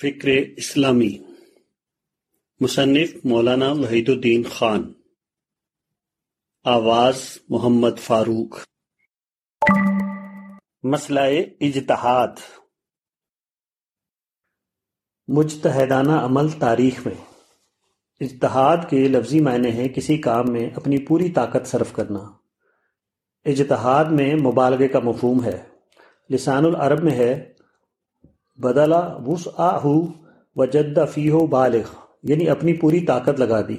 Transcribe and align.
فکر 0.00 0.28
اسلامی 0.60 1.10
مصنف 2.60 3.12
مولانا 3.30 3.70
وحید 3.78 4.08
الدین 4.10 4.42
خان 4.54 4.82
آواز 6.72 7.20
محمد 7.50 7.98
فاروق 8.06 8.58
مسئلہ 10.94 11.20
اجتہاد 11.68 12.42
مجتہدانہ 15.38 16.18
عمل 16.28 16.48
تاریخ 16.66 17.00
میں 17.06 17.14
اجتہاد 18.26 18.88
کے 18.90 19.06
لفظی 19.16 19.40
معنی 19.48 19.70
ہیں 19.80 19.88
کسی 19.94 20.16
کام 20.30 20.52
میں 20.52 20.68
اپنی 20.82 20.98
پوری 21.06 21.30
طاقت 21.40 21.68
صرف 21.68 21.92
کرنا 22.00 22.22
اجتہاد 23.54 24.12
میں 24.20 24.34
مبالغے 24.46 24.88
کا 24.96 25.00
مفہوم 25.10 25.44
ہے 25.44 25.58
لسان 26.34 26.64
العرب 26.66 27.04
میں 27.04 27.16
ہے 27.22 27.32
بدلا 28.64 28.98
وس 29.26 29.46
آہو 29.68 29.94
و 30.58 30.64
جدہ 30.72 31.04
فی 31.14 31.28
ہو 31.30 31.46
بالغ 31.56 31.88
یعنی 32.30 32.48
اپنی 32.50 32.72
پوری 32.80 33.00
طاقت 33.06 33.40
لگا 33.40 33.60
دی 33.68 33.76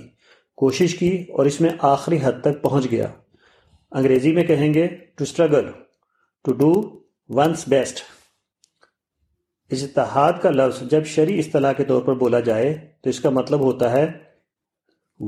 کوشش 0.62 0.96
کی 1.00 1.10
اور 1.38 1.46
اس 1.46 1.60
میں 1.62 1.70
آخری 1.94 2.18
حد 2.24 2.40
تک 2.44 2.62
پہنچ 2.62 2.90
گیا 2.92 3.08
انگریزی 3.98 4.32
میں 4.36 4.44
کہیں 4.44 4.74
گے 4.74 4.86
to 5.16 5.24
struggle 5.24 5.70
to 6.46 6.54
do 6.60 6.72
one's 7.38 7.64
best 7.70 8.02
اجتہاد 9.74 10.34
کا 10.42 10.50
لفظ 10.52 10.82
جب 10.92 11.06
شرع 11.14 11.38
اصطلاح 11.40 11.74
کے 11.78 11.84
طور 11.86 12.02
پر 12.02 12.14
بولا 12.20 12.40
جائے 12.52 12.74
تو 13.04 13.10
اس 13.10 13.20
کا 13.20 13.30
مطلب 13.40 13.62
ہوتا 13.64 13.92
ہے 13.92 14.06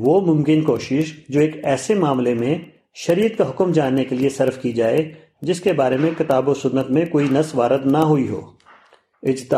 وہ 0.06 0.20
ممکن 0.26 0.62
کوشش 0.64 1.14
جو 1.34 1.40
ایک 1.40 1.56
ایسے 1.72 1.96
معاملے 2.04 2.34
میں 2.44 2.58
شریعت 3.06 3.38
کا 3.38 3.50
حکم 3.50 3.72
جاننے 3.72 4.04
کے 4.06 4.16
لیے 4.16 4.30
صرف 4.38 4.62
کی 4.62 4.72
جائے 4.80 5.12
جس 5.50 5.62
کے 5.62 5.74
بارے 5.82 5.98
میں 5.98 6.12
کتاب 6.20 6.50
و 6.50 6.54
سنت 6.64 6.90
میں 6.98 7.06
کوئی 7.12 7.28
نس 7.32 7.54
وارد 7.56 7.86
نہ 7.92 7.98
ہوئی 8.12 8.28
ہو 8.30 8.42
answers 9.26 9.52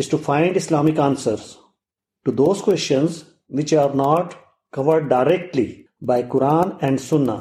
is 0.00 0.08
to 0.10 0.16
find 0.24 0.56
Islamic 0.56 0.98
answers 1.00 1.54
to 2.24 2.30
those 2.40 2.62
directly 5.14 5.66
by 6.08 6.22
Quran 6.32 6.68
and 6.82 7.00
سننا 7.00 7.36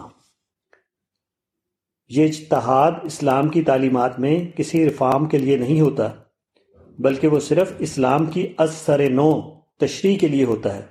یہ 2.16 2.26
اجتہاد 2.28 2.92
اسلام 3.06 3.50
کی 3.50 3.62
تعلیمات 3.70 4.20
میں 4.20 4.36
کسی 4.58 4.84
ریفارم 4.86 5.26
کے 5.30 5.38
لیے 5.38 5.58
نہیں 5.58 5.82
ہوتا 5.82 6.08
بلکہ 7.06 7.28
وہ 7.34 7.40
صرف 7.48 7.74
اسلام 7.88 8.26
کی 8.36 8.48
از 8.64 8.74
سر 8.86 9.10
نو 9.20 9.30
تشریح 9.82 10.18
کے 10.20 10.28
لیے 10.28 10.44
ہوتا 10.52 10.76
ہے 10.76 10.82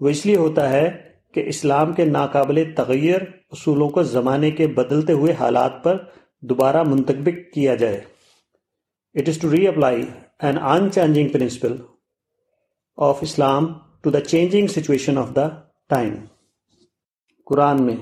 وہ 0.00 0.08
اس 0.08 0.24
لیے 0.26 0.36
ہوتا 0.36 0.68
ہے 0.70 0.88
کہ 1.34 1.44
اسلام 1.48 1.92
کے 1.98 2.04
ناقابل 2.04 2.62
تغیر 2.76 3.20
اصولوں 3.52 3.88
کو 3.96 4.02
زمانے 4.16 4.50
کے 4.58 4.66
بدلتے 4.80 5.12
ہوئے 5.22 5.32
حالات 5.38 5.82
پر 5.84 6.04
دوبارہ 6.48 6.82
منتخب 6.88 7.28
کیا 7.54 7.74
جائے 7.82 8.00
it 9.20 9.28
is 9.30 9.36
to 9.38 9.46
reapply 9.52 9.94
an 10.50 10.56
unchanging 10.58 11.30
principle 11.30 11.74
of 13.08 13.22
Islam 13.22 13.66
to 14.02 14.10
the 14.10 14.22
changing 14.22 14.68
situation 14.76 15.18
of 15.24 15.32
the 15.40 15.46
time. 15.96 16.14
قرآن 17.46 17.82
میں 17.86 17.94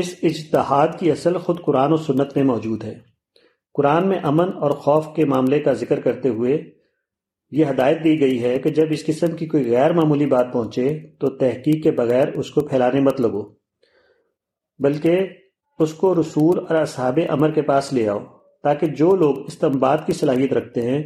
اس 0.00 0.08
اجتہاد 0.28 0.88
کی 0.98 1.10
اصل 1.10 1.36
خود 1.44 1.60
قرآن 1.64 1.92
و 1.92 1.96
سنت 2.06 2.36
میں 2.36 2.42
موجود 2.44 2.84
ہے 2.84 2.94
قرآن 3.74 4.08
میں 4.08 4.18
امن 4.30 4.50
اور 4.66 4.70
خوف 4.86 5.06
کے 5.16 5.24
معاملے 5.32 5.60
کا 5.60 5.72
ذکر 5.82 6.00
کرتے 6.00 6.28
ہوئے 6.38 6.56
یہ 7.58 7.64
ہدایت 7.70 8.02
دی 8.04 8.18
گئی 8.20 8.42
ہے 8.42 8.58
کہ 8.64 8.70
جب 8.78 8.92
اس 8.94 9.04
قسم 9.06 9.36
کی 9.36 9.46
کوئی 9.54 9.70
غیر 9.70 9.92
معمولی 9.98 10.26
بات 10.34 10.52
پہنچے 10.52 10.88
تو 11.20 11.30
تحقیق 11.36 11.82
کے 11.84 11.90
بغیر 12.02 12.28
اس 12.42 12.50
کو 12.54 12.60
پھیلانے 12.68 13.00
مت 13.06 13.20
لگو 13.20 13.42
بلکہ 14.84 15.28
اس 15.86 15.92
کو 16.02 16.14
رسول 16.20 16.58
اور 16.66 16.76
اصحاب 16.80 17.18
امر 17.36 17.50
کے 17.54 17.62
پاس 17.72 17.92
لے 17.92 18.08
آؤ 18.08 18.18
تاکہ 18.62 18.86
جو 18.96 19.14
لوگ 19.16 19.38
استمباد 19.48 19.98
کی 20.06 20.12
صلاحیت 20.12 20.52
رکھتے 20.52 20.82
ہیں 20.90 21.02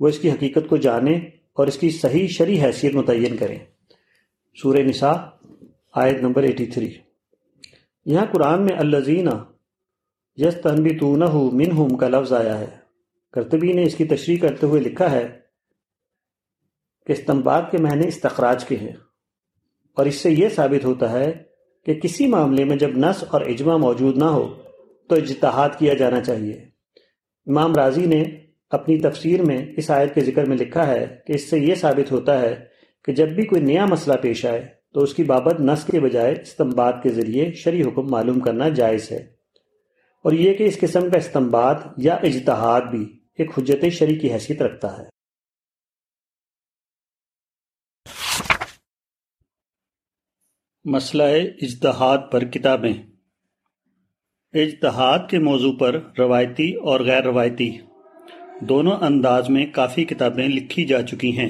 وہ 0.00 0.08
اس 0.08 0.18
کی 0.18 0.30
حقیقت 0.30 0.68
کو 0.68 0.76
جانیں 0.86 1.18
اور 1.58 1.66
اس 1.66 1.78
کی 1.78 1.90
صحیح 1.90 2.26
شریح 2.38 2.64
حیثیت 2.64 2.94
متعین 2.94 3.36
کریں 3.36 3.58
سورہ 4.62 4.86
آیت 6.00 6.20
نمبر 6.22 6.42
ایٹی 6.48 6.64
تھری 6.72 6.90
یہاں 8.12 8.24
قرآن 8.32 8.64
میں 8.64 8.74
الزینہ 8.78 9.30
یس 10.44 10.54
تن 10.62 10.82
منہوم 10.82 11.96
کا 12.02 12.08
لفظ 12.08 12.32
آیا 12.40 12.58
ہے 12.58 12.68
کرتبی 13.34 13.72
نے 13.72 13.82
اس 13.86 13.94
کی 13.94 14.04
تشریح 14.12 14.38
کرتے 14.42 14.66
ہوئے 14.66 14.80
لکھا 14.80 15.10
ہے 15.10 15.26
کہ 17.06 17.12
استمباد 17.12 17.62
کے 17.70 17.78
معنی 17.86 18.06
استخراج 18.08 18.64
کے 18.68 18.76
ہیں 18.76 18.92
اور 19.98 20.06
اس 20.06 20.14
سے 20.22 20.30
یہ 20.30 20.48
ثابت 20.56 20.84
ہوتا 20.84 21.10
ہے 21.12 21.32
کہ 21.86 21.94
کسی 22.00 22.26
معاملے 22.34 22.64
میں 22.70 22.76
جب 22.84 22.96
نس 23.04 23.24
اور 23.32 23.40
اجماع 23.54 23.76
موجود 23.86 24.16
نہ 24.18 24.24
ہو 24.38 24.46
تو 25.08 25.16
اجتہاد 25.22 25.78
کیا 25.78 25.94
جانا 26.02 26.20
چاہیے 26.24 26.58
امام 27.48 27.74
راضی 27.76 28.04
نے 28.06 28.22
اپنی 28.76 28.98
تفسیر 29.00 29.42
میں 29.42 29.58
اس 29.78 29.90
آیت 29.90 30.14
کے 30.14 30.20
ذکر 30.24 30.48
میں 30.48 30.56
لکھا 30.56 30.86
ہے 30.86 31.06
کہ 31.26 31.32
اس 31.32 31.48
سے 31.50 31.58
یہ 31.58 31.74
ثابت 31.80 32.10
ہوتا 32.12 32.40
ہے 32.40 32.54
کہ 33.04 33.12
جب 33.18 33.28
بھی 33.36 33.44
کوئی 33.46 33.60
نیا 33.62 33.84
مسئلہ 33.90 34.16
پیش 34.22 34.44
آئے 34.46 34.64
تو 34.94 35.02
اس 35.02 35.14
کی 35.14 35.22
بابت 35.24 35.60
نس 35.60 35.84
کے 35.90 36.00
بجائے 36.00 36.34
استمباد 36.40 36.92
کے 37.02 37.08
ذریعے 37.18 37.50
شرع 37.62 37.80
حکم 37.88 38.10
معلوم 38.10 38.40
کرنا 38.40 38.68
جائز 38.80 39.10
ہے 39.12 39.22
اور 40.24 40.32
یہ 40.32 40.52
کہ 40.54 40.64
اس 40.68 40.78
قسم 40.80 41.08
کا 41.10 41.18
استمباد 41.18 41.74
یا 42.08 42.14
اجتہاد 42.30 42.90
بھی 42.90 43.04
ایک 43.38 43.58
حجت 43.58 43.84
شرع 43.98 44.18
کی 44.20 44.32
حیثیت 44.32 44.62
رکھتا 44.62 44.96
ہے 44.98 45.08
مسئلہ 50.92 51.22
اجتہاد 51.62 52.18
پر 52.32 52.44
کتابیں 52.50 52.92
اجتحاد 54.58 55.18
کے 55.30 55.38
موضوع 55.38 55.70
پر 55.80 55.98
روایتی 56.18 56.70
اور 56.90 57.00
غیر 57.08 57.22
روایتی 57.24 57.70
دونوں 58.68 58.92
انداز 59.06 59.48
میں 59.50 59.64
کافی 59.74 60.04
کتابیں 60.04 60.46
لکھی 60.48 60.84
جا 60.86 61.00
چکی 61.06 61.30
ہیں 61.36 61.48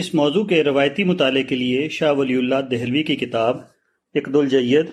اس 0.00 0.12
موضوع 0.14 0.44
کے 0.46 0.62
روایتی 0.64 1.04
مطالعے 1.10 1.42
کے 1.42 1.56
لیے 1.56 1.88
شاہ 1.98 2.12
ولی 2.16 2.34
اللہ 2.36 2.60
دہلوی 2.70 3.02
کی 3.02 3.16
کتاب 3.24 3.60
اقدالجید 4.22 4.86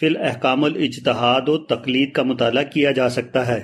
فی 0.00 0.06
الحکام 0.06 0.64
الاجتہاد 0.64 1.48
و 1.48 1.56
تقلید 1.72 2.12
کا 2.16 2.22
مطالعہ 2.30 2.62
کیا 2.72 2.90
جا 3.00 3.08
سکتا 3.16 3.46
ہے 3.46 3.60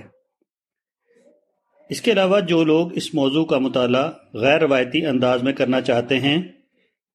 اس 1.94 2.00
کے 2.02 2.12
علاوہ 2.12 2.40
جو 2.48 2.62
لوگ 2.72 2.96
اس 3.02 3.12
موضوع 3.14 3.44
کا 3.54 3.58
مطالعہ 3.68 4.10
غیر 4.44 4.60
روایتی 4.60 5.04
انداز 5.12 5.42
میں 5.42 5.52
کرنا 5.62 5.80
چاہتے 5.90 6.18
ہیں 6.26 6.38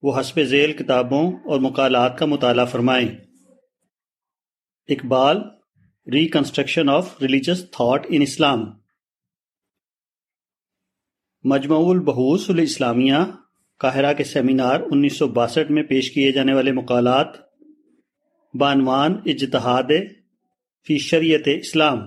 وہ 0.04 0.20
حسب 0.20 0.42
ذیل 0.50 0.74
کتابوں 0.84 1.22
اور 1.50 1.60
مقالات 1.70 2.18
کا 2.20 2.26
مطالعہ 2.36 2.66
فرمائیں 2.76 3.08
Iqbal 4.98 5.42
reconstruction 6.14 6.90
of 6.90 7.12
religious 7.22 7.64
thought 7.72 8.06
in 8.16 8.22
Islam 8.22 8.64
مجمع 11.52 11.78
البحوث 11.92 12.50
الاسلامیہ 12.50 13.20
قاہرہ 13.84 14.14
کے 14.14 14.24
سیمینار 14.32 14.80
انیس 14.92 15.18
سو 15.18 15.28
باسٹھ 15.38 15.72
میں 15.78 15.84
پیش 15.90 16.10
کیے 16.14 16.32
جانے 16.32 16.54
والے 16.54 16.72
مقالات 16.80 17.38
بانوان 18.62 19.16
اجتحاد 19.34 19.92
فی 20.88 20.98
شریعت 21.10 21.48
اسلام 21.60 22.00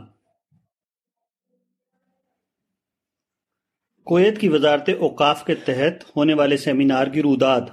کویت 4.13 4.41
کی 4.41 4.49
وزارت 4.57 4.91
اوقاف 5.01 5.45
کے 5.45 5.55
تحت 5.71 6.03
ہونے 6.17 6.35
والے 6.43 6.57
سیمینار 6.67 7.07
کی 7.17 7.23
روداد 7.29 7.71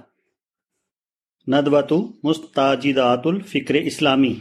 ندوۃ 1.54 1.92
مستاجدات 2.30 3.28
الفکر 3.34 3.76
اسلامی 3.82 4.34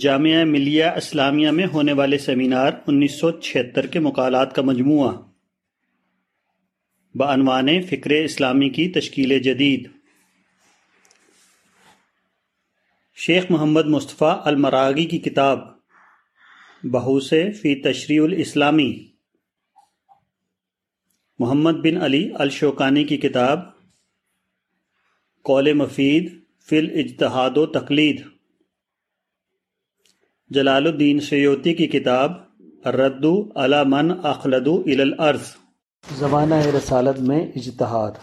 جامعہ 0.00 0.44
ملیہ 0.50 0.84
اسلامیہ 0.96 1.50
میں 1.52 1.64
ہونے 1.72 1.92
والے 1.92 2.18
سیمینار 2.18 2.72
انیس 2.88 3.18
سو 3.20 3.30
چھہتر 3.48 3.86
کے 3.92 4.00
مقالات 4.00 4.54
کا 4.54 4.62
مجموعہ 4.62 5.10
بعنوان 7.20 7.66
فکر 7.90 8.10
اسلامی 8.22 8.68
کی 8.76 8.88
تشکیل 8.92 9.38
جدید 9.42 9.88
شیخ 13.26 13.50
محمد 13.50 13.86
مصطفیٰ 13.96 14.32
المراغی 14.52 15.04
کی 15.06 15.18
کتاب 15.30 15.58
بحوث 16.92 17.32
فی 17.60 17.74
تشریع 17.90 18.22
الاسلامی 18.24 18.92
محمد 21.38 21.84
بن 21.84 22.02
علی 22.04 22.28
الشوکانی 22.46 23.04
کی 23.06 23.16
کتاب 23.28 23.68
قول 25.50 25.72
مفید 25.84 26.36
فی 26.68 26.78
الاجتہاد 26.78 27.56
و 27.58 27.66
تقلید 27.80 28.24
جلال 30.54 30.86
الدین 30.86 31.20
سیوتی 31.26 31.72
کی 31.74 31.86
کتاب 31.88 32.32
ردو 32.96 33.30
علا 33.64 33.82
من 33.90 34.10
اخلدو 34.30 34.74
الارض 34.96 35.42
زمانہ 36.18 36.54
رسالت 36.76 37.20
میں 37.28 37.38
اجتحاد 37.60 38.18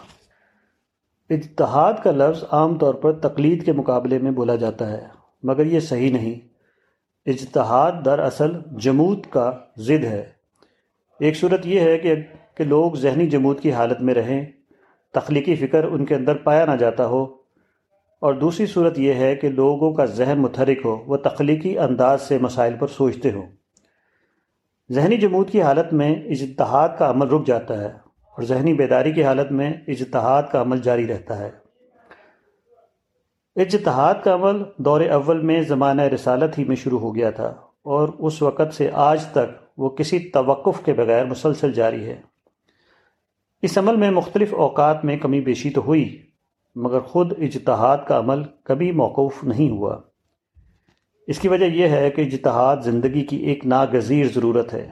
اجتحاد 1.38 1.94
کا 2.04 2.12
لفظ 2.18 2.44
عام 2.58 2.78
طور 2.84 2.94
پر 3.06 3.14
تقلید 3.22 3.66
کے 3.66 3.74
مقابلے 3.80 4.20
میں 4.26 4.32
بولا 4.42 4.56
جاتا 4.66 4.90
ہے 4.92 5.00
مگر 5.52 5.72
یہ 5.74 5.80
صحیح 5.88 6.12
نہیں 6.18 6.36
اجتہاد 7.34 8.04
دراصل 8.06 8.54
جمود 8.88 9.26
کا 9.38 9.50
ضد 9.88 10.04
ہے 10.12 10.24
ایک 11.28 11.38
صورت 11.38 11.66
یہ 11.74 11.80
ہے 11.90 11.98
کہ 12.58 12.64
لوگ 12.76 12.96
ذہنی 13.08 13.28
جمود 13.38 13.60
کی 13.62 13.72
حالت 13.80 14.02
میں 14.10 14.14
رہیں 14.22 14.42
تخلیقی 15.20 15.56
فکر 15.66 15.84
ان 15.92 16.06
کے 16.12 16.16
اندر 16.16 16.44
پایا 16.50 16.66
نہ 16.72 16.76
جاتا 16.86 17.08
ہو 17.16 17.26
اور 18.26 18.34
دوسری 18.40 18.66
صورت 18.68 18.98
یہ 19.00 19.14
ہے 19.24 19.36
کہ 19.42 19.50
لوگوں 19.50 19.92
کا 19.96 20.06
ذہن 20.20 20.40
متحرک 20.42 20.80
ہو 20.86 20.96
وہ 21.08 21.18
تخلیقی 21.28 21.78
انداز 21.80 22.22
سے 22.28 22.38
مسائل 22.46 22.76
پر 22.80 22.88
سوچتے 22.96 23.32
ہو 23.32 23.46
ذہنی 24.96 25.18
جمود 25.18 25.50
کی 25.52 25.62
حالت 25.62 25.94
میں 26.02 26.12
اجتحاد 26.38 26.90
کا 27.00 27.10
عمل 27.10 27.28
رک 27.36 27.46
جاتا 27.48 27.80
ہے 27.82 27.88
اور 28.36 28.44
ذہنی 28.52 28.74
بیداری 28.82 29.12
کی 29.14 29.24
حالت 29.24 29.52
میں 29.62 29.72
اجتحاد 29.96 30.44
کا 30.52 30.62
عمل 30.62 30.82
جاری 30.88 31.08
رہتا 31.08 31.38
ہے 31.40 31.50
اجتحاد 33.62 34.16
کا 34.24 34.34
عمل 34.34 34.62
دور 34.86 35.02
اول 35.20 35.42
میں 35.52 35.62
زمانہ 35.70 36.02
رسالت 36.14 36.58
ہی 36.60 36.64
میں 36.68 36.76
شروع 36.84 37.00
ہو 37.00 37.16
گیا 37.16 37.30
تھا 37.40 37.48
اور 37.96 38.10
اس 38.30 38.42
وقت 38.42 38.74
سے 38.74 38.90
آج 39.10 39.26
تک 39.32 39.58
وہ 39.82 39.90
کسی 40.00 40.20
توقف 40.34 40.84
کے 40.86 40.94
بغیر 40.94 41.26
مسلسل 41.26 41.74
جاری 41.74 42.06
ہے 42.06 42.22
اس 43.68 43.78
عمل 43.78 43.96
میں 44.06 44.10
مختلف 44.12 44.54
اوقات 44.66 45.06
میں 45.06 45.18
کمی 45.26 45.42
بیشی 45.50 45.70
تو 45.78 45.82
ہوئی 45.86 46.04
مگر 46.84 47.00
خود 47.14 47.32
اجتہاد 47.46 47.98
کا 48.08 48.18
عمل 48.20 48.44
کبھی 48.70 48.92
موقف 49.00 49.44
نہیں 49.44 49.70
ہوا 49.70 49.96
اس 51.34 51.40
کی 51.40 51.48
وجہ 51.48 51.66
یہ 51.78 51.90
ہے 51.98 52.10
کہ 52.16 52.22
اجتہاد 52.22 52.78
زندگی 52.84 53.22
کی 53.32 53.38
ایک 53.52 53.66
ناگزیر 53.74 54.28
ضرورت 54.36 54.74
ہے 54.74 54.88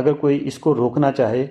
اگر 0.00 0.12
کوئی 0.24 0.40
اس 0.50 0.58
کو 0.66 0.74
روکنا 0.74 1.10
چاہے 1.20 1.46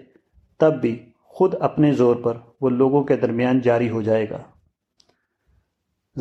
تب 0.63 0.79
بھی 0.81 0.95
خود 1.37 1.53
اپنے 1.69 1.91
زور 2.01 2.15
پر 2.27 2.37
وہ 2.61 2.69
لوگوں 2.69 3.03
کے 3.09 3.15
درمیان 3.23 3.59
جاری 3.69 3.89
ہو 3.89 4.01
جائے 4.01 4.29
گا 4.29 4.37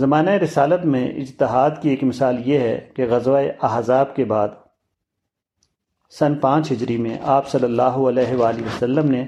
زمانہ 0.05 0.31
رسالت 0.45 0.85
میں 0.95 1.07
اجتہاد 1.23 1.79
کی 1.83 1.89
ایک 1.91 2.03
مثال 2.05 2.41
یہ 2.49 2.59
ہے 2.69 2.79
کہ 2.97 3.07
غزوہ 3.11 3.41
احزاب 3.69 4.15
کے 4.17 4.25
بعد 4.33 4.49
سن 6.19 6.35
پانچ 6.49 6.73
ہجری 6.73 6.97
میں 7.07 7.17
آپ 7.37 7.49
صلی 7.51 7.65
اللہ 7.65 7.97
علیہ 8.13 8.35
وآلہ 8.41 8.67
وسلم 8.67 9.11
نے 9.11 9.25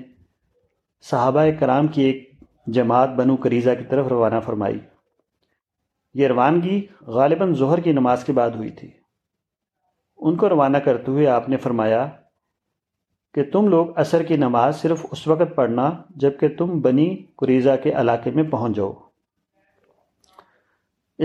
صحابہ 1.10 1.44
کرام 1.60 1.86
کی 1.96 2.02
ایک 2.02 2.28
جماعت 2.76 3.08
بنو 3.16 3.36
قریضہ 3.42 3.70
کی 3.78 3.84
طرف 3.90 4.06
روانہ 4.10 4.40
فرمائی 4.46 4.78
یہ 6.22 6.28
روانگی 6.28 6.80
غالباً 7.16 7.54
ظہر 7.58 7.80
کی 7.80 7.92
نماز 7.92 8.24
کے 8.24 8.32
بعد 8.32 8.50
ہوئی 8.56 8.70
تھی 8.78 8.90
ان 10.28 10.36
کو 10.36 10.48
روانہ 10.48 10.76
کرتے 10.84 11.10
ہوئے 11.10 11.26
آپ 11.34 11.48
نے 11.48 11.56
فرمایا 11.56 12.06
کہ 13.34 13.42
تم 13.52 13.68
لوگ 13.68 13.98
عصر 14.00 14.22
کی 14.28 14.36
نماز 14.36 14.76
صرف 14.80 15.04
اس 15.12 15.26
وقت 15.28 15.54
پڑھنا 15.56 15.90
جب 16.22 16.38
کہ 16.40 16.48
تم 16.58 16.80
بنی 16.82 17.08
کریزہ 17.40 17.76
کے 17.82 17.92
علاقے 18.00 18.30
میں 18.34 18.42
پہنچ 18.50 18.76
جاؤ 18.76 18.92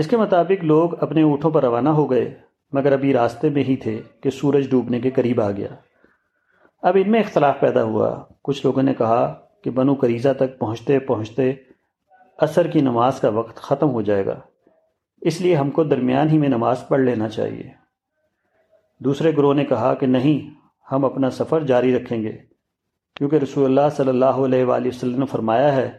اس 0.02 0.06
کے 0.08 0.16
مطابق 0.16 0.64
لوگ 0.64 0.94
اپنے 1.02 1.22
اونٹوں 1.22 1.50
پر 1.50 1.62
روانہ 1.64 1.88
ہو 1.98 2.10
گئے 2.10 2.28
مگر 2.72 2.92
ابھی 2.92 3.12
راستے 3.14 3.48
میں 3.50 3.62
ہی 3.64 3.76
تھے 3.82 4.00
کہ 4.22 4.30
سورج 4.38 4.68
ڈوبنے 4.70 5.00
کے 5.00 5.10
قریب 5.16 5.40
آ 5.40 5.50
گیا 5.56 5.68
اب 6.88 6.96
ان 7.00 7.10
میں 7.10 7.20
اختلاف 7.20 7.60
پیدا 7.60 7.82
ہوا 7.82 8.10
کچھ 8.44 8.64
لوگوں 8.66 8.82
نے 8.82 8.94
کہا 8.94 9.20
کہ 9.66 9.70
بنو 9.76 9.94
قریضہ 10.00 10.28
تک 10.38 10.58
پہنچتے 10.58 10.98
پہنچتے 11.06 11.52
عصر 12.42 12.66
کی 12.70 12.80
نماز 12.80 13.18
کا 13.20 13.28
وقت 13.38 13.56
ختم 13.62 13.90
ہو 13.92 14.00
جائے 14.08 14.26
گا 14.26 14.38
اس 15.30 15.40
لیے 15.40 15.54
ہم 15.56 15.70
کو 15.78 15.84
درمیان 15.92 16.28
ہی 16.30 16.38
میں 16.38 16.48
نماز 16.48 16.82
پڑھ 16.88 17.00
لینا 17.00 17.28
چاہیے 17.28 17.68
دوسرے 19.04 19.32
گروہ 19.36 19.54
نے 19.54 19.64
کہا 19.72 19.92
کہ 20.02 20.06
نہیں 20.06 20.38
ہم 20.92 21.04
اپنا 21.04 21.30
سفر 21.38 21.64
جاری 21.70 21.94
رکھیں 21.96 22.22
گے 22.22 22.32
کیونکہ 23.16 23.36
رسول 23.42 23.64
اللہ 23.64 23.88
صلی 23.96 24.08
اللہ 24.08 24.38
علیہ 24.44 24.64
وآلہ 24.70 24.88
وسلم 24.88 25.18
نے 25.20 25.26
فرمایا 25.32 25.74
ہے 25.76 25.90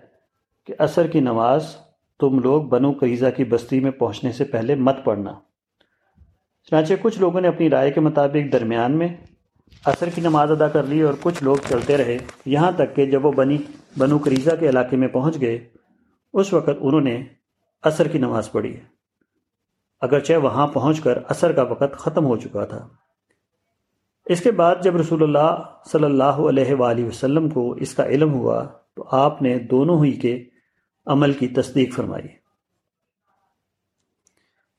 کہ 0.68 0.74
عصر 0.86 1.08
کی 1.16 1.20
نماز 1.28 1.76
تم 2.20 2.40
لوگ 2.44 2.62
بنو 2.76 2.92
قریضہ 3.00 3.36
کی 3.38 3.44
بستی 3.56 3.80
میں 3.88 3.92
پہنچنے 4.00 4.32
سے 4.40 4.44
پہلے 4.56 4.76
مت 4.90 5.04
پڑھنا 5.06 5.34
چنانچہ 6.70 6.94
کچھ 7.02 7.20
لوگوں 7.20 7.42
نے 7.42 7.48
اپنی 7.48 7.70
رائے 7.70 7.92
کے 7.92 8.00
مطابق 8.10 8.52
درمیان 8.54 8.98
میں 8.98 9.16
عصر 9.92 10.10
کی 10.16 10.22
نماز 10.22 10.52
ادا 10.52 10.68
کر 10.70 10.84
لی 10.88 11.02
اور 11.02 11.14
کچھ 11.22 11.44
لوگ 11.44 11.56
چلتے 11.70 11.98
رہے 11.98 12.18
یہاں 12.54 12.72
تک 12.78 12.96
کہ 12.96 13.06
جب 13.12 13.26
وہ 13.26 13.32
بنی 13.36 13.58
بنو 13.98 14.18
کریزہ 14.26 14.56
کے 14.60 14.70
علاقے 14.70 14.98
میں 15.04 15.08
پہنچ 15.14 15.40
گئے 15.42 15.58
اس 16.42 16.52
وقت 16.54 16.70
انہوں 16.80 17.02
نے 17.02 17.22
عصر 17.90 18.08
کی 18.12 18.18
نماز 18.18 18.52
پڑھی 18.52 18.76
اگرچہ 20.08 20.34
وہاں 20.42 20.66
پہنچ 20.74 21.00
کر 21.02 21.20
عصر 21.32 21.52
کا 21.56 21.62
وقت 21.72 21.98
ختم 22.00 22.26
ہو 22.26 22.36
چکا 22.38 22.66
تھا 22.74 22.88
اس 24.36 24.42
کے 24.42 24.52
بعد 24.60 24.76
جب 24.84 24.96
رسول 24.98 25.24
اللہ 25.24 25.64
صلی 25.92 26.04
اللہ 26.04 26.40
علیہ 26.50 26.74
وآلہ 26.80 27.06
وسلم 27.06 27.50
کو 27.50 27.70
اس 27.86 27.94
کا 27.96 28.06
علم 28.16 28.34
ہوا 28.34 28.64
تو 28.96 29.06
آپ 29.18 29.42
نے 29.42 29.58
دونوں 29.72 30.04
ہی 30.04 30.12
کے 30.26 30.38
عمل 31.16 31.34
کی 31.42 31.48
تصدیق 31.60 31.94
فرمائی 31.96 32.28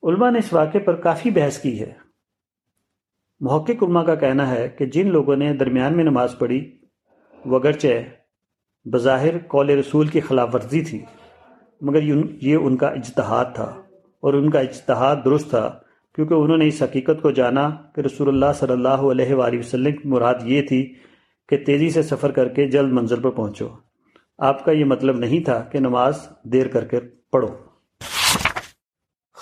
علماء 0.09 0.31
نے 0.31 0.39
اس 0.39 0.53
واقعے 0.53 0.81
پر 0.81 0.97
کافی 1.09 1.31
بحث 1.39 1.59
کی 1.63 1.79
ہے 1.81 1.93
محقق 3.47 3.83
علماء 3.83 4.03
کا 4.05 4.15
کہنا 4.23 4.49
ہے 4.51 4.69
کہ 4.79 4.87
جن 4.95 5.11
لوگوں 5.13 5.35
نے 5.37 5.53
درمیان 5.57 5.97
میں 5.97 6.05
نماز 6.05 6.35
پڑھی 6.39 6.61
وگرچہ 7.51 7.89
بظاہر 8.93 9.39
قول 9.51 9.69
رسول 9.79 10.07
کی 10.15 10.21
خلاف 10.29 10.55
ورزی 10.55 10.81
تھی 10.85 10.99
مگر 11.89 12.03
یہ 12.43 12.55
ان 12.57 12.77
کا 12.77 12.87
اجتہاد 12.89 13.55
تھا 13.55 13.65
اور 14.27 14.35
ان 14.35 14.51
کا 14.51 14.61
اجتہاد 14.61 15.17
درست 15.25 15.51
تھا 15.51 15.69
کیونکہ 16.15 16.35
انہوں 16.35 16.59
نے 16.59 16.67
اس 16.69 16.83
حقیقت 16.83 17.21
کو 17.23 17.31
جانا 17.31 17.69
کہ 17.95 18.01
رسول 18.01 18.29
اللہ 18.29 18.53
صلی 18.61 18.73
اللہ 18.73 19.05
علیہ 19.13 19.35
وآلہ 19.35 19.59
وسلم 19.59 19.93
کی 19.97 20.09
مراد 20.09 20.43
یہ 20.47 20.63
تھی 20.69 20.83
کہ 21.49 21.57
تیزی 21.67 21.91
سے 21.91 22.03
سفر 22.09 22.31
کر 22.39 22.49
کے 22.55 22.67
جلد 22.71 22.93
منظر 22.99 23.21
پر 23.23 23.31
پہنچو 23.39 23.69
آپ 24.51 24.65
کا 24.65 24.73
یہ 24.73 24.85
مطلب 24.95 25.19
نہیں 25.19 25.45
تھا 25.45 25.61
کہ 25.73 25.79
نماز 25.81 26.27
دیر 26.53 26.69
کر 26.73 26.85
کے 26.89 27.01
پڑھو 27.33 27.55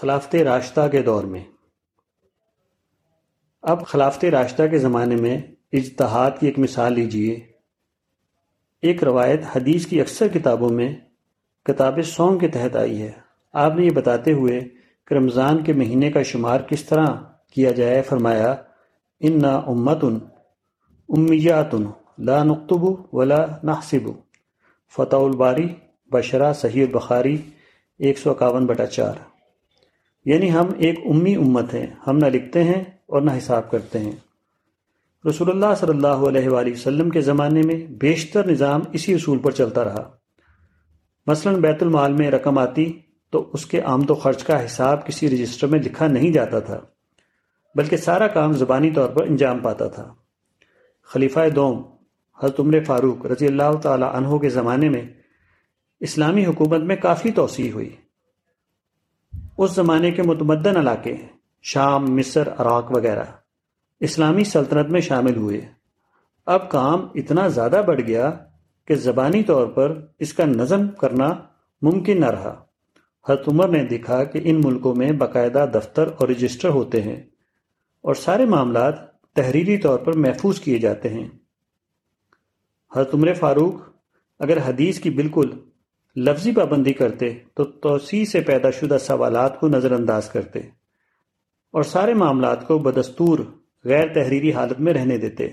خلافت 0.00 0.34
راستہ 0.52 0.88
کے 0.92 1.02
دور 1.02 1.24
میں 1.34 1.40
اب 3.70 3.78
خلافت 3.90 4.24
راستہ 4.32 4.62
کے 4.70 4.78
زمانے 4.78 5.16
میں 5.20 5.36
اجتہاد 5.78 6.30
کی 6.40 6.46
ایک 6.46 6.58
مثال 6.64 6.92
لیجئے 6.94 7.32
ایک 8.88 9.02
روایت 9.04 9.44
حدیث 9.54 9.86
کی 9.86 10.00
اکثر 10.00 10.28
کتابوں 10.36 10.68
میں 10.74 10.88
کتاب 11.66 11.98
سونگ 12.12 12.38
کے 12.38 12.48
تحت 12.56 12.76
آئی 12.82 13.00
ہے 13.02 13.10
آپ 13.64 13.76
نے 13.76 13.84
یہ 13.84 13.90
بتاتے 13.98 14.32
ہوئے 14.42 14.60
کہ 15.08 15.14
رمضان 15.14 15.62
کے 15.64 15.72
مہینے 15.80 16.10
کا 16.16 16.22
شمار 16.32 16.60
کس 16.70 16.84
طرح 16.90 17.06
کیا 17.54 17.70
جائے 17.82 18.00
فرمایا 18.10 18.54
ان 19.28 19.40
نا 19.42 19.54
امتن 19.76 20.18
امیاتن 21.18 21.86
لا 22.30 22.42
نقطب 22.54 22.88
ولا 23.16 23.44
نحسب 23.72 24.10
فتح 24.96 25.26
الباری 25.32 25.68
بشرا 26.14 26.52
صحیح 26.64 26.84
البخاری 26.86 27.36
ایک 28.06 28.18
سو 28.18 28.30
اکاون 28.30 28.66
بٹا 28.66 28.86
چار 28.96 29.16
یعنی 30.32 30.52
ہم 30.52 30.70
ایک 30.86 30.98
امی 31.14 31.34
امت 31.46 31.74
ہیں 31.74 31.86
ہم 32.08 32.18
نہ 32.18 32.26
لکھتے 32.36 32.62
ہیں 32.64 32.82
اور 33.12 33.22
نہ 33.22 33.36
حساب 33.38 33.70
کرتے 33.70 33.98
ہیں 34.04 34.12
رسول 35.28 35.50
اللہ 35.50 35.74
صلی 35.80 35.90
اللہ 35.94 36.24
علیہ 36.28 36.48
وآلہ 36.48 36.72
وسلم 36.72 37.10
کے 37.10 37.20
زمانے 37.30 37.62
میں 37.66 37.74
بیشتر 38.00 38.50
نظام 38.50 38.80
اسی 38.98 39.14
اصول 39.14 39.38
پر 39.42 39.50
چلتا 39.60 39.84
رہا 39.84 40.02
مثلا 41.26 41.52
بیت 41.64 41.82
المال 41.82 42.12
میں 42.20 42.30
رقم 42.30 42.58
آتی 42.58 42.90
تو 43.32 43.44
اس 43.54 43.64
کے 43.66 43.80
آمد 43.94 44.10
و 44.10 44.14
خرچ 44.24 44.44
کا 44.44 44.64
حساب 44.64 45.06
کسی 45.06 45.30
رجسٹر 45.30 45.66
میں 45.72 45.78
لکھا 45.84 46.06
نہیں 46.08 46.32
جاتا 46.32 46.60
تھا 46.68 46.80
بلکہ 47.76 47.96
سارا 48.04 48.26
کام 48.34 48.52
زبانی 48.62 48.90
طور 48.94 49.08
پر 49.16 49.24
انجام 49.30 49.58
پاتا 49.62 49.88
تھا 49.96 50.12
خلیفہ 51.12 51.48
دوم 51.56 51.82
حضرت 52.42 52.60
عمر 52.60 52.82
فاروق 52.86 53.26
رضی 53.32 53.46
اللہ 53.46 53.72
تعالی 53.82 54.04
عنہ 54.12 54.38
کے 54.38 54.48
زمانے 54.58 54.88
میں 54.96 55.02
اسلامی 56.08 56.44
حکومت 56.46 56.82
میں 56.90 56.96
کافی 57.02 57.30
توسیع 57.40 57.70
ہوئی 57.72 57.94
اس 59.64 59.70
زمانے 59.74 60.10
کے 60.18 60.22
متمدن 60.30 60.76
علاقے 60.76 61.14
شام 61.70 62.04
مصر 62.16 62.48
عراق 62.52 62.90
وغیرہ 62.96 63.22
اسلامی 64.08 64.42
سلطنت 64.50 64.90
میں 64.96 65.00
شامل 65.06 65.36
ہوئے 65.36 65.60
اب 66.56 66.68
کام 66.70 67.06
اتنا 67.22 67.46
زیادہ 67.56 67.80
بڑھ 67.86 68.00
گیا 68.06 68.30
کہ 68.88 68.94
زبانی 69.06 69.42
طور 69.48 69.66
پر 69.78 69.96
اس 70.26 70.32
کا 70.40 70.44
نظم 70.46 70.86
کرنا 71.00 71.28
ممکن 71.88 72.20
نہ 72.20 72.26
رہا 72.36 72.54
حضرت 73.28 73.48
عمر 73.52 73.68
نے 73.76 73.82
دیکھا 73.90 74.22
کہ 74.32 74.40
ان 74.50 74.60
ملکوں 74.64 74.94
میں 75.00 75.10
باقاعدہ 75.24 75.66
دفتر 75.74 76.10
اور 76.18 76.28
رجسٹر 76.28 76.68
ہوتے 76.78 77.02
ہیں 77.08 77.18
اور 78.06 78.14
سارے 78.26 78.44
معاملات 78.54 79.00
تحریری 79.40 79.76
طور 79.88 79.98
پر 80.06 80.16
محفوظ 80.26 80.60
کیے 80.68 80.78
جاتے 80.86 81.08
ہیں 81.16 81.26
حضرت 82.96 83.14
عمر 83.14 83.32
فاروق 83.40 83.80
اگر 84.48 84.66
حدیث 84.66 85.00
کی 85.06 85.10
بالکل 85.18 85.50
لفظی 86.30 86.52
پابندی 86.60 86.92
کرتے 87.02 87.34
تو 87.56 87.64
توسیع 87.88 88.24
سے 88.32 88.40
پیدا 88.52 88.70
شدہ 88.80 88.98
سوالات 89.08 89.60
کو 89.60 89.68
نظر 89.76 89.92
انداز 90.00 90.30
کرتے 90.32 90.60
اور 91.74 91.82
سارے 91.82 92.14
معاملات 92.14 92.66
کو 92.66 92.78
بدستور 92.78 93.38
غیر 93.88 94.08
تحریری 94.14 94.52
حالت 94.52 94.80
میں 94.86 94.92
رہنے 94.94 95.16
دیتے 95.18 95.48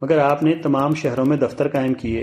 مگر 0.00 0.18
آپ 0.18 0.42
نے 0.42 0.54
تمام 0.62 0.94
شہروں 1.02 1.24
میں 1.26 1.36
دفتر 1.36 1.68
قائم 1.72 1.94
کیے 2.02 2.20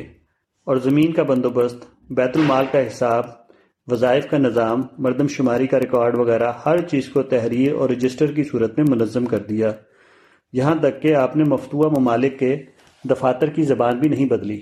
اور 0.70 0.78
زمین 0.84 1.12
کا 1.14 1.24
بندوبست 1.32 1.86
بیت 2.18 2.38
المال 2.38 2.66
کا 2.72 2.86
حساب 2.88 3.26
وظائف 3.92 4.30
کا 4.30 4.38
نظام 4.38 4.82
مردم 5.06 5.28
شماری 5.36 5.68
کا 5.74 5.80
ریکارڈ 5.80 6.18
وغیرہ 6.20 6.52
ہر 6.66 6.82
چیز 6.88 7.10
کو 7.10 7.22
تحریر 7.34 7.74
اور 7.76 7.90
رجسٹر 7.90 8.32
کی 8.36 8.44
صورت 8.52 8.80
میں 8.80 8.86
منظم 8.90 9.26
کر 9.34 9.44
دیا 9.50 9.72
یہاں 10.62 10.76
تک 10.82 11.02
کہ 11.02 11.16
آپ 11.16 11.36
نے 11.38 11.44
مفتوع 11.48 11.90
ممالک 12.00 12.38
کے 12.40 12.56
دفاتر 13.10 13.50
کی 13.60 13.64
زبان 13.74 14.00
بھی 14.00 14.10
نہیں 14.10 14.26
بدلی 14.34 14.60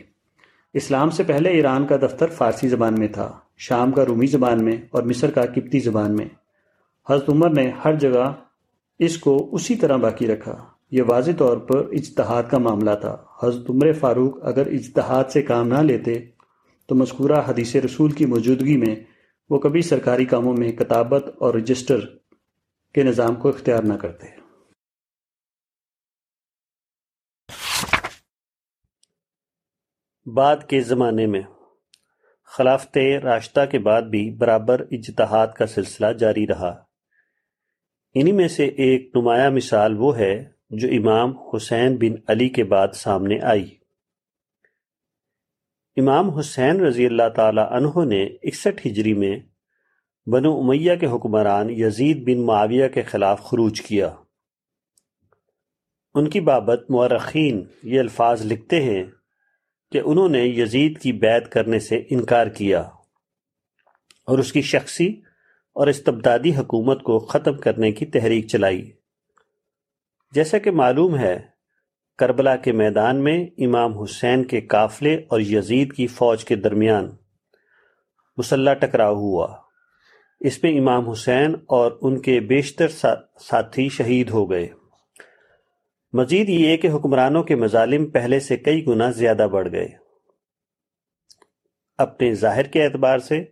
اسلام 0.82 1.10
سے 1.18 1.24
پہلے 1.28 1.50
ایران 1.58 1.86
کا 1.88 1.96
دفتر 2.08 2.30
فارسی 2.38 2.68
زبان 2.70 2.96
میں 3.00 3.08
تھا 3.14 3.32
شام 3.68 3.92
کا 4.00 4.06
رومی 4.06 4.28
زبان 4.28 4.64
میں 4.66 4.78
اور 4.94 5.04
مصر 5.12 5.32
کا 5.36 5.46
قبطی 5.56 5.80
زبان 5.90 6.16
میں 6.16 6.26
حضرت 7.10 7.28
عمر 7.30 7.50
نے 7.62 7.70
ہر 7.84 7.96
جگہ 8.00 8.32
اس 9.06 9.18
کو 9.24 9.36
اسی 9.56 9.76
طرح 9.82 9.96
باقی 10.06 10.28
رکھا 10.28 10.56
یہ 10.98 11.04
واضح 11.08 11.32
طور 11.38 11.58
پر 11.68 11.88
اجتہاد 12.00 12.44
کا 12.52 12.58
معاملہ 12.68 12.94
تھا 13.02 13.16
حضرت 13.44 13.70
عمر 13.70 13.92
فاروق 14.00 14.38
اگر 14.48 14.68
اجتہاد 14.78 15.30
سے 15.34 15.42
کام 15.50 15.68
نہ 15.68 15.82
لیتے 15.90 16.14
تو 16.88 16.96
مذکورہ 16.96 17.42
حدیث 17.48 17.76
رسول 17.86 18.12
کی 18.20 18.26
موجودگی 18.34 18.78
میں 18.86 18.96
وہ 19.50 19.60
کبھی 19.60 19.82
سرکاری 19.90 20.26
کاموں 20.34 20.54
میں 20.58 20.72
کتابت 20.80 21.30
اور 21.44 21.54
رجسٹر 21.54 22.00
کے 22.96 23.04
نظام 23.04 23.36
کو 23.42 23.50
اختیار 23.50 23.84
نہ 23.84 23.94
کرتے 24.04 24.28
بعد 30.36 30.68
کے 30.70 30.82
زمانے 30.82 31.26
میں 31.34 31.42
خلافت 32.58 32.98
راشتہ 33.24 33.66
کے 33.72 33.80
بعد 33.90 34.02
بھی 34.16 34.30
برابر 34.40 34.86
اجتہاد 35.00 35.48
کا 35.58 35.68
سلسلہ 35.76 36.12
جاری 36.20 36.48
رہا 36.48 36.74
انہی 38.20 38.32
میں 38.32 38.48
سے 38.48 38.66
ایک 38.84 39.10
نمایاں 39.16 39.50
مثال 39.52 39.98
وہ 40.00 40.18
ہے 40.18 40.34
جو 40.82 40.88
امام 40.98 41.32
حسین 41.54 41.96
بن 42.02 42.14
علی 42.32 42.48
کے 42.58 42.64
بعد 42.74 42.94
سامنے 42.96 43.40
آئی 43.54 43.66
امام 46.02 46.30
حسین 46.38 46.80
رضی 46.86 47.06
اللہ 47.06 47.30
تعالی 47.36 47.62
عنہ 47.78 48.04
نے 48.14 48.24
اکسٹھ 48.26 48.86
ہجری 48.86 49.14
میں 49.24 49.36
بنو 50.34 50.54
امیہ 50.60 50.96
کے 51.00 51.06
حکمران 51.16 51.70
یزید 51.80 52.24
بن 52.30 52.46
معاویہ 52.46 52.88
کے 52.94 53.04
خلاف 53.12 53.42
خروج 53.50 53.82
کیا 53.88 54.10
ان 56.20 56.30
کی 56.36 56.40
بابت 56.52 56.90
مورخین 56.92 57.64
یہ 57.94 58.00
الفاظ 58.00 58.46
لکھتے 58.52 58.82
ہیں 58.84 59.04
کہ 59.92 60.02
انہوں 60.12 60.30
نے 60.38 60.46
یزید 60.46 61.00
کی 61.02 61.12
بیعت 61.26 61.52
کرنے 61.52 61.80
سے 61.90 62.02
انکار 62.16 62.48
کیا 62.62 62.82
اور 64.30 64.38
اس 64.46 64.52
کی 64.54 64.62
شخصی 64.74 65.14
اور 65.80 65.88
استبدادی 65.88 66.54
حکومت 66.56 67.02
کو 67.04 67.18
ختم 67.32 67.58
کرنے 67.64 67.92
کی 67.92 68.06
تحریک 68.12 68.48
چلائی 68.52 68.82
جیسا 70.36 70.58
کہ 70.68 70.72
معلوم 70.82 71.18
ہے 71.20 71.38
کربلا 72.20 72.56
کے 72.68 72.72
میدان 72.82 73.24
میں 73.24 73.38
امام 73.66 73.98
حسین 74.02 74.44
کے 74.54 74.62
قافلے 74.74 75.14
اور 75.34 75.40
یزید 75.42 75.92
کی 75.94 76.06
فوج 76.20 76.46
کے 76.52 76.56
درمیان 76.68 77.10
مسلح 78.38 78.74
ٹکراؤ 78.84 79.16
ہوا 79.24 79.48
اس 80.50 80.62
میں 80.64 80.72
امام 80.80 81.10
حسین 81.10 81.56
اور 81.78 81.92
ان 82.08 82.20
کے 82.22 82.40
بیشتر 82.54 82.88
ساتھی 83.48 83.88
شہید 83.98 84.30
ہو 84.32 84.50
گئے 84.52 84.68
مزید 86.20 86.50
یہ 86.50 86.78
کہ 86.82 86.88
حکمرانوں 86.94 87.42
کے 87.44 87.56
مظالم 87.66 88.06
پہلے 88.12 88.40
سے 88.48 88.58
کئی 88.68 88.86
گنا 88.88 89.10
زیادہ 89.22 89.48
بڑھ 89.52 89.68
گئے 89.72 89.88
اپنے 92.06 92.34
ظاہر 92.46 92.64
کے 92.72 92.84
اعتبار 92.86 93.20
سے 93.32 93.44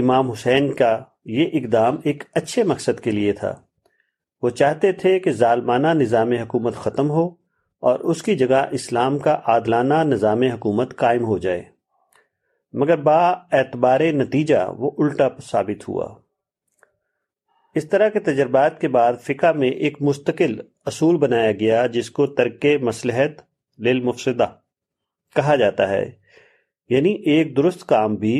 امام 0.00 0.30
حسین 0.30 0.72
کا 0.74 0.96
یہ 1.38 1.48
اقدام 1.62 1.96
ایک 2.04 2.22
اچھے 2.36 2.62
مقصد 2.64 3.00
کے 3.02 3.10
لیے 3.10 3.32
تھا 3.40 3.54
وہ 4.42 4.50
چاہتے 4.50 4.92
تھے 5.00 5.18
کہ 5.24 5.32
ظالمانہ 5.40 5.88
نظام 5.98 6.30
حکومت 6.32 6.76
ختم 6.84 7.10
ہو 7.10 7.28
اور 7.90 7.98
اس 8.10 8.22
کی 8.22 8.34
جگہ 8.36 8.64
اسلام 8.78 9.18
کا 9.26 9.36
عادلانہ 9.52 9.94
نظام 10.12 10.42
حکومت 10.42 10.96
قائم 10.96 11.24
ہو 11.26 11.36
جائے 11.44 11.62
مگر 12.80 12.96
با 13.08 13.18
اعتبار 13.58 14.00
نتیجہ 14.14 14.64
وہ 14.78 14.90
الٹا 15.04 15.28
ثابت 15.50 15.88
ہوا 15.88 16.08
اس 17.80 17.88
طرح 17.88 18.08
کے 18.12 18.20
تجربات 18.20 18.80
کے 18.80 18.88
بعد 18.96 19.12
فقہ 19.24 19.52
میں 19.56 19.70
ایک 19.84 20.00
مستقل 20.08 20.58
اصول 20.92 21.16
بنایا 21.18 21.52
گیا 21.60 21.86
جس 21.92 22.10
کو 22.18 22.26
ترک 22.40 22.66
مسلحت 22.82 23.40
للمفسدہ 23.86 24.46
کہا 25.36 25.54
جاتا 25.56 25.88
ہے 25.88 26.04
یعنی 26.90 27.12
ایک 27.34 27.56
درست 27.56 27.86
کام 27.88 28.14
بھی 28.24 28.34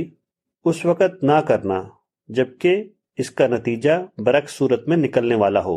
اس 0.71 0.85
وقت 0.87 1.23
نہ 1.29 1.39
کرنا 1.47 1.83
جبکہ 2.39 2.83
اس 3.23 3.31
کا 3.39 3.47
نتیجہ 3.47 3.93
برعکس 4.27 4.53
صورت 4.59 4.87
میں 4.89 4.97
نکلنے 4.97 5.35
والا 5.43 5.63
ہو 5.65 5.77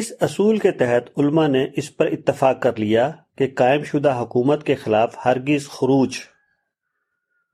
اس 0.00 0.12
اصول 0.26 0.58
کے 0.64 0.70
تحت 0.82 1.08
علماء 1.20 1.46
نے 1.54 1.64
اس 1.82 1.96
پر 1.96 2.06
اتفاق 2.18 2.60
کر 2.62 2.76
لیا 2.78 3.10
کہ 3.38 3.46
قائم 3.56 3.84
شدہ 3.92 4.14
حکومت 4.20 4.64
کے 4.66 4.74
خلاف 4.82 5.16
ہرگز 5.24 5.68
خروج 5.76 6.16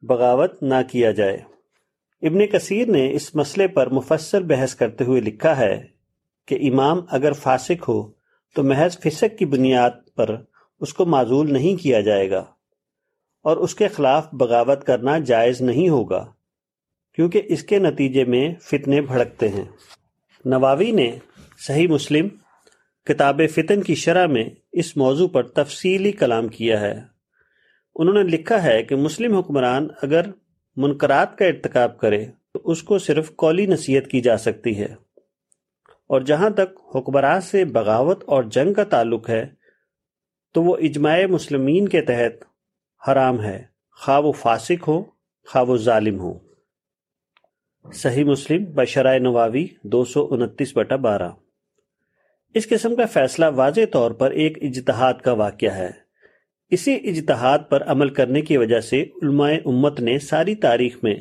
بغاوت 0.08 0.62
نہ 0.62 0.82
کیا 0.90 1.10
جائے 1.20 1.36
ابن 2.26 2.46
کثیر 2.52 2.88
نے 2.92 3.08
اس 3.14 3.34
مسئلے 3.36 3.66
پر 3.76 3.90
مفسر 3.98 4.42
بحث 4.52 4.74
کرتے 4.82 5.04
ہوئے 5.04 5.20
لکھا 5.30 5.56
ہے 5.56 5.74
کہ 6.48 6.58
امام 6.70 7.00
اگر 7.18 7.32
فاسق 7.42 7.88
ہو 7.88 8.02
تو 8.54 8.62
محض 8.72 8.98
فسق 9.02 9.38
کی 9.38 9.44
بنیاد 9.56 10.04
پر 10.16 10.36
اس 10.86 10.94
کو 10.94 11.04
معذول 11.14 11.52
نہیں 11.52 11.82
کیا 11.82 12.00
جائے 12.10 12.30
گا 12.30 12.44
اور 13.48 13.56
اس 13.66 13.74
کے 13.74 13.88
خلاف 13.94 14.28
بغاوت 14.40 14.84
کرنا 14.86 15.18
جائز 15.26 15.60
نہیں 15.62 15.88
ہوگا 15.88 16.24
کیونکہ 17.14 17.42
اس 17.54 17.62
کے 17.70 17.78
نتیجے 17.78 18.24
میں 18.32 18.48
فتنے 18.70 19.00
بھڑکتے 19.02 19.48
ہیں 19.48 19.64
نواوی 20.50 20.90
نے 20.98 21.10
صحیح 21.66 21.88
مسلم 21.88 22.28
کتاب 23.06 23.40
فتن 23.54 23.82
کی 23.82 23.94
شرح 24.02 24.26
میں 24.34 24.44
اس 24.82 24.96
موضوع 24.96 25.26
پر 25.32 25.46
تفصیلی 25.60 26.12
کلام 26.20 26.48
کیا 26.56 26.80
ہے 26.80 26.92
انہوں 28.02 28.14
نے 28.14 28.22
لکھا 28.30 28.62
ہے 28.62 28.82
کہ 28.88 28.96
مسلم 28.96 29.36
حکمران 29.36 29.88
اگر 30.02 30.26
منقرات 30.84 31.36
کا 31.38 31.44
ارتکاب 31.44 31.98
کرے 32.00 32.24
تو 32.54 32.60
اس 32.70 32.82
کو 32.82 32.98
صرف 33.06 33.34
قولی 33.42 33.66
نصیحت 33.66 34.10
کی 34.10 34.20
جا 34.20 34.36
سکتی 34.44 34.78
ہے 34.78 34.92
اور 36.12 36.20
جہاں 36.30 36.50
تک 36.56 36.78
حکمراں 36.94 37.38
سے 37.50 37.64
بغاوت 37.74 38.22
اور 38.34 38.42
جنگ 38.56 38.72
کا 38.74 38.84
تعلق 38.94 39.28
ہے 39.30 39.44
تو 40.54 40.62
وہ 40.62 40.76
اجماع 40.88 41.18
مسلمین 41.30 41.88
کے 41.88 42.00
تحت 42.10 42.44
حرام 43.08 43.40
ہے 43.42 43.58
خواہ 44.00 44.20
وہ 44.22 44.30
فاسق 44.40 44.88
ہو 44.88 45.02
خواہ 45.50 45.64
و 45.64 45.76
ظالم 45.84 46.18
ہو 46.20 46.32
صحیح 48.00 48.24
مسلم 48.24 48.64
بشرائے 48.74 49.18
نواوی 49.18 49.64
دو 49.92 50.04
سو 50.12 50.26
انتیس 50.34 50.76
بٹا 50.76 50.96
بارہ 51.06 51.30
اس 52.58 52.68
قسم 52.68 52.94
کا 52.96 53.06
فیصلہ 53.12 53.46
واضح 53.56 53.80
طور 53.92 54.10
پر 54.20 54.30
ایک 54.44 54.58
اجتہاد 54.68 55.20
کا 55.24 55.32
واقعہ 55.42 55.72
ہے 55.76 55.90
اسی 56.76 56.94
اجتہاد 57.10 57.58
پر 57.70 57.82
عمل 57.92 58.08
کرنے 58.14 58.40
کی 58.48 58.56
وجہ 58.56 58.80
سے 58.90 59.02
علماء 59.22 59.50
امت 59.66 60.00
نے 60.08 60.18
ساری 60.28 60.54
تاریخ 60.66 60.96
میں 61.02 61.14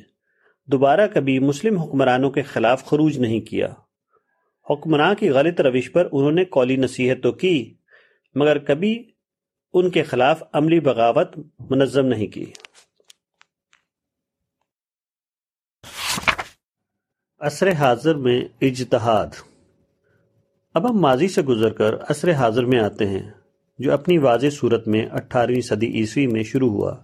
دوبارہ 0.72 1.08
کبھی 1.14 1.38
مسلم 1.48 1.78
حکمرانوں 1.82 2.32
کے 2.32 2.42
خلاف 2.54 2.84
خروج 2.86 3.18
نہیں 3.20 3.40
کیا 3.50 3.68
حکمراں 4.70 5.14
کی 5.20 5.30
غلط 5.40 5.62
روش 5.70 5.92
پر 5.92 6.08
انہوں 6.12 6.32
نے 6.42 6.46
کولی 6.58 6.76
نصیحت 6.88 7.24
تو 7.24 7.32
کی 7.44 7.56
مگر 8.40 8.58
کبھی 8.70 8.96
ان 9.78 9.90
کے 9.96 10.04
خلاف 10.04 10.42
عملی 10.58 10.80
بغاوت 10.86 11.36
منظم 11.70 12.06
نہیں 12.06 12.28
کی 12.34 12.46
عصر 17.50 17.72
حاضر 17.80 18.16
میں 18.28 18.40
اجتہاد 18.70 19.36
اب 20.76 20.90
ہم 20.90 21.00
ماضی 21.02 21.28
سے 21.36 21.42
گزر 21.52 21.74
کر 21.82 21.96
عصر 22.12 22.34
حاضر 22.40 22.66
میں 22.74 22.80
آتے 22.80 23.08
ہیں 23.10 23.22
جو 23.84 23.94
اپنی 23.94 24.18
واضح 24.26 24.50
صورت 24.60 24.88
میں 24.96 25.06
اٹھارویں 25.20 25.62
صدی 25.70 25.88
عیسوی 26.00 26.26
میں 26.28 26.44
شروع 26.52 26.70
ہوا 26.72 26.96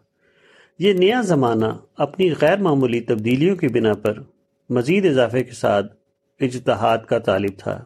یہ 0.85 0.93
نیا 0.93 1.21
زمانہ 1.25 1.65
اپنی 2.07 2.31
غیر 2.41 2.57
معمولی 2.61 2.99
تبدیلیوں 3.11 3.55
کی 3.55 3.67
بنا 3.79 3.93
پر 4.03 4.19
مزید 4.77 5.05
اضافے 5.09 5.43
کے 5.43 5.53
ساتھ 5.61 5.95
اجتہاد 6.43 7.05
کا 7.09 7.19
طالب 7.29 7.59
تھا 7.59 7.79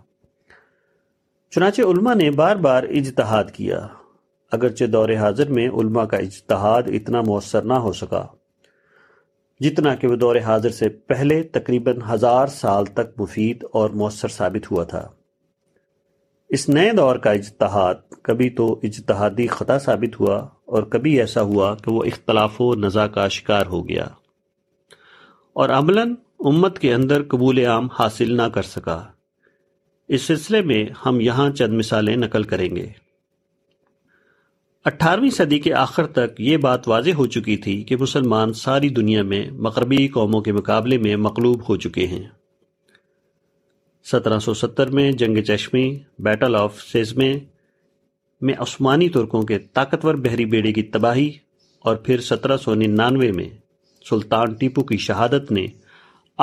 چنانچہ 1.56 1.82
علماء 1.82 2.14
نے 2.24 2.32
بار 2.42 2.56
بار 2.68 2.84
اجتہاد 3.02 3.52
کیا 3.54 3.88
اگرچہ 4.56 4.86
دور 4.94 5.10
حاضر 5.20 5.50
میں 5.56 5.68
علماء 5.82 6.04
کا 6.12 6.18
اجتحاد 6.28 6.84
اتنا 7.00 7.22
مؤثر 7.28 7.64
نہ 7.72 7.74
ہو 7.86 7.92
سکا 7.94 8.26
جتنا 9.64 9.94
کہ 10.02 10.08
وہ 10.08 10.16
دور 10.16 10.36
حاضر 10.46 10.70
سے 10.78 10.90
پہلے 11.08 11.42
تقریباً 11.58 11.98
ہزار 12.10 12.48
سال 12.56 12.86
تک 13.00 13.20
مفید 13.22 13.64
اور 13.80 13.90
مؤثر 14.02 14.28
ثابت 14.38 14.72
ہوا 14.72 14.84
تھا 14.94 15.08
اس 16.58 16.68
نئے 16.70 16.92
دور 16.98 17.16
کا 17.26 17.32
اجتہاد 17.40 17.96
کبھی 18.24 18.50
تو 18.60 18.68
اجتحادی 18.84 19.46
خطا 19.48 19.78
ثابت 19.80 20.20
ہوا 20.20 20.38
اور 20.76 20.84
کبھی 20.94 21.20
ایسا 21.20 21.42
ہوا 21.52 21.74
کہ 21.84 21.92
وہ 21.92 22.04
اختلاف 22.12 22.60
و 22.62 22.74
نزا 22.86 23.06
کا 23.18 23.28
شکار 23.36 23.66
ہو 23.74 23.88
گیا 23.90 24.08
اور 25.62 25.70
عملاً 25.78 26.14
امت 26.50 26.80
کے 26.80 26.94
اندر 26.94 27.24
قبول 27.32 27.66
عام 27.66 27.88
حاصل 28.00 28.36
نہ 28.38 28.48
کر 28.54 28.62
سکا 28.76 29.02
اس 30.18 30.22
سلسلے 30.28 30.62
میں 30.72 30.84
ہم 31.06 31.20
یہاں 31.22 31.50
چند 31.62 31.74
مثالیں 31.80 32.16
نقل 32.18 32.44
کریں 32.54 32.76
گے 32.76 32.88
اٹھارہویں 34.88 35.30
صدی 35.36 35.58
کے 35.60 35.74
آخر 35.74 36.06
تک 36.18 36.40
یہ 36.42 36.58
بات 36.64 36.88
واضح 36.88 37.14
ہو 37.18 37.26
چکی 37.36 37.56
تھی 37.64 37.82
کہ 37.88 37.96
مسلمان 38.00 38.54
ساری 38.60 38.90
دنیا 39.00 39.24
میں 39.32 39.44
مغربی 39.66 40.08
قوموں 40.14 40.42
کے 40.42 40.52
مقابلے 40.54 40.98
میں 40.98 41.16
مقلوب 41.24 41.68
ہو 41.70 41.76
چکے 41.86 42.06
ہیں 42.08 42.22
سترہ 44.12 44.38
سو 44.46 44.54
ستر 44.62 44.92
میں 44.98 45.12
جنگ 45.22 45.42
چشمی 45.48 45.84
بیٹل 46.26 46.56
آف 46.60 46.82
سیزمے 46.82 47.32
میں 48.46 48.54
عثمانی 48.68 49.10
ترکوں 49.18 49.42
کے 49.52 49.58
طاقتور 49.80 50.16
بحری 50.26 50.46
بیڑے 50.54 50.72
کی 50.74 50.84
تباہی 50.94 51.30
اور 51.88 51.96
پھر 52.06 52.22
سترہ 52.30 52.58
سو 52.64 52.76
ننانوے 52.76 53.32
میں 53.32 53.50
سلطان 54.10 54.54
ٹیپو 54.60 54.84
کی 54.92 54.98
شہادت 55.08 55.52
نے 55.52 55.66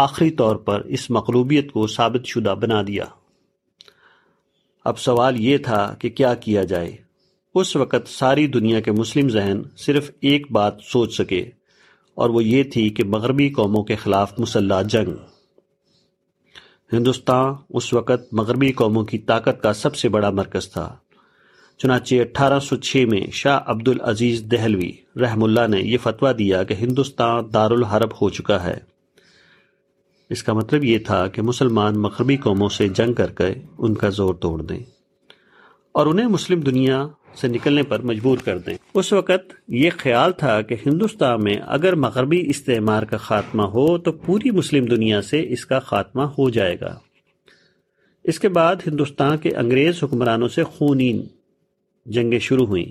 آخری 0.04 0.30
طور 0.42 0.56
پر 0.68 0.82
اس 0.98 1.10
مقلوبیت 1.18 1.72
کو 1.72 1.86
ثابت 1.96 2.26
شدہ 2.34 2.54
بنا 2.62 2.82
دیا 2.86 3.04
اب 4.88 4.98
سوال 5.08 5.40
یہ 5.44 5.58
تھا 5.68 5.84
کہ 6.00 6.10
کیا 6.20 6.34
کیا 6.44 6.64
جائے 6.74 6.94
اس 7.60 7.74
وقت 7.76 8.08
ساری 8.08 8.46
دنیا 8.54 8.80
کے 8.86 8.92
مسلم 8.92 9.28
ذہن 9.34 9.60
صرف 9.84 10.10
ایک 10.30 10.50
بات 10.52 10.80
سوچ 10.92 11.14
سکے 11.16 11.40
اور 12.22 12.30
وہ 12.30 12.42
یہ 12.44 12.62
تھی 12.72 12.88
کہ 12.96 13.04
مغربی 13.14 13.48
قوموں 13.58 13.82
کے 13.90 13.96
خلاف 14.02 14.32
مسلح 14.38 14.80
جنگ 14.94 15.12
ہندوستان 16.92 17.54
اس 17.78 17.92
وقت 17.94 18.34
مغربی 18.40 18.72
قوموں 18.82 19.04
کی 19.12 19.18
طاقت 19.32 19.62
کا 19.62 19.72
سب 19.82 19.96
سے 19.96 20.08
بڑا 20.16 20.30
مرکز 20.40 20.70
تھا 20.72 20.88
چنانچہ 21.82 22.14
اٹھارہ 22.20 22.58
سو 22.68 22.76
چھ 22.88 23.04
میں 23.10 23.20
شاہ 23.40 23.58
عبد 23.70 23.88
العزیز 23.88 24.42
دہلوی 24.50 24.90
رحم 25.20 25.44
اللہ 25.44 25.66
نے 25.70 25.80
یہ 25.82 25.98
فتویٰ 26.02 26.32
دیا 26.38 26.62
کہ 26.68 26.74
ہندوستان 26.80 27.52
دار 27.54 27.70
الحرب 27.78 28.20
ہو 28.22 28.28
چکا 28.38 28.62
ہے 28.64 28.78
اس 30.36 30.42
کا 30.42 30.52
مطلب 30.60 30.84
یہ 30.84 30.98
تھا 31.06 31.26
کہ 31.34 31.42
مسلمان 31.52 32.00
مغربی 32.02 32.36
قوموں 32.48 32.68
سے 32.78 32.88
جنگ 33.00 33.14
کر 33.22 33.30
کے 33.40 33.52
ان 33.78 33.94
کا 34.04 34.08
زور 34.20 34.34
توڑ 34.46 34.60
دیں 34.62 34.82
اور 35.98 36.06
انہیں 36.06 36.28
مسلم 36.28 36.60
دنیا 36.60 37.06
سے 37.40 37.48
نکلنے 37.48 37.82
پر 37.88 38.02
مجبور 38.10 38.38
کر 38.44 38.58
دیں 38.66 38.74
اس 39.00 39.12
وقت 39.12 39.52
یہ 39.78 39.90
خیال 39.98 40.32
تھا 40.38 40.60
کہ 40.68 40.76
ہندوستان 40.84 41.42
میں 41.44 41.56
اگر 41.76 41.94
مغربی 42.04 42.40
استعمار 42.50 43.02
کا 43.10 43.16
خاتمہ 43.28 43.62
ہو 43.74 43.86
تو 44.06 44.12
پوری 44.26 44.50
مسلم 44.58 44.84
دنیا 44.94 45.20
سے 45.30 45.44
اس 45.56 45.66
کا 45.72 45.78
خاتمہ 45.90 46.22
ہو 46.38 46.48
جائے 46.58 46.76
گا 46.80 46.94
اس 48.32 48.38
کے 48.40 48.48
بعد 48.58 48.76
ہندوستان 48.86 49.36
کے 49.38 49.54
انگریز 49.56 50.02
حکمرانوں 50.04 50.48
سے 50.54 50.64
خونین 50.76 51.20
جنگیں 52.14 52.38
شروع 52.48 52.66
ہوئیں 52.66 52.90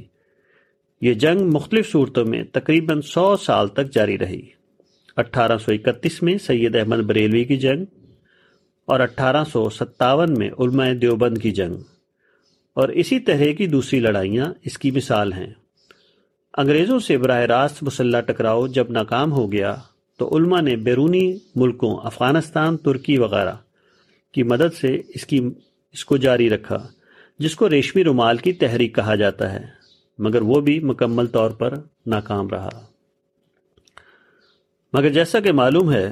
یہ 1.06 1.14
جنگ 1.24 1.50
مختلف 1.54 1.92
صورتوں 1.92 2.26
میں 2.26 2.44
تقریباً 2.54 3.02
سو 3.14 3.26
سال 3.46 3.68
تک 3.80 3.90
جاری 3.94 4.18
رہی 4.20 4.42
اٹھارہ 5.24 5.58
سو 5.66 5.72
اکتیس 5.72 6.22
میں 6.28 6.38
سید 6.46 6.76
احمد 6.76 7.04
بریلوی 7.10 7.44
کی 7.52 7.58
جنگ 7.58 7.86
اور 8.94 9.00
اٹھارہ 9.00 9.44
سو 9.52 9.70
ستاون 9.80 10.34
میں 10.38 10.50
علماء 10.60 10.92
دیوبند 11.02 11.38
کی 11.42 11.52
جنگ 11.60 11.76
اور 12.82 12.90
اسی 13.02 13.20
طرح 13.28 13.52
کی 13.58 13.66
دوسری 13.74 14.00
لڑائیاں 14.00 14.46
اس 14.70 14.78
کی 14.78 14.90
مثال 14.92 15.32
ہیں 15.34 15.48
انگریزوں 16.64 16.98
سے 17.06 17.18
براہ 17.18 17.40
راست 17.52 17.82
مسلح 17.84 18.22
ٹکراؤ 18.30 18.66
جب 18.78 18.92
ناکام 18.92 19.32
ہو 19.32 19.52
گیا 19.52 19.74
تو 20.20 20.30
علماء 20.38 20.60
نے 20.62 20.76
بیرونی 20.88 21.22
ملکوں 21.64 21.96
افغانستان 22.08 22.78
ترکی 22.88 23.18
وغیرہ 23.18 23.54
کی 24.34 24.44
مدد 24.52 24.74
سے 24.82 24.92
اس 25.16 25.26
کی 25.26 25.40
اس 25.94 26.04
کو 26.06 26.18
جاری 26.28 26.50
رکھا 26.50 26.78
جس 27.46 27.56
کو 27.56 27.70
ریشمی 27.70 28.04
رومال 28.04 28.38
کی 28.48 28.54
تحریک 28.66 28.96
کہا 28.96 29.16
جاتا 29.24 29.52
ہے 29.54 29.62
مگر 30.28 30.42
وہ 30.52 30.60
بھی 30.68 30.80
مکمل 30.92 31.28
طور 31.38 31.52
پر 31.64 31.74
ناکام 32.16 32.50
رہا 32.50 32.70
مگر 34.94 35.10
جیسا 35.20 35.40
کہ 35.48 35.52
معلوم 35.62 35.92
ہے 35.94 36.06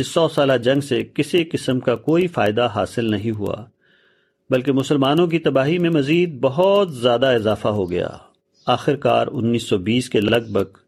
اس 0.00 0.06
سو 0.14 0.28
سالہ 0.34 0.52
جنگ 0.64 0.80
سے 0.88 1.02
کسی 1.14 1.44
قسم 1.52 1.80
کا 1.88 1.96
کوئی 2.08 2.26
فائدہ 2.36 2.68
حاصل 2.74 3.10
نہیں 3.10 3.38
ہوا 3.38 3.62
بلکہ 4.50 4.72
مسلمانوں 4.72 5.26
کی 5.32 5.38
تباہی 5.38 5.78
میں 5.78 5.90
مزید 5.94 6.38
بہت 6.42 6.94
زیادہ 6.94 7.26
اضافہ 7.34 7.68
ہو 7.78 7.90
گیا 7.90 8.06
آخر 8.74 8.96
کار 9.04 9.26
انیس 9.40 9.68
سو 9.68 9.76
بیس 9.88 10.08
کے 10.10 10.20
لگ 10.20 10.48
بھگ 10.52 10.78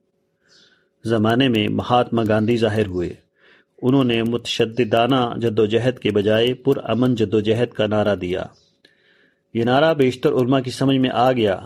زمانے 1.09 1.49
میں 1.57 1.67
مہاتما 1.81 2.23
گاندھی 2.29 2.57
ظاہر 2.63 2.87
ہوئے 2.95 3.09
انہوں 3.89 4.05
نے 4.13 4.23
متشددانہ 4.31 5.21
جد 5.43 5.59
و 5.59 5.67
جہد 5.75 5.99
کے 6.03 6.11
بجائے 6.19 6.53
پرامن 6.65 7.15
جد 7.21 7.35
و 7.35 7.41
جہد 7.51 7.73
کا 7.77 7.87
نعرہ 7.95 8.15
دیا 8.25 8.43
یہ 9.59 9.65
نعرہ 9.71 9.93
بیشتر 10.03 10.33
علماء 10.41 10.61
کی 10.65 10.71
سمجھ 10.81 10.97
میں 11.05 11.11
آ 11.27 11.31
گیا 11.41 11.59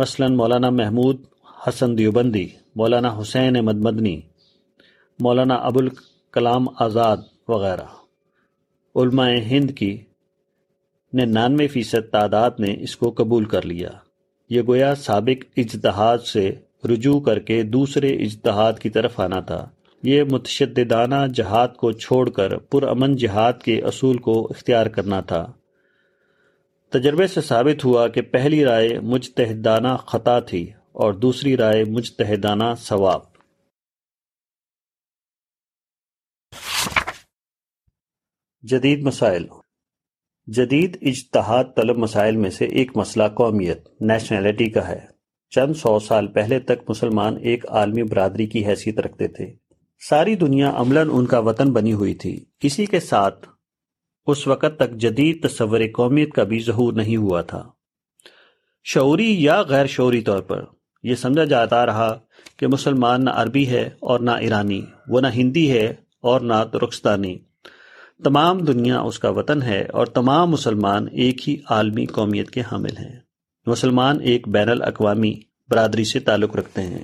مثلا 0.00 0.26
مولانا 0.36 0.70
محمود 0.82 1.22
حسن 1.66 1.96
دیوبندی 1.98 2.46
مولانا 2.80 3.16
حسین 3.20 3.56
احمد 3.56 3.84
مدنی 3.90 4.16
مولانا 5.24 5.54
ابوالکلام 5.70 6.66
آزاد 6.84 7.28
وغیرہ 7.48 7.86
علماء 9.02 9.30
ہند 9.50 9.70
کی 9.76 9.96
ننانوے 11.18 11.66
فیصد 11.68 12.10
تعداد 12.12 12.50
نے 12.60 12.74
اس 12.84 12.96
کو 12.96 13.10
قبول 13.16 13.44
کر 13.48 13.64
لیا 13.66 13.88
یہ 14.50 14.62
گویا 14.66 14.94
سابق 15.02 15.44
اجتہاد 15.58 16.18
سے 16.32 16.50
رجوع 16.92 17.18
کر 17.26 17.38
کے 17.50 17.62
دوسرے 17.62 18.08
اجتہاد 18.24 18.78
کی 18.82 18.90
طرف 18.90 19.18
آنا 19.20 19.40
تھا 19.50 19.66
یہ 20.08 20.22
متشددانہ 20.30 21.14
جہاد 21.34 21.76
کو 21.80 21.90
چھوڑ 22.04 22.28
کر 22.38 22.56
پرامن 22.70 23.16
جہاد 23.16 23.60
کے 23.64 23.78
اصول 23.90 24.18
کو 24.28 24.40
اختیار 24.56 24.86
کرنا 24.96 25.20
تھا 25.32 25.44
تجربے 26.92 27.26
سے 27.34 27.40
ثابت 27.40 27.84
ہوا 27.84 28.06
کہ 28.14 28.22
پہلی 28.32 28.64
رائے 28.64 28.98
مجتہدانہ 29.12 29.96
خطا 30.06 30.38
تھی 30.48 30.66
اور 31.04 31.12
دوسری 31.26 31.56
رائے 31.56 31.84
مجتہدانہ 31.94 32.74
ثواب 32.88 33.30
جدید 38.70 39.02
مسائل 39.06 39.46
جدید 40.56 40.96
اجتہاد 41.06 41.64
طلب 41.76 41.98
مسائل 41.98 42.36
میں 42.36 42.48
سے 42.50 42.64
ایک 42.80 42.90
مسئلہ 42.96 43.22
قومیت 43.36 43.88
نیشنلٹی 44.08 44.68
کا 44.70 44.86
ہے 44.88 44.98
چند 45.54 45.74
سو 45.82 45.98
سال 46.06 46.26
پہلے 46.32 46.58
تک 46.70 46.80
مسلمان 46.88 47.36
ایک 47.50 47.66
عالمی 47.70 48.02
برادری 48.02 48.46
کی 48.54 48.64
حیثیت 48.66 48.98
رکھتے 49.06 49.28
تھے 49.36 49.46
ساری 50.08 50.34
دنیا 50.36 50.72
عملاً 50.80 51.08
ان 51.12 51.26
کا 51.34 51.38
وطن 51.48 51.72
بنی 51.72 51.92
ہوئی 52.00 52.14
تھی 52.22 52.34
کسی 52.60 52.86
کے 52.86 53.00
ساتھ 53.00 53.46
اس 54.34 54.46
وقت 54.46 54.76
تک 54.78 54.96
جدید 55.04 55.42
تصور 55.46 55.80
قومیت 55.96 56.32
کا 56.34 56.42
بھی 56.52 56.58
ظہور 56.66 56.92
نہیں 57.02 57.16
ہوا 57.16 57.42
تھا 57.52 57.62
شعوری 58.94 59.30
یا 59.42 59.60
غیر 59.68 59.86
شعوری 59.96 60.20
طور 60.30 60.40
پر 60.50 60.64
یہ 61.10 61.14
سمجھا 61.22 61.44
جاتا 61.54 61.84
رہا 61.86 62.14
کہ 62.58 62.66
مسلمان 62.66 63.24
نہ 63.24 63.30
عربی 63.42 63.66
ہے 63.68 63.88
اور 64.10 64.20
نہ 64.20 64.30
ایرانی 64.48 64.80
وہ 65.10 65.20
نہ 65.20 65.26
ہندی 65.34 65.70
ہے 65.72 65.86
اور 66.32 66.40
نہ 66.52 66.62
ترکستانی 66.72 67.34
تمام 68.24 68.58
دنیا 68.64 69.00
اس 69.06 69.18
کا 69.18 69.28
وطن 69.38 69.62
ہے 69.62 69.80
اور 69.98 70.06
تمام 70.16 70.50
مسلمان 70.50 71.06
ایک 71.22 71.48
ہی 71.48 71.54
عالمی 71.76 72.04
قومیت 72.18 72.50
کے 72.50 72.60
حامل 72.70 72.96
ہیں 72.98 73.14
مسلمان 73.66 74.20
ایک 74.32 74.46
بین 74.56 74.68
الاقوامی 74.70 75.32
برادری 75.70 76.04
سے 76.10 76.20
تعلق 76.28 76.54
رکھتے 76.56 76.82
ہیں 76.82 77.02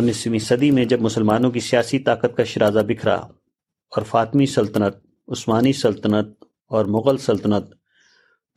انیسویں 0.00 0.38
صدی 0.48 0.70
میں 0.78 0.84
جب 0.92 1.00
مسلمانوں 1.02 1.50
کی 1.50 1.60
سیاسی 1.68 1.98
طاقت 2.08 2.36
کا 2.36 2.44
شرازہ 2.54 2.80
بکھرا 2.88 3.14
اور 3.14 4.02
فاطمی 4.10 4.46
سلطنت 4.56 4.96
عثمانی 5.36 5.72
سلطنت 5.82 6.32
اور 6.76 6.84
مغل 6.96 7.16
سلطنت 7.26 7.70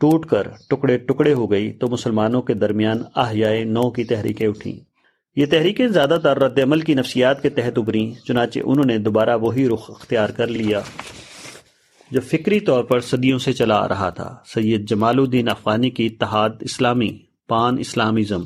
ٹوٹ 0.02 0.26
کر 0.30 0.48
ٹکڑے 0.70 0.98
ٹکڑے 1.12 1.34
ہو 1.44 1.52
گئی 1.52 1.72
تو 1.80 1.88
مسلمانوں 1.92 2.42
کے 2.50 2.54
درمیان 2.66 3.04
آہیائے 3.26 3.64
نو 3.78 3.90
کی 4.00 4.04
تحریکیں 4.14 4.48
اٹھیں 4.48 4.76
یہ 5.36 5.46
تحریکیں 5.52 5.88
زیادہ 5.88 6.18
تر 6.24 6.38
رد 6.42 6.60
عمل 6.64 6.82
کی 6.90 6.94
نفسیات 6.96 7.42
کے 7.44 7.50
تحت 7.56 7.78
ابریں 7.78 8.10
چنانچہ 8.28 8.60
انہوں 8.66 8.86
نے 8.86 8.98
دوبارہ 9.08 9.36
وہی 9.38 9.68
رخ 9.70 9.90
اختیار 9.92 10.30
کر 10.38 10.48
لیا 10.48 10.80
جو 12.12 12.22
فکری 12.30 12.60
طور 12.70 12.84
پر 12.92 13.00
صدیوں 13.08 13.40
سے 13.46 13.54
چلا 13.54 13.80
آ 13.84 13.88
رہا 13.90 14.10
تھا 14.20 14.30
سید 14.54 14.90
جمال 14.90 15.20
الدین 15.20 15.50
افغانی 15.50 15.90
کی 15.98 16.08
تحاد 16.20 16.64
اسلامی 16.70 17.10
پان 17.50 17.80
اسلامزم 17.80 18.44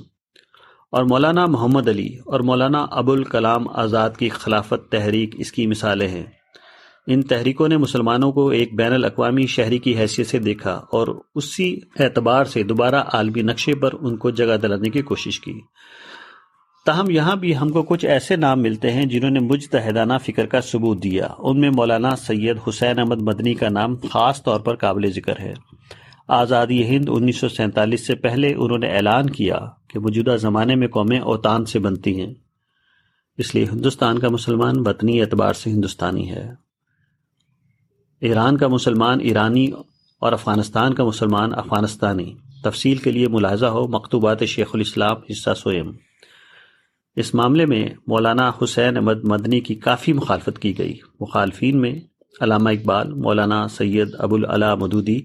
اور 0.98 1.04
مولانا 1.10 1.46
محمد 1.58 1.88
علی 1.90 2.08
اور 2.32 2.40
مولانا 2.50 2.82
ابوالکلام 3.04 3.68
آزاد 3.80 4.18
کی 4.20 4.30
خلافت 4.40 4.92
تحریک 4.92 5.36
اس 5.46 5.52
کی 5.58 5.68
مثالیں 5.76 6.08
ہیں 6.08 6.24
ان 7.14 7.22
تحریکوں 7.28 7.68
نے 7.68 7.78
مسلمانوں 7.78 8.32
کو 8.32 8.48
ایک 8.58 8.74
بین 8.78 8.94
الاقوامی 8.94 9.46
شہری 9.58 9.78
کی 9.86 9.98
حیثیت 9.98 10.28
سے 10.28 10.40
دیکھا 10.40 10.74
اور 10.98 11.08
اسی 11.42 11.76
اعتبار 12.00 12.46
سے 12.56 12.64
دوبارہ 12.72 13.04
عالمی 13.18 13.42
نقشے 13.52 13.74
پر 13.82 13.94
ان 14.00 14.18
کو 14.26 14.30
جگہ 14.42 14.58
دلانے 14.64 14.90
کی 14.98 15.02
کوشش 15.14 15.40
کی 15.42 15.60
تاہم 16.86 17.10
یہاں 17.12 17.36
بھی 17.36 17.56
ہم 17.58 17.70
کو 17.72 17.82
کچھ 17.84 18.06
ایسے 18.06 18.36
نام 18.36 18.62
ملتے 18.62 18.92
ہیں 18.94 19.06
جنہوں 19.06 19.30
نے 19.30 19.40
مجھ 19.40 19.64
فکر 20.26 20.46
کا 20.52 20.62
ثبوت 20.68 21.02
دیا 21.04 21.28
ان 21.40 21.60
میں 21.62 21.70
مولانا 21.76 22.16
سید 22.26 22.58
حسین 22.68 23.00
احمد 23.00 23.22
مدنی 23.30 23.54
کا 23.62 23.70
نام 23.70 23.96
خاص 24.12 24.42
طور 24.44 24.60
پر 24.68 24.76
قابل 24.84 25.12
ذکر 25.14 25.40
ہے 25.40 25.54
آزادی 26.42 26.82
ہند 26.88 27.10
انیس 27.14 27.38
سو 27.40 27.50
سینتالیس 27.50 28.06
سے 28.08 28.16
پہلے 28.26 28.54
انہوں 28.64 28.78
نے 28.86 28.94
اعلان 28.96 29.30
کیا 29.40 29.58
کہ 29.90 30.00
موجودہ 30.00 30.36
زمانے 30.42 30.76
میں 30.84 30.88
قومیں 30.96 31.20
اوتان 31.20 31.66
سے 31.74 31.80
بنتی 31.88 32.20
ہیں 32.20 32.34
اس 33.44 33.54
لیے 33.56 33.66
ہندوستان 33.72 34.20
کا 34.20 34.30
مسلمان 34.30 34.80
وطنی 34.88 35.20
اعتبار 35.22 35.54
سے 35.64 35.70
ہندوستانی 35.70 36.30
ہے 36.32 36.50
ایران 38.28 38.58
کا 38.58 38.68
مسلمان 38.78 39.20
ایرانی 39.32 39.70
اور 40.20 40.34
افغانستان 40.34 40.94
کا 40.94 41.04
مسلمان 41.06 41.54
افغانستانی 41.60 42.34
تفصیل 42.64 42.98
کے 43.08 43.12
لیے 43.12 43.28
ملاحظہ 43.38 43.66
ہو 43.78 43.88
مکتوبات 43.98 44.44
شیخ 44.56 44.70
الاسلام 44.76 45.18
حصہ 45.30 45.54
سویم 45.58 45.92
اس 47.22 47.34
معاملے 47.36 47.66
میں 47.66 47.84
مولانا 48.08 48.50
حسین 48.64 48.98
احمد 48.98 49.24
مدنی 49.30 49.60
کی 49.70 49.76
کافی 49.86 50.14
مخالفت 50.14 50.60
کی 50.62 50.78
گئی 50.78 50.94
مخالفین 51.20 51.82
میں 51.82 51.94
علامہ 52.44 52.70
اقبال 52.70 53.14
مولانا 53.24 53.68
سید 53.78 54.14
ابوالعلا 54.20 54.74
مدودی 54.82 55.20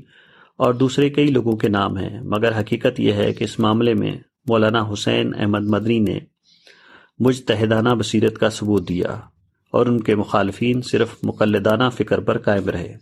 اور 0.65 0.75
دوسرے 0.75 1.09
کئی 1.11 1.31
لوگوں 1.31 1.57
کے 1.57 1.69
نام 1.69 1.97
ہیں 1.99 2.21
مگر 2.35 2.59
حقیقت 2.61 3.01
یہ 3.01 3.13
ہے 3.23 3.33
کہ 3.35 3.45
اس 3.45 3.59
معاملے 3.61 3.95
میں 4.03 4.13
مولانا 4.49 4.83
حسین 4.93 5.33
احمد 5.41 5.67
مدنی 5.75 5.99
نے 6.09 6.19
مجتہدانہ 7.27 7.89
بصیرت 7.99 8.39
کا 8.39 8.51
ثبوت 8.59 8.89
دیا 8.89 9.19
اور 9.77 9.87
ان 9.87 10.01
کے 10.09 10.15
مخالفین 10.17 10.83
صرف 10.91 11.15
مقلدانہ 11.23 11.89
فکر 11.97 12.21
پر 12.25 12.39
قائم 12.49 12.69
رہے 12.69 12.93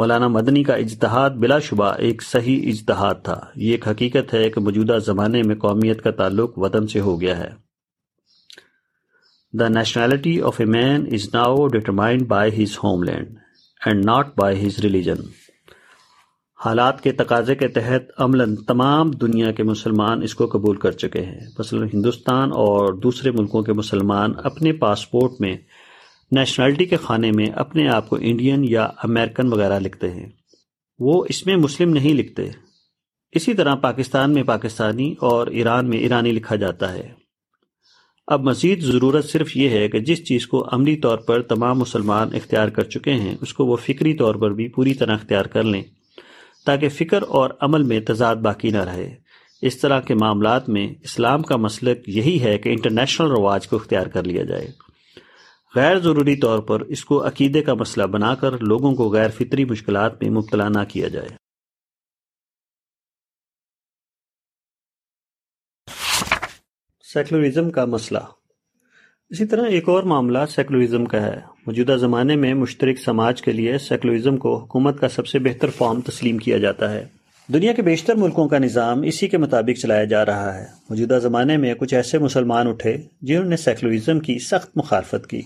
مولانا 0.00 0.26
مدنی 0.34 0.62
کا 0.64 0.74
اجتہاد 0.82 1.30
بلا 1.40 1.58
شبہ 1.64 1.86
ایک 2.08 2.22
صحیح 2.22 2.62
اجتہاد 2.68 3.14
تھا 3.24 3.34
یہ 3.62 3.70
ایک 3.72 3.86
حقیقت 3.88 4.32
ہے 4.34 4.48
کہ 4.50 4.60
موجودہ 4.68 4.96
زمانے 5.06 5.42
میں 5.48 5.54
قومیت 5.64 6.00
کا 6.02 6.10
تعلق 6.20 6.56
وطن 6.64 6.86
سے 6.92 7.00
ہو 7.08 7.20
گیا 7.20 7.36
ہے 7.38 7.48
the 9.58 9.68
nationality 9.68 10.32
of 10.50 10.60
a 10.60 10.64
man 10.76 11.04
is 11.18 11.28
now 11.34 11.66
determined 11.76 12.26
by 12.28 12.62
his 12.62 12.78
homeland 13.10 13.36
and 13.90 14.04
not 14.04 14.30
by 14.40 14.64
his 14.66 14.78
religion 14.84 15.20
حالات 16.64 17.00
کے 17.02 17.12
تقاضے 17.20 17.54
کے 17.64 17.68
تحت 17.76 18.10
عملاً 18.28 18.54
تمام 18.72 19.10
دنیا 19.26 19.50
کے 19.58 19.62
مسلمان 19.72 20.22
اس 20.22 20.34
کو 20.40 20.46
قبول 20.56 20.76
کر 20.86 20.98
چکے 21.04 21.22
ہیں 21.28 21.38
مثلاً 21.58 21.88
ہندوستان 21.92 22.52
اور 22.66 22.92
دوسرے 23.06 23.30
ملکوں 23.40 23.62
کے 23.68 23.72
مسلمان 23.84 24.32
اپنے 24.52 24.72
پاسپورٹ 24.86 25.40
میں 25.46 25.54
نیشنلٹی 26.36 26.84
کے 26.86 26.96
خانے 27.02 27.30
میں 27.34 27.46
اپنے 27.60 27.86
آپ 27.90 28.08
کو 28.08 28.16
انڈین 28.20 28.64
یا 28.68 28.82
امریکن 29.04 29.52
وغیرہ 29.52 29.78
لکھتے 29.80 30.10
ہیں 30.10 30.26
وہ 31.06 31.24
اس 31.28 31.44
میں 31.46 31.56
مسلم 31.56 31.92
نہیں 31.92 32.12
لکھتے 32.14 32.48
اسی 33.38 33.54
طرح 33.54 33.74
پاکستان 33.86 34.34
میں 34.34 34.42
پاکستانی 34.50 35.14
اور 35.30 35.46
ایران 35.60 35.88
میں 35.90 35.98
ایرانی 35.98 36.32
لکھا 36.32 36.56
جاتا 36.62 36.92
ہے 36.92 37.08
اب 38.36 38.42
مزید 38.48 38.82
ضرورت 38.84 39.24
صرف 39.30 39.56
یہ 39.56 39.68
ہے 39.78 39.86
کہ 39.88 40.00
جس 40.10 40.24
چیز 40.26 40.46
کو 40.46 40.64
عملی 40.74 40.94
طور 41.06 41.18
پر 41.28 41.42
تمام 41.52 41.78
مسلمان 41.78 42.34
اختیار 42.36 42.68
کر 42.76 42.84
چکے 42.94 43.12
ہیں 43.24 43.34
اس 43.42 43.54
کو 43.54 43.66
وہ 43.66 43.76
فکری 43.86 44.12
طور 44.16 44.34
پر 44.44 44.52
بھی 44.60 44.68
پوری 44.74 44.92
طرح 45.02 45.14
اختیار 45.14 45.44
کر 45.54 45.62
لیں 45.62 45.82
تاکہ 46.66 46.88
فکر 46.98 47.22
اور 47.40 47.50
عمل 47.66 47.82
میں 47.92 48.00
تضاد 48.08 48.36
باقی 48.48 48.70
نہ 48.70 48.82
رہے 48.90 49.14
اس 49.66 49.78
طرح 49.80 50.00
کے 50.10 50.14
معاملات 50.20 50.68
میں 50.76 50.86
اسلام 51.04 51.42
کا 51.50 51.56
مسلک 51.66 52.08
یہی 52.16 52.40
ہے 52.42 52.56
کہ 52.58 52.68
انٹرنیشنل 52.72 53.30
رواج 53.36 53.68
کو 53.68 53.76
اختیار 53.76 54.06
کر 54.14 54.24
لیا 54.24 54.44
جائے 54.52 54.66
غیر 55.76 55.98
ضروری 56.04 56.34
طور 56.40 56.58
پر 56.68 56.80
اس 56.94 57.04
کو 57.04 57.26
عقیدے 57.26 57.60
کا 57.62 57.74
مسئلہ 57.80 58.04
بنا 58.12 58.34
کر 58.38 58.56
لوگوں 58.66 58.94
کو 59.00 59.08
غیر 59.12 59.30
فطری 59.36 59.64
مشکلات 59.64 60.22
میں 60.22 60.30
مبتلا 60.38 60.68
نہ 60.68 60.78
کیا 60.92 61.08
جائے 61.16 61.28
سیکولرزم 67.12 67.70
کا 67.76 67.84
مسئلہ 67.94 68.18
اسی 69.34 69.44
طرح 69.48 69.68
ایک 69.76 69.88
اور 69.88 70.02
معاملہ 70.12 70.38
سیکولرزم 70.50 71.04
کا 71.14 71.22
ہے 71.22 71.38
موجودہ 71.66 71.96
زمانے 72.00 72.36
میں 72.44 72.52
مشترک 72.54 72.98
سماج 73.04 73.42
کے 73.42 73.52
لیے 73.52 73.78
سیکولرزم 73.88 74.36
کو 74.44 74.56
حکومت 74.62 75.00
کا 75.00 75.08
سب 75.16 75.26
سے 75.26 75.38
بہتر 75.48 75.70
فارم 75.78 76.00
تسلیم 76.08 76.38
کیا 76.46 76.58
جاتا 76.66 76.92
ہے 76.92 77.04
دنیا 77.52 77.72
کے 77.76 77.82
بیشتر 77.82 78.14
ملکوں 78.16 78.46
کا 78.48 78.58
نظام 78.58 79.00
اسی 79.10 79.26
کے 79.28 79.38
مطابق 79.42 79.78
چلایا 79.80 80.02
جا 80.10 80.24
رہا 80.26 80.52
ہے 80.54 80.64
موجودہ 80.90 81.18
زمانے 81.22 81.56
میں 81.62 81.72
کچھ 81.78 81.92
ایسے 81.94 82.18
مسلمان 82.18 82.66
اٹھے 82.68 82.96
جنہوں 83.30 83.44
نے 83.44 83.56
سیکولرزم 83.56 84.18
کی 84.26 84.38
سخت 84.48 84.70
مخالفت 84.76 85.26
کی 85.30 85.40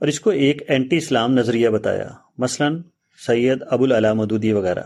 اور 0.00 0.08
اس 0.08 0.18
کو 0.20 0.30
ایک 0.46 0.62
اینٹی 0.70 0.96
اسلام 0.96 1.32
نظریہ 1.34 1.68
بتایا 1.76 2.08
مثلا 2.44 2.66
سید 3.26 3.62
ابو 3.76 3.84
العلا 3.84 4.12
مدودی 4.22 4.50
وغیرہ 4.52 4.82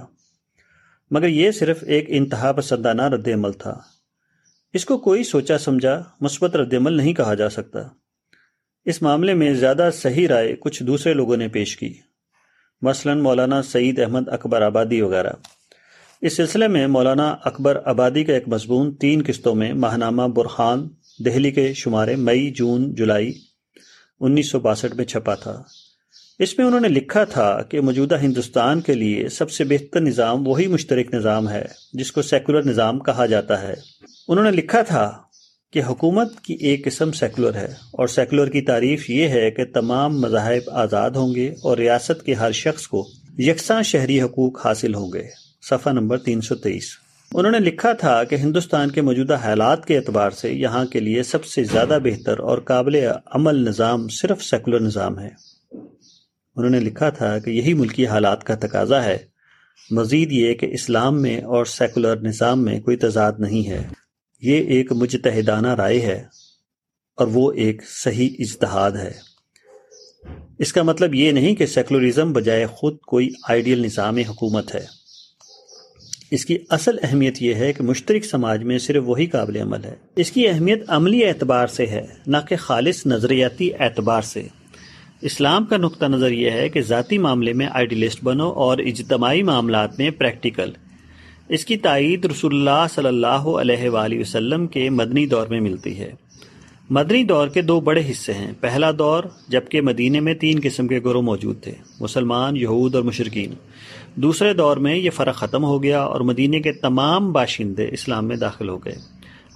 مگر 1.16 1.28
یہ 1.28 1.50
صرف 1.60 1.82
ایک 1.96 2.06
انتہا 2.18 2.50
پسندانہ 2.60 3.06
رد 3.14 3.28
عمل 3.34 3.52
تھا 3.64 3.74
اس 4.80 4.84
کو 4.92 4.98
کوئی 5.08 5.24
سوچا 5.30 5.58
سمجھا 5.68 6.02
مثبت 6.28 6.56
رد 6.56 6.74
عمل 6.80 6.96
نہیں 6.96 7.14
کہا 7.22 7.34
جا 7.42 7.48
سکتا 7.56 7.86
اس 8.92 9.00
معاملے 9.06 9.34
میں 9.44 9.52
زیادہ 9.64 9.88
صحیح 10.02 10.28
رائے 10.34 10.54
کچھ 10.64 10.82
دوسرے 10.92 11.14
لوگوں 11.14 11.36
نے 11.44 11.48
پیش 11.56 11.76
کی 11.76 11.92
مثلا 12.90 13.14
مولانا 13.22 13.62
سعید 13.72 14.00
احمد 14.04 14.28
اکبر 14.38 14.62
آبادی 14.66 15.00
وغیرہ 15.00 15.32
اس 16.26 16.36
سلسلے 16.36 16.66
میں 16.68 16.86
مولانا 16.86 17.28
اکبر 17.50 17.78
آبادی 17.90 18.22
کا 18.24 18.32
ایک 18.32 18.48
مضمون 18.54 18.90
تین 19.00 19.22
قسطوں 19.26 19.54
میں 19.60 19.72
ماہنامہ 19.84 20.22
برخان 20.34 20.86
دہلی 21.24 21.50
کے 21.58 21.72
شمارے 21.82 22.16
مئی 22.26 22.50
جون 22.56 22.82
جولائی 22.94 23.32
انیس 24.26 24.50
سو 24.50 24.58
باسٹھ 24.66 24.96
میں 24.96 25.04
چھپا 25.12 25.34
تھا 25.44 25.54
اس 26.46 26.56
میں 26.58 26.66
انہوں 26.66 26.80
نے 26.80 26.88
لکھا 26.88 27.22
تھا 27.36 27.46
کہ 27.68 27.80
موجودہ 27.80 28.18
ہندوستان 28.22 28.80
کے 28.88 28.94
لیے 28.94 29.28
سب 29.38 29.50
سے 29.50 29.64
بہتر 29.72 30.00
نظام 30.00 30.46
وہی 30.48 30.66
مشترک 30.74 31.14
نظام 31.14 31.48
ہے 31.50 31.64
جس 31.98 32.12
کو 32.12 32.22
سیکولر 32.32 32.66
نظام 32.70 32.98
کہا 33.08 33.26
جاتا 33.34 33.60
ہے 33.62 33.74
انہوں 34.28 34.44
نے 34.50 34.50
لکھا 34.60 34.82
تھا 34.92 35.10
کہ 35.72 35.82
حکومت 35.88 36.40
کی 36.44 36.54
ایک 36.68 36.84
قسم 36.84 37.12
سیکولر 37.22 37.54
ہے 37.56 37.68
اور 37.98 38.06
سیکولر 38.18 38.48
کی 38.56 38.60
تعریف 38.72 39.10
یہ 39.10 39.28
ہے 39.38 39.50
کہ 39.56 39.64
تمام 39.74 40.20
مذاہب 40.20 40.70
آزاد 40.84 41.10
ہوں 41.16 41.34
گے 41.34 41.48
اور 41.62 41.76
ریاست 41.78 42.24
کے 42.26 42.34
ہر 42.44 42.52
شخص 42.64 42.86
کو 42.94 43.06
یکساں 43.48 43.82
شہری 43.92 44.20
حقوق 44.22 44.66
حاصل 44.66 44.94
ہوں 44.94 45.12
گے 45.14 45.24
صفحہ 45.68 45.90
نمبر 45.92 46.18
تین 46.26 46.40
سو 46.40 46.54
انہوں 47.38 47.52
نے 47.52 47.58
لکھا 47.60 47.92
تھا 48.00 48.22
کہ 48.30 48.34
ہندوستان 48.42 48.90
کے 48.90 49.02
موجودہ 49.08 49.36
حالات 49.42 49.84
کے 49.86 49.96
اعتبار 49.96 50.30
سے 50.36 50.52
یہاں 50.52 50.84
کے 50.92 51.00
لیے 51.00 51.22
سب 51.22 51.44
سے 51.46 51.62
زیادہ 51.72 51.98
بہتر 52.04 52.38
اور 52.50 52.58
قابل 52.70 52.96
عمل 53.34 53.56
نظام 53.68 54.06
صرف 54.20 54.42
سیکولر 54.44 54.80
نظام 54.86 55.18
ہے 55.18 55.28
انہوں 55.74 56.70
نے 56.70 56.80
لکھا 56.80 57.08
تھا 57.18 57.38
کہ 57.44 57.50
یہی 57.50 57.74
ملکی 57.82 58.06
حالات 58.06 58.42
کا 58.44 58.54
تقاضا 58.66 59.02
ہے 59.04 59.16
مزید 59.98 60.32
یہ 60.32 60.54
کہ 60.62 60.68
اسلام 60.80 61.20
میں 61.22 61.40
اور 61.58 61.64
سیکولر 61.74 62.20
نظام 62.22 62.64
میں 62.64 62.78
کوئی 62.84 62.96
تضاد 63.06 63.32
نہیں 63.46 63.68
ہے 63.68 63.82
یہ 64.48 64.68
ایک 64.76 64.92
مجتہدانہ 65.04 65.74
رائے 65.82 66.00
ہے 66.02 66.22
اور 67.20 67.26
وہ 67.32 67.50
ایک 67.66 67.82
صحیح 67.88 68.36
اجتہاد 68.46 68.92
ہے 69.02 69.12
اس 70.66 70.72
کا 70.72 70.82
مطلب 70.82 71.14
یہ 71.14 71.32
نہیں 71.32 71.54
کہ 71.54 71.66
سیکولرزم 71.74 72.32
بجائے 72.32 72.64
خود 72.80 72.98
کوئی 73.12 73.28
آئیڈیل 73.48 73.84
نظام 73.84 74.16
حکومت 74.28 74.74
ہے 74.74 74.84
اس 76.36 76.44
کی 76.46 76.56
اصل 76.74 76.96
اہمیت 77.02 77.40
یہ 77.42 77.54
ہے 77.60 77.72
کہ 77.72 77.82
مشترک 77.84 78.24
سماج 78.24 78.62
میں 78.64 78.76
صرف 78.82 79.02
وہی 79.06 79.24
قابل 79.30 79.56
عمل 79.60 79.84
ہے 79.84 79.94
اس 80.24 80.30
کی 80.32 80.46
اہمیت 80.48 80.82
عملی 80.96 81.24
اعتبار 81.28 81.66
سے 81.76 81.86
ہے 81.86 82.04
نہ 82.26 82.36
کہ 82.48 82.56
خالص 82.66 83.04
نظریاتی 83.12 83.68
اعتبار 83.86 84.22
سے 84.32 84.42
اسلام 85.30 85.64
کا 85.72 85.76
نقطہ 85.76 86.06
نظر 86.12 86.30
یہ 86.32 86.50
ہے 86.58 86.68
کہ 86.76 86.80
ذاتی 86.90 87.18
معاملے 87.26 87.52
میں 87.62 87.66
آئیڈیلسٹ 87.72 88.22
بنو 88.24 88.48
اور 88.66 88.78
اجتماعی 88.86 89.42
معاملات 89.50 89.98
میں 89.98 90.10
پریکٹیکل 90.18 90.70
اس 91.58 91.64
کی 91.70 91.76
تائید 91.88 92.24
رسول 92.32 92.54
اللہ 92.54 92.86
صلی 92.94 93.08
اللہ 93.08 93.48
علیہ 93.60 93.88
وآلہ 93.96 94.18
وسلم 94.20 94.66
کے 94.76 94.88
مدنی 95.00 95.26
دور 95.34 95.46
میں 95.54 95.60
ملتی 95.60 95.98
ہے 95.98 96.10
مدنی 96.98 97.22
دور 97.24 97.48
کے 97.54 97.62
دو 97.62 97.78
بڑے 97.88 98.00
حصے 98.10 98.32
ہیں 98.34 98.52
پہلا 98.60 98.90
دور 98.98 99.24
جبکہ 99.48 99.80
مدینہ 99.88 100.20
میں 100.28 100.34
تین 100.40 100.60
قسم 100.62 100.88
کے 100.88 101.00
گروہ 101.04 101.22
موجود 101.22 101.62
تھے 101.62 101.72
مسلمان 102.00 102.56
یہود 102.56 102.94
اور 102.94 103.02
مشرقین 103.10 103.52
دوسرے 104.22 104.52
دور 104.54 104.76
میں 104.84 104.94
یہ 104.96 105.10
فرق 105.14 105.36
ختم 105.38 105.64
ہو 105.64 105.82
گیا 105.82 106.00
اور 106.02 106.20
مدینہ 106.30 106.58
کے 106.62 106.72
تمام 106.82 107.30
باشندے 107.32 107.86
اسلام 107.92 108.26
میں 108.28 108.36
داخل 108.36 108.68
ہو 108.68 108.76
گئے 108.84 108.94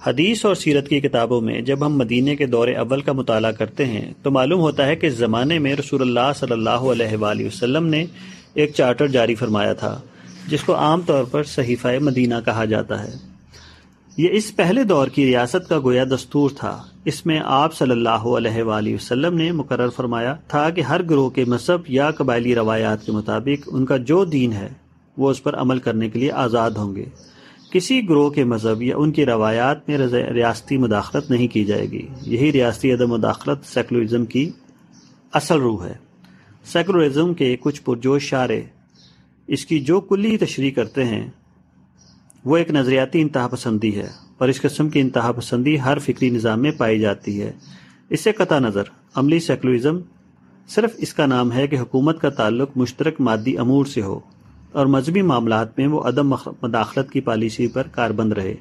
حدیث 0.05 0.45
اور 0.45 0.55
سیرت 0.55 0.87
کی 0.89 0.99
کتابوں 1.01 1.39
میں 1.41 1.59
جب 1.69 1.85
ہم 1.85 1.97
مدینہ 1.97 2.35
کے 2.39 2.45
دور 2.45 2.67
اول 2.79 3.01
کا 3.01 3.11
مطالعہ 3.13 3.51
کرتے 3.57 3.85
ہیں 3.85 4.05
تو 4.23 4.31
معلوم 4.31 4.59
ہوتا 4.61 4.85
ہے 4.87 4.95
کہ 4.95 5.09
زمانے 5.09 5.59
میں 5.65 5.75
رسول 5.79 6.01
اللہ 6.01 6.31
صلی 6.39 6.51
اللہ 6.53 6.87
علیہ 6.93 7.15
وآلہ 7.19 7.45
وسلم 7.47 7.85
نے 7.93 8.05
ایک 8.53 8.73
چارٹر 8.75 9.07
جاری 9.17 9.35
فرمایا 9.43 9.73
تھا 9.83 9.99
جس 10.49 10.63
کو 10.65 10.75
عام 10.75 11.01
طور 11.05 11.23
پر 11.31 11.43
صحیفہ 11.55 11.97
مدینہ 12.01 12.35
کہا 12.45 12.65
جاتا 12.75 13.03
ہے 13.03 13.11
یہ 14.17 14.29
اس 14.33 14.55
پہلے 14.55 14.83
دور 14.89 15.07
کی 15.15 15.25
ریاست 15.25 15.67
کا 15.69 15.77
گویا 15.83 16.03
دستور 16.11 16.49
تھا 16.57 16.69
اس 17.11 17.25
میں 17.25 17.39
آپ 17.43 17.73
صلی 17.75 17.91
اللہ 17.91 18.25
علیہ 18.39 18.61
وآلہ 18.63 18.93
وسلم 18.95 19.37
نے 19.37 19.51
مقرر 19.51 19.89
فرمایا 19.95 20.33
تھا 20.53 20.69
کہ 20.75 20.81
ہر 20.89 21.03
گروہ 21.09 21.29
کے 21.37 21.45
مذہب 21.53 21.89
یا 21.95 22.09
قبائلی 22.17 22.53
روایات 22.55 23.05
کے 23.05 23.11
مطابق 23.11 23.67
ان 23.71 23.85
کا 23.85 23.97
جو 24.11 24.23
دین 24.25 24.53
ہے 24.53 24.67
وہ 25.17 25.29
اس 25.29 25.43
پر 25.43 25.55
عمل 25.61 25.79
کرنے 25.87 26.09
کے 26.09 26.19
لیے 26.19 26.31
آزاد 26.45 26.77
ہوں 26.77 26.95
گے 26.95 27.05
کسی 27.73 27.99
گروہ 28.09 28.29
کے 28.37 28.43
مذہب 28.53 28.81
یا 28.81 28.95
ان 28.97 29.11
کی 29.13 29.25
روایات 29.25 29.87
میں 29.89 29.97
ریاستی 29.97 30.77
مداخلت 30.85 31.29
نہیں 31.31 31.47
کی 31.53 31.65
جائے 31.65 31.91
گی 31.91 32.05
یہی 32.35 32.51
ریاستی 32.53 32.91
عدم 32.93 33.09
مداخلت 33.13 33.65
سیکولرزم 33.73 34.25
کی 34.35 34.49
اصل 35.41 35.57
روح 35.61 35.85
ہے 35.85 35.93
سیکولرزم 36.73 37.33
کے 37.43 37.55
کچھ 37.63 37.81
پرجوش 37.85 38.29
شعرے 38.29 38.61
اس 39.55 39.65
کی 39.65 39.79
جو 39.91 39.99
کلی 40.11 40.37
تشریح 40.45 40.71
کرتے 40.75 41.03
ہیں 41.05 41.25
وہ 42.45 42.57
ایک 42.57 42.69
نظریاتی 42.71 43.21
انتہا 43.21 43.47
پسندی 43.51 43.95
ہے 43.95 44.07
اور 44.39 44.49
اس 44.49 44.61
قسم 44.61 44.89
کی 44.89 44.99
انتہا 44.99 45.31
پسندی 45.37 45.79
ہر 45.81 45.99
فکری 46.05 46.29
نظام 46.29 46.61
میں 46.61 46.71
پائی 46.77 46.99
جاتی 46.99 47.41
ہے 47.41 47.51
اس 48.13 48.21
سے 48.23 48.31
قطع 48.37 48.59
نظر 48.59 48.89
عملی 49.17 49.39
سیکولرزم 49.45 49.99
صرف 50.73 50.95
اس 51.05 51.13
کا 51.13 51.25
نام 51.25 51.51
ہے 51.53 51.65
کہ 51.67 51.79
حکومت 51.79 52.19
کا 52.21 52.29
تعلق 52.41 52.77
مشترک 52.81 53.21
مادی 53.29 53.57
امور 53.63 53.85
سے 53.93 54.01
ہو 54.01 54.19
اور 54.79 54.85
مذہبی 54.95 55.21
معاملات 55.31 55.77
میں 55.79 55.87
وہ 55.87 56.01
عدم 56.07 56.33
مداخلت 56.61 57.09
کی 57.11 57.21
پالیسی 57.29 57.67
پر 57.77 57.87
کاربند 57.95 58.33
رہے 58.41 58.53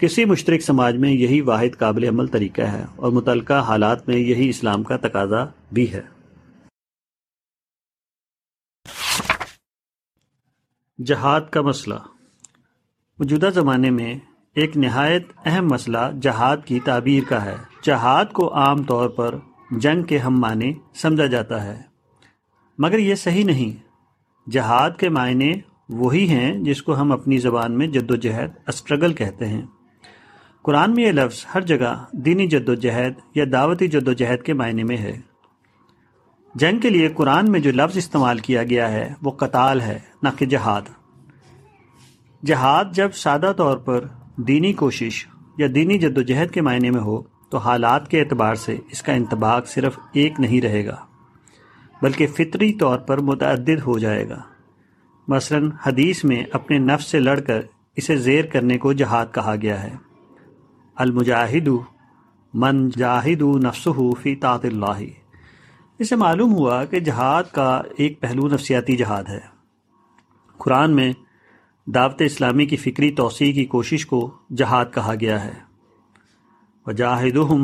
کسی 0.00 0.24
مشترک 0.34 0.62
سماج 0.62 0.96
میں 1.06 1.10
یہی 1.12 1.40
واحد 1.50 1.78
قابل 1.78 2.04
عمل 2.08 2.26
طریقہ 2.36 2.62
ہے 2.72 2.84
اور 2.96 3.12
متعلقہ 3.18 3.60
حالات 3.68 4.06
میں 4.08 4.16
یہی 4.18 4.48
اسلام 4.48 4.82
کا 4.90 4.96
تقاضا 5.06 5.44
بھی 5.78 5.92
ہے 5.92 6.00
جہاد 11.06 11.48
کا 11.50 11.60
مسئلہ 11.70 11.94
موجودہ 13.20 13.48
زمانے 13.54 13.90
میں 13.96 14.14
ایک 14.60 14.76
نہایت 14.76 15.28
اہم 15.48 15.66
مسئلہ 15.70 15.98
جہاد 16.22 16.56
کی 16.64 16.80
تعبیر 16.84 17.22
کا 17.28 17.44
ہے 17.44 17.54
جہاد 17.84 18.32
کو 18.38 18.48
عام 18.62 18.82
طور 18.88 19.08
پر 19.18 19.34
جنگ 19.84 20.02
کے 20.10 20.18
ہم 20.24 20.40
معنی 20.40 20.72
سمجھا 21.02 21.26
جاتا 21.34 21.62
ہے 21.64 21.76
مگر 22.84 22.98
یہ 22.98 23.14
صحیح 23.22 23.44
نہیں 23.50 23.70
جہاد 24.56 24.98
کے 24.98 25.08
معنی 25.18 25.52
وہی 26.00 26.28
ہیں 26.30 26.52
جس 26.64 26.82
کو 26.82 27.00
ہم 27.00 27.12
اپنی 27.12 27.38
زبان 27.46 27.78
میں 27.78 27.86
جد 27.96 28.10
و 28.10 28.16
جہد 28.26 28.58
اسٹرگل 28.72 29.12
کہتے 29.22 29.46
ہیں 29.54 29.62
قرآن 30.68 30.94
میں 30.94 31.04
یہ 31.04 31.12
لفظ 31.12 31.44
ہر 31.54 31.60
جگہ 31.72 31.94
دینی 32.26 32.46
جد 32.56 32.68
و 32.68 32.74
جہد 32.86 33.20
یا 33.38 33.44
دعوتی 33.52 33.88
جد 33.96 34.08
و 34.08 34.12
جہد 34.24 34.42
کے 34.46 34.52
معنی 34.62 34.82
میں 34.90 34.96
ہے 35.06 35.16
جنگ 36.64 36.78
کے 36.80 36.90
لیے 36.90 37.08
قرآن 37.16 37.50
میں 37.52 37.60
جو 37.68 37.72
لفظ 37.82 37.96
استعمال 38.04 38.38
کیا 38.50 38.62
گیا 38.74 38.90
ہے 38.92 39.08
وہ 39.22 39.30
قطال 39.44 39.80
ہے 39.80 39.98
نہ 40.22 40.28
کہ 40.38 40.46
جہاد 40.56 40.94
جہاد 42.44 42.84
جب 42.94 43.12
سادہ 43.16 43.52
طور 43.56 43.76
پر 43.84 44.04
دینی 44.48 44.72
کوشش 44.82 45.24
یا 45.58 45.66
دینی 45.74 45.98
جد 45.98 46.18
و 46.18 46.22
جہد 46.30 46.52
کے 46.54 46.60
معنی 46.62 46.90
میں 46.90 47.00
ہو 47.00 47.20
تو 47.50 47.58
حالات 47.66 48.08
کے 48.10 48.20
اعتبار 48.20 48.54
سے 48.64 48.76
اس 48.92 49.02
کا 49.02 49.12
انتباق 49.12 49.68
صرف 49.68 49.98
ایک 50.22 50.40
نہیں 50.40 50.60
رہے 50.60 50.84
گا 50.86 50.96
بلکہ 52.02 52.26
فطری 52.36 52.72
طور 52.78 52.98
پر 53.08 53.18
متعدد 53.30 53.80
ہو 53.86 53.98
جائے 53.98 54.28
گا 54.28 54.40
مثلا 55.28 55.58
حدیث 55.86 56.22
میں 56.24 56.42
اپنے 56.58 56.78
نفس 56.78 57.10
سے 57.10 57.20
لڑ 57.20 57.38
کر 57.46 57.60
اسے 58.00 58.16
زیر 58.24 58.46
کرنے 58.52 58.78
کو 58.78 58.92
جہاد 58.92 59.34
کہا 59.34 59.54
گیا 59.62 59.82
ہے 59.82 59.94
المجاہد 61.04 61.68
من 62.62 62.88
جاہد 62.96 63.42
و 63.42 63.56
نفس 63.62 63.88
حفی 63.98 64.34
اللہ 64.42 65.00
اسے 66.04 66.16
معلوم 66.16 66.52
ہوا 66.54 66.84
کہ 66.90 67.00
جہاد 67.00 67.50
کا 67.52 67.70
ایک 67.96 68.20
پہلو 68.20 68.48
نفسیاتی 68.54 68.96
جہاد 68.96 69.24
ہے 69.28 69.40
قرآن 70.64 70.94
میں 70.96 71.12
دعوت 71.94 72.22
اسلامی 72.22 72.64
کی 72.66 72.76
فکری 72.76 73.10
توسیع 73.16 73.52
کی 73.54 73.64
کوشش 73.72 74.04
کو 74.06 74.18
جہاد 74.56 74.84
کہا 74.94 75.12
گیا 75.20 75.42
ہے 75.44 75.52
وجاہدہم 76.86 77.62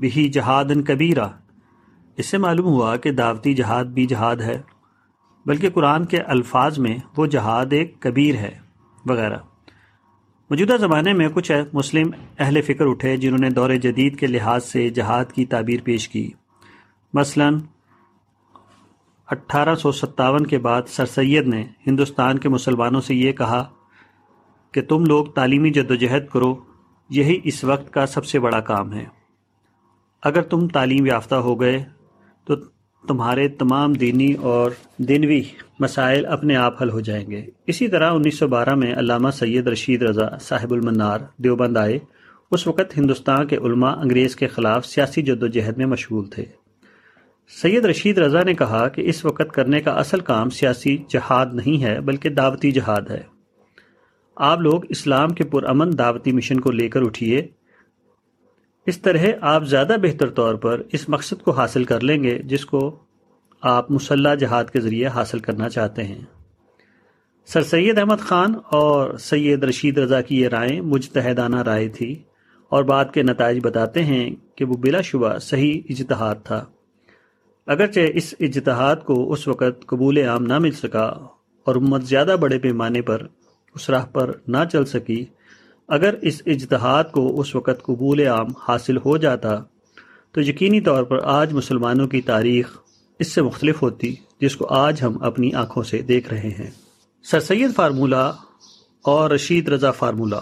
بھی 0.00 0.28
جہاد 0.32 0.70
کبیرہ 0.88 1.26
اس 2.18 2.26
سے 2.26 2.38
معلوم 2.38 2.66
ہوا 2.66 2.96
کہ 3.02 3.12
دعوتی 3.12 3.54
جہاد 3.54 3.84
بھی 3.94 4.06
جہاد 4.06 4.36
ہے 4.46 4.60
بلکہ 5.46 5.70
قرآن 5.74 6.04
کے 6.06 6.18
الفاظ 6.34 6.78
میں 6.86 6.96
وہ 7.16 7.26
جہاد 7.36 7.72
ایک 7.78 7.98
کبیر 8.02 8.34
ہے 8.40 8.50
وغیرہ 9.10 9.36
موجودہ 10.50 10.76
زمانے 10.80 11.12
میں 11.22 11.28
کچھ 11.34 11.50
مسلم 11.72 12.10
اہل 12.38 12.60
فکر 12.66 12.86
اٹھے 12.88 13.16
جنہوں 13.16 13.38
نے 13.40 13.50
دور 13.56 13.70
جدید 13.82 14.18
کے 14.18 14.26
لحاظ 14.26 14.64
سے 14.64 14.88
جہاد 14.96 15.32
کی 15.34 15.44
تعبیر 15.54 15.80
پیش 15.84 16.08
کی 16.08 16.28
مثلاً 17.14 17.58
اٹھارہ 19.32 19.74
سو 19.82 19.90
ستاون 19.98 20.46
کے 20.46 20.58
بعد 20.64 20.88
سر 20.94 21.06
سید 21.10 21.46
نے 21.48 21.62
ہندوستان 21.86 22.38
کے 22.38 22.48
مسلمانوں 22.54 23.00
سے 23.06 23.14
یہ 23.14 23.32
کہا 23.38 23.62
کہ 24.74 24.80
تم 24.88 25.04
لوگ 25.12 25.26
تعلیمی 25.34 25.70
جد 25.78 25.90
و 25.90 25.94
جہد 26.02 26.28
کرو 26.32 26.52
یہی 27.18 27.38
اس 27.50 27.62
وقت 27.70 27.92
کا 27.94 28.04
سب 28.14 28.24
سے 28.32 28.38
بڑا 28.46 28.60
کام 28.70 28.92
ہے 28.94 29.04
اگر 30.30 30.42
تم 30.52 30.66
تعلیم 30.74 31.06
یافتہ 31.06 31.34
ہو 31.48 31.60
گئے 31.60 31.82
تو 32.46 32.56
تمہارے 33.08 33.48
تمام 33.62 33.92
دینی 34.04 34.32
اور 34.52 34.70
دینوی 35.08 35.40
مسائل 35.84 36.26
اپنے 36.38 36.56
آپ 36.66 36.82
حل 36.82 36.90
ہو 36.90 37.00
جائیں 37.08 37.24
گے 37.30 37.44
اسی 37.72 37.88
طرح 37.94 38.12
انیس 38.14 38.38
سو 38.38 38.48
بارہ 38.56 38.74
میں 38.84 38.92
علامہ 38.98 39.30
سید 39.38 39.68
رشید 39.68 40.02
رضا 40.10 40.28
صاحب 40.48 40.72
المنار 40.74 41.20
دیوبند 41.44 41.76
آئے 41.88 41.98
اس 42.54 42.66
وقت 42.66 42.96
ہندوستان 42.98 43.46
کے 43.46 43.56
علماء 43.66 43.94
انگریز 44.00 44.36
کے 44.36 44.46
خلاف 44.56 44.86
سیاسی 44.86 45.22
جد 45.32 45.42
و 45.42 45.46
جہد 45.58 45.78
میں 45.78 45.86
مشغول 45.96 46.26
تھے 46.34 46.44
سید 47.62 47.84
رشید 47.84 48.18
رضا 48.18 48.42
نے 48.46 48.54
کہا 48.54 48.86
کہ 48.88 49.02
اس 49.08 49.24
وقت 49.24 49.52
کرنے 49.54 49.80
کا 49.82 49.92
اصل 50.00 50.20
کام 50.30 50.50
سیاسی 50.58 50.96
جہاد 51.12 51.54
نہیں 51.54 51.82
ہے 51.84 52.00
بلکہ 52.04 52.30
دعوتی 52.34 52.70
جہاد 52.72 53.10
ہے 53.10 53.20
آپ 54.50 54.60
لوگ 54.60 54.82
اسلام 54.88 55.30
کے 55.34 55.44
پرامن 55.50 55.96
دعوتی 55.98 56.32
مشن 56.32 56.60
کو 56.60 56.70
لے 56.70 56.88
کر 56.88 57.02
اٹھیے 57.06 57.46
اس 58.90 59.00
طرح 59.02 59.26
آپ 59.54 59.64
زیادہ 59.68 59.96
بہتر 60.02 60.30
طور 60.34 60.54
پر 60.62 60.82
اس 60.98 61.08
مقصد 61.08 61.42
کو 61.42 61.50
حاصل 61.58 61.84
کر 61.90 62.00
لیں 62.02 62.22
گے 62.22 62.38
جس 62.52 62.64
کو 62.66 62.78
آپ 63.72 63.90
مسلح 63.90 64.34
جہاد 64.34 64.70
کے 64.72 64.80
ذریعے 64.80 65.06
حاصل 65.14 65.38
کرنا 65.38 65.68
چاہتے 65.68 66.04
ہیں 66.04 66.20
سر 67.52 67.62
سید 67.68 67.98
احمد 67.98 68.20
خان 68.26 68.54
اور 68.78 69.16
سید 69.20 69.64
رشید 69.64 69.98
رضا 69.98 70.20
کی 70.30 70.40
یہ 70.40 70.48
رائے 70.48 70.80
مجھتحیدانہ 70.80 71.62
رائے 71.66 71.88
تھی 71.96 72.14
اور 72.76 72.84
بعد 72.84 73.04
کے 73.14 73.22
نتائج 73.22 73.58
بتاتے 73.62 74.04
ہیں 74.04 74.28
کہ 74.56 74.64
وہ 74.64 74.76
بلا 74.84 75.00
شبہ 75.10 75.36
صحیح 75.50 75.80
اجتہاد 75.90 76.44
تھا 76.44 76.64
اگرچہ 77.70 78.00
اس 78.18 78.32
اجتحاد 78.40 78.96
کو 79.06 79.14
اس 79.32 79.46
وقت 79.48 79.84
قبول 79.86 80.18
عام 80.28 80.46
نہ 80.46 80.58
مل 80.58 80.70
سکا 80.82 81.04
اور 81.66 81.76
امت 81.76 82.04
زیادہ 82.06 82.34
بڑے 82.40 82.58
پیمانے 82.58 83.02
پر 83.10 83.26
اس 83.74 83.88
راہ 83.90 84.04
پر 84.12 84.30
نہ 84.52 84.58
چل 84.72 84.84
سکی 84.92 85.24
اگر 85.96 86.14
اس 86.30 86.40
اجتہاد 86.54 87.04
کو 87.12 87.26
اس 87.40 87.54
وقت 87.54 87.82
قبول 87.82 88.20
عام 88.26 88.46
حاصل 88.68 88.96
ہو 89.04 89.16
جاتا 89.24 89.54
تو 90.32 90.40
یقینی 90.40 90.80
طور 90.88 91.02
پر 91.10 91.18
آج 91.36 91.52
مسلمانوں 91.54 92.06
کی 92.14 92.20
تاریخ 92.32 92.76
اس 93.20 93.32
سے 93.32 93.42
مختلف 93.42 93.82
ہوتی 93.82 94.14
جس 94.40 94.56
کو 94.56 94.66
آج 94.74 95.02
ہم 95.02 95.22
اپنی 95.24 95.52
آنکھوں 95.60 95.82
سے 95.90 95.98
دیکھ 96.08 96.32
رہے 96.32 96.50
ہیں 96.58 96.70
سر 97.30 97.40
سید 97.40 97.74
فارمولہ 97.74 98.30
اور 99.10 99.30
رشید 99.30 99.68
رضا 99.68 99.90
فارمولہ 100.00 100.40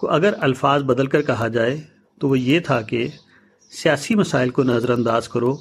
کو 0.00 0.10
اگر 0.10 0.34
الفاظ 0.48 0.82
بدل 0.90 1.06
کر 1.14 1.22
کہا 1.22 1.48
جائے 1.58 1.76
تو 2.20 2.28
وہ 2.28 2.38
یہ 2.38 2.60
تھا 2.68 2.80
کہ 2.92 3.06
سیاسی 3.82 4.14
مسائل 4.14 4.50
کو 4.58 4.62
نظر 4.62 4.90
انداز 4.90 5.28
کرو 5.28 5.54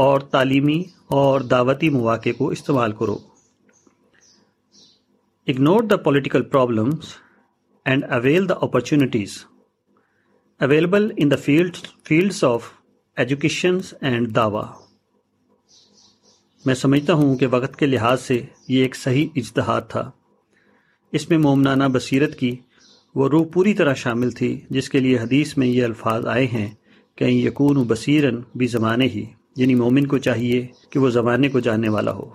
اور 0.00 0.20
تعلیمی 0.34 0.82
اور 1.20 1.40
دعوتی 1.54 1.88
مواقع 1.94 2.30
کو 2.38 2.48
استعمال 2.56 2.92
کرو 2.98 3.16
ignore 5.48 5.82
the 5.90 5.96
political 6.04 6.42
problems 6.52 7.06
and 7.92 8.04
avail 8.18 8.48
the 8.48 8.54
opportunities 8.66 9.36
available 10.66 11.10
in 11.16 11.30
the 11.30 11.36
field 11.44 11.76
fields 12.08 12.42
of 12.44 12.68
educations 13.22 13.92
and 14.00 14.34
دعویٰ 14.36 14.64
میں 16.66 16.74
سمجھتا 16.84 17.12
ہوں 17.20 17.36
کہ 17.38 17.46
وقت 17.50 17.76
کے 17.76 17.86
لحاظ 17.86 18.20
سے 18.22 18.40
یہ 18.68 18.82
ایک 18.82 18.96
صحیح 18.96 19.28
اجتہاد 19.36 19.82
تھا 19.90 20.10
اس 21.18 21.28
میں 21.30 21.38
مومنانہ 21.38 21.84
بصیرت 21.94 22.38
کی 22.38 22.54
وہ 23.14 23.28
روح 23.28 23.44
پوری 23.54 23.74
طرح 23.80 23.94
شامل 24.04 24.30
تھی 24.40 24.58
جس 24.76 24.88
کے 24.90 25.00
لیے 25.00 25.18
حدیث 25.18 25.56
میں 25.58 25.66
یہ 25.66 25.84
الفاظ 25.84 26.26
آئے 26.34 26.46
ہیں 26.52 26.68
کہ 27.18 27.24
یقون 27.24 27.76
و 27.76 27.84
بصیرن 27.88 28.40
بھی 28.58 28.66
زمانے 28.76 29.06
ہی 29.14 29.24
یعنی 29.60 29.74
مومن 29.74 30.06
کو 30.06 30.18
چاہیے 30.26 30.66
کہ 30.90 30.98
وہ 30.98 31.08
زمانے 31.10 31.48
کو 31.54 31.60
جاننے 31.66 31.88
والا 31.94 32.12
ہو 32.16 32.28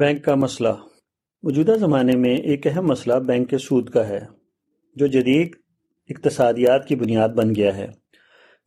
بینک 0.00 0.24
کا 0.24 0.34
مسئلہ 0.34 0.72
موجودہ 1.42 1.72
زمانے 1.80 2.16
میں 2.16 2.34
ایک 2.36 2.66
اہم 2.66 2.86
مسئلہ 2.86 3.14
بینک 3.28 3.48
کے 3.50 3.58
سود 3.66 3.88
کا 3.92 4.06
ہے 4.08 4.20
جو 4.98 5.06
جدید 5.16 5.54
اقتصادیات 6.10 6.86
کی 6.88 6.96
بنیاد 7.02 7.28
بن 7.38 7.54
گیا 7.54 7.76
ہے 7.76 7.86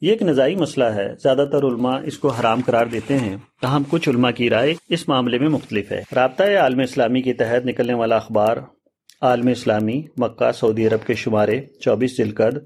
یہ 0.01 0.09
ایک 0.11 0.21
نظائی 0.23 0.55
مسئلہ 0.55 0.85
ہے 0.95 1.07
زیادہ 1.23 1.45
تر 1.51 1.63
علماء 1.67 1.95
اس 2.09 2.17
کو 2.19 2.29
حرام 2.39 2.61
قرار 2.65 2.85
دیتے 2.91 3.17
ہیں 3.19 3.35
تاہم 3.61 3.83
کچھ 3.89 4.09
علماء 4.09 4.31
کی 4.37 4.49
رائے 4.49 4.73
اس 4.97 5.07
معاملے 5.09 5.37
میں 5.39 5.49
مختلف 5.49 5.91
ہے 5.91 6.01
رابطہ 6.15 6.43
عالم 6.61 6.79
اسلامی 6.83 7.21
کے 7.21 7.33
تحت 7.43 7.65
نکلنے 7.65 7.93
والا 8.03 8.15
اخبار 8.15 8.57
عالم 9.29 9.47
اسلامی 9.51 10.01
مکہ 10.23 10.51
سعودی 10.59 10.87
عرب 10.87 11.05
کے 11.07 11.13
شمارے 11.25 11.59
چوبیس 11.81 12.17
ذلقد 12.17 12.57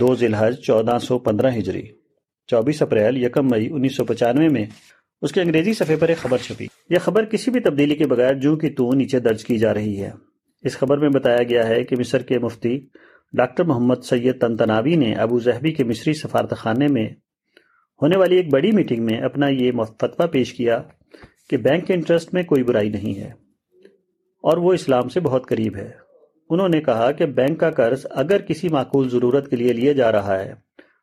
دو 0.00 0.14
ذلحذ 0.20 0.58
چودہ 0.66 0.98
سو 1.06 1.18
پندرہ 1.26 1.50
ہجری 1.58 1.82
چوبیس 2.50 2.80
اپریل 2.82 3.16
یکم 3.24 3.46
مئی 3.50 3.66
انیس 3.72 3.96
سو 3.96 4.04
پچانوے 4.10 4.48
میں 4.48 4.64
اس 5.24 5.32
کے 5.32 5.40
انگریزی 5.42 5.72
صفحے 5.74 5.96
پر 6.02 6.08
ایک 6.08 6.18
خبر 6.18 6.38
چھپی 6.42 6.66
یہ 6.90 6.98
خبر 7.04 7.24
کسی 7.32 7.50
بھی 7.50 7.60
تبدیلی 7.60 7.94
کے 7.96 8.06
بغیر 8.12 8.34
جو 8.44 8.54
کی 8.62 8.68
تو 8.78 8.90
نیچے 8.96 9.18
درج 9.26 9.44
کی 9.44 9.58
جا 9.64 9.72
رہی 9.74 10.02
ہے 10.02 10.10
اس 10.66 10.76
خبر 10.78 10.98
میں 10.98 11.08
بتایا 11.18 11.42
گیا 11.48 11.66
ہے 11.68 11.82
کہ 11.90 11.96
مصر 12.00 12.22
کے 12.30 12.38
مفتی 12.44 12.78
ڈاکٹر 13.36 13.64
محمد 13.72 14.04
سید 14.08 14.38
تنتناوی 14.40 14.94
نے 15.04 15.12
ابو 15.24 15.38
زہبی 15.48 15.72
کے 15.80 15.84
مصری 15.84 16.14
سفارتخانے 16.20 16.88
میں 16.96 17.08
ہونے 18.02 18.16
والی 18.16 18.36
ایک 18.36 18.52
بڑی 18.52 18.70
میٹنگ 18.72 19.04
میں 19.06 19.18
اپنا 19.28 19.48
یہ 19.48 19.70
فتویٰ 20.00 20.30
پیش 20.32 20.52
کیا 20.54 20.80
کہ 21.50 21.56
بینک 21.66 21.86
کے 21.86 21.94
انٹرسٹ 21.94 22.32
میں 22.34 22.42
کوئی 22.52 22.62
برائی 22.70 22.88
نہیں 22.90 23.18
ہے 23.20 23.30
اور 24.48 24.56
وہ 24.64 24.72
اسلام 24.72 25.08
سے 25.14 25.20
بہت 25.20 25.46
قریب 25.48 25.76
ہے 25.76 25.90
انہوں 26.50 26.68
نے 26.76 26.80
کہا 26.90 27.10
کہ 27.20 27.26
بینک 27.40 27.60
کا 27.60 27.70
قرض 27.82 28.06
اگر 28.24 28.42
کسی 28.48 28.68
معقول 28.78 29.08
ضرورت 29.10 29.50
کے 29.50 29.56
لیے 29.56 29.72
لیا 29.80 29.92
جا 30.02 30.10
رہا 30.12 30.38
ہے 30.40 30.52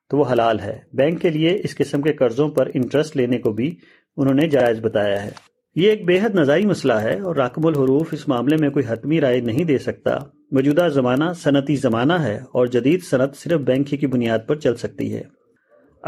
تو 0.09 0.17
وہ 0.17 0.23
حلال 0.31 0.59
ہے 0.59 0.77
بینک 0.97 1.21
کے 1.21 1.29
لیے 1.29 1.57
اس 1.63 1.75
قسم 1.77 2.01
کے 2.01 2.13
قرضوں 2.13 2.47
پر 2.57 2.69
انٹرسٹ 2.73 3.15
لینے 3.17 3.37
کو 3.45 3.51
بھی 3.59 3.73
انہوں 4.17 4.33
نے 4.41 4.47
جائز 4.49 4.79
بتایا 4.81 5.23
ہے 5.23 5.29
یہ 5.75 5.89
ایک 5.89 6.03
بے 6.05 6.19
حد 6.23 6.35
نظائی 6.35 6.65
مسئلہ 6.65 6.93
ہے 7.03 7.19
اور 7.29 7.35
راکم 7.35 7.65
الحروف 7.67 8.13
اس 8.13 8.27
معاملے 8.27 8.57
میں 8.59 8.69
کوئی 8.75 8.85
حتمی 8.89 9.21
رائے 9.21 9.39
نہیں 9.49 9.63
دے 9.71 9.77
سکتا 9.87 10.17
موجودہ 10.55 10.87
زمانہ 10.93 11.23
صنعتی 11.43 11.75
زمانہ 11.87 12.13
ہے 12.23 12.37
اور 12.59 12.67
جدید 12.75 13.03
صنعت 13.09 13.35
صرف 13.37 13.61
بینک 13.71 13.91
ہی 13.93 13.97
کی 13.97 14.07
بنیاد 14.15 14.47
پر 14.47 14.59
چل 14.59 14.75
سکتی 14.83 15.13
ہے 15.13 15.23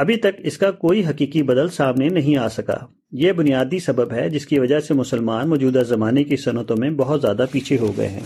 ابھی 0.03 0.15
تک 0.25 0.39
اس 0.49 0.57
کا 0.57 0.69
کوئی 0.85 1.05
حقیقی 1.05 1.43
بدل 1.43 1.69
سامنے 1.77 2.09
نہیں 2.19 2.37
آ 2.37 2.47
سکا 2.57 2.77
یہ 3.23 3.31
بنیادی 3.41 3.79
سبب 3.79 4.13
ہے 4.13 4.29
جس 4.29 4.45
کی 4.47 4.59
وجہ 4.59 4.79
سے 4.87 4.93
مسلمان 4.93 5.49
موجودہ 5.49 5.83
زمانے 5.87 6.23
کی 6.31 6.37
صنعتوں 6.37 6.77
میں 6.79 6.89
بہت 7.03 7.21
زیادہ 7.21 7.45
پیچھے 7.51 7.77
ہو 7.81 7.91
گئے 7.97 8.07
ہیں 8.09 8.23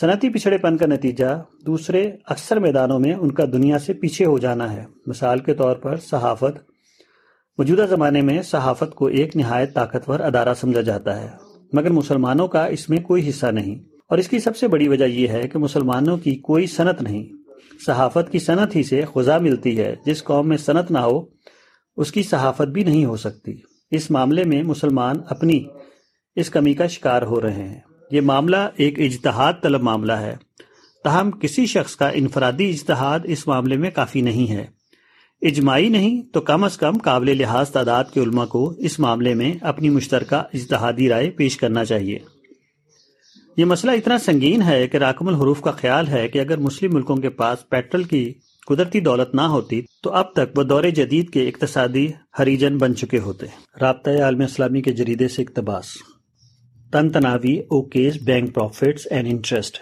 صنعتی 0.00 0.28
پچھڑے 0.32 0.56
پن 0.58 0.76
کا 0.76 0.86
نتیجہ 0.86 1.26
دوسرے 1.66 2.00
اکثر 2.34 2.58
میدانوں 2.66 2.98
میں 3.00 3.12
ان 3.14 3.32
کا 3.38 3.44
دنیا 3.52 3.78
سے 3.86 3.92
پیچھے 4.02 4.24
ہو 4.26 4.36
جانا 4.44 4.72
ہے 4.72 4.84
مثال 5.06 5.38
کے 5.48 5.54
طور 5.54 5.76
پر 5.82 5.96
صحافت 6.08 6.58
موجودہ 7.58 7.86
زمانے 7.90 8.20
میں 8.28 8.40
صحافت 8.50 8.94
کو 9.00 9.06
ایک 9.18 9.36
نہایت 9.36 9.74
طاقتور 9.74 10.20
ادارہ 10.28 10.54
سمجھا 10.60 10.80
جاتا 10.88 11.20
ہے 11.20 11.28
مگر 11.76 11.90
مسلمانوں 11.98 12.46
کا 12.54 12.64
اس 12.76 12.88
میں 12.90 12.98
کوئی 13.08 13.28
حصہ 13.28 13.46
نہیں 13.58 13.74
اور 14.10 14.18
اس 14.18 14.28
کی 14.28 14.38
سب 14.46 14.56
سے 14.56 14.68
بڑی 14.68 14.88
وجہ 14.88 15.04
یہ 15.04 15.28
ہے 15.28 15.42
کہ 15.52 15.58
مسلمانوں 15.58 16.16
کی 16.24 16.34
کوئی 16.48 16.66
صنعت 16.76 17.02
نہیں 17.02 17.22
صحافت 17.86 18.32
کی 18.32 18.38
صنعت 18.46 18.76
ہی 18.76 18.82
سے 18.92 19.02
خزا 19.14 19.38
ملتی 19.48 19.78
ہے 19.78 19.94
جس 20.06 20.24
قوم 20.24 20.48
میں 20.48 20.56
صنعت 20.64 20.90
نہ 20.90 20.98
ہو 21.10 21.20
اس 22.02 22.12
کی 22.12 22.22
صحافت 22.30 22.68
بھی 22.76 22.84
نہیں 22.84 23.04
ہو 23.04 23.16
سکتی 23.26 23.56
اس 23.98 24.10
معاملے 24.16 24.44
میں 24.52 24.62
مسلمان 24.72 25.16
اپنی 25.36 25.62
اس 26.42 26.50
کمی 26.50 26.74
کا 26.74 26.86
شکار 26.96 27.22
ہو 27.32 27.40
رہے 27.40 27.62
ہیں 27.68 27.80
یہ 28.12 28.20
معاملہ 28.20 28.56
ایک 28.84 28.98
اجتہاد 29.00 29.52
طلب 29.62 29.82
معاملہ 29.82 30.12
ہے 30.22 30.34
تاہم 31.04 31.30
کسی 31.40 31.64
شخص 31.66 31.94
کا 31.96 32.08
انفرادی 32.14 32.68
اجتہاد 32.70 33.20
اس 33.34 33.46
معاملے 33.48 33.76
میں 33.84 33.90
کافی 33.98 34.20
نہیں 34.26 34.50
ہے 34.50 34.64
اجماعی 35.50 35.88
نہیں 35.94 36.20
تو 36.32 36.40
کم 36.50 36.64
از 36.64 36.76
کم 36.78 36.98
قابل 37.04 37.36
لحاظ 37.38 37.70
تعداد 37.76 38.12
کے 38.14 38.20
علماء 38.22 38.44
کو 38.56 38.64
اس 38.90 38.98
معاملے 39.06 39.32
میں 39.40 39.52
اپنی 39.72 39.90
مشترکہ 39.96 40.42
اجتہادی 40.58 41.08
رائے 41.08 41.30
پیش 41.40 41.56
کرنا 41.64 41.84
چاہیے 41.84 42.18
یہ 43.56 43.64
مسئلہ 43.72 43.92
اتنا 44.00 44.18
سنگین 44.26 44.62
ہے 44.68 44.86
کہ 44.92 44.98
راکم 45.06 45.28
الحروف 45.28 45.60
کا 45.62 45.70
خیال 45.80 46.08
ہے 46.08 46.26
کہ 46.36 46.40
اگر 46.40 46.58
مسلم 46.68 46.94
ملکوں 46.94 47.16
کے 47.24 47.30
پاس 47.42 47.68
پیٹرول 47.70 48.04
کی 48.14 48.24
قدرتی 48.68 49.00
دولت 49.10 49.34
نہ 49.34 49.48
ہوتی 49.56 49.80
تو 50.02 50.12
اب 50.22 50.32
تک 50.36 50.58
وہ 50.58 50.62
دور 50.62 50.84
جدید 51.02 51.30
کے 51.32 51.48
اقتصادی 51.48 52.06
ہریجن 52.38 52.78
بن 52.84 52.96
چکے 52.96 53.18
ہوتے 53.28 53.46
رابطہ 53.80 54.22
عالم 54.24 54.40
اسلامی 54.50 54.82
کے 54.88 54.92
جریدے 55.02 55.28
سے 55.36 55.42
اقتباس 55.42 55.96
Tantanavi 56.92 57.54
okays 57.78 58.18
bank 58.18 58.52
profits 58.52 59.06
and 59.06 59.26
interest. 59.26 59.80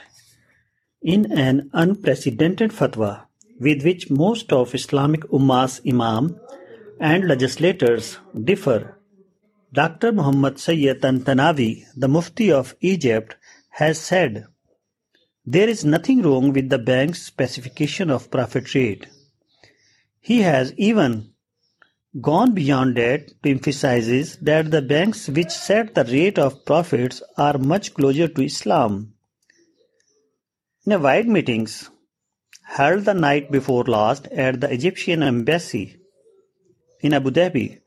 In 1.02 1.32
an 1.32 1.68
unprecedented 1.72 2.70
fatwa, 2.70 3.24
with 3.58 3.82
which 3.84 4.10
most 4.10 4.52
of 4.52 4.74
Islamic 4.80 5.24
Ummah's 5.38 5.80
imam 5.94 6.38
and 7.00 7.26
legislators 7.26 8.18
differ, 8.50 8.96
Dr. 9.72 10.12
Muhammad 10.12 10.58
Sayyid 10.58 11.00
Tantanavi, 11.02 11.72
the 11.96 12.08
Mufti 12.08 12.52
of 12.52 12.76
Egypt, 12.80 13.36
has 13.70 13.98
said, 14.10 14.44
"There 15.44 15.72
is 15.74 15.84
nothing 15.96 16.22
wrong 16.22 16.52
with 16.52 16.68
the 16.70 16.82
bank's 16.92 17.22
specification 17.32 18.16
of 18.18 18.30
profit 18.30 18.74
rate." 18.74 19.08
He 20.30 20.42
has 20.50 20.72
even 20.90 21.14
Gone 22.18 22.54
Beyond 22.54 22.96
Debt 22.96 23.30
emphasizes 23.46 24.36
that 24.42 24.72
the 24.72 24.82
banks 24.82 25.28
which 25.28 25.50
set 25.50 25.94
the 25.94 26.02
rate 26.02 26.40
of 26.40 26.64
profits 26.64 27.22
are 27.38 27.56
much 27.56 27.94
closer 27.94 28.26
to 28.26 28.42
Islam. 28.42 29.14
In 30.84 30.94
a 30.94 30.98
wide 30.98 31.28
meetings 31.28 31.88
held 32.64 33.04
the 33.04 33.14
night 33.14 33.52
before 33.52 33.84
last 33.84 34.26
at 34.46 34.60
the 34.60 34.72
Egyptian 34.78 35.22
embassy 35.22 35.98
in 37.00 37.14
Abu 37.14 37.30
Dhabi, 37.30 37.78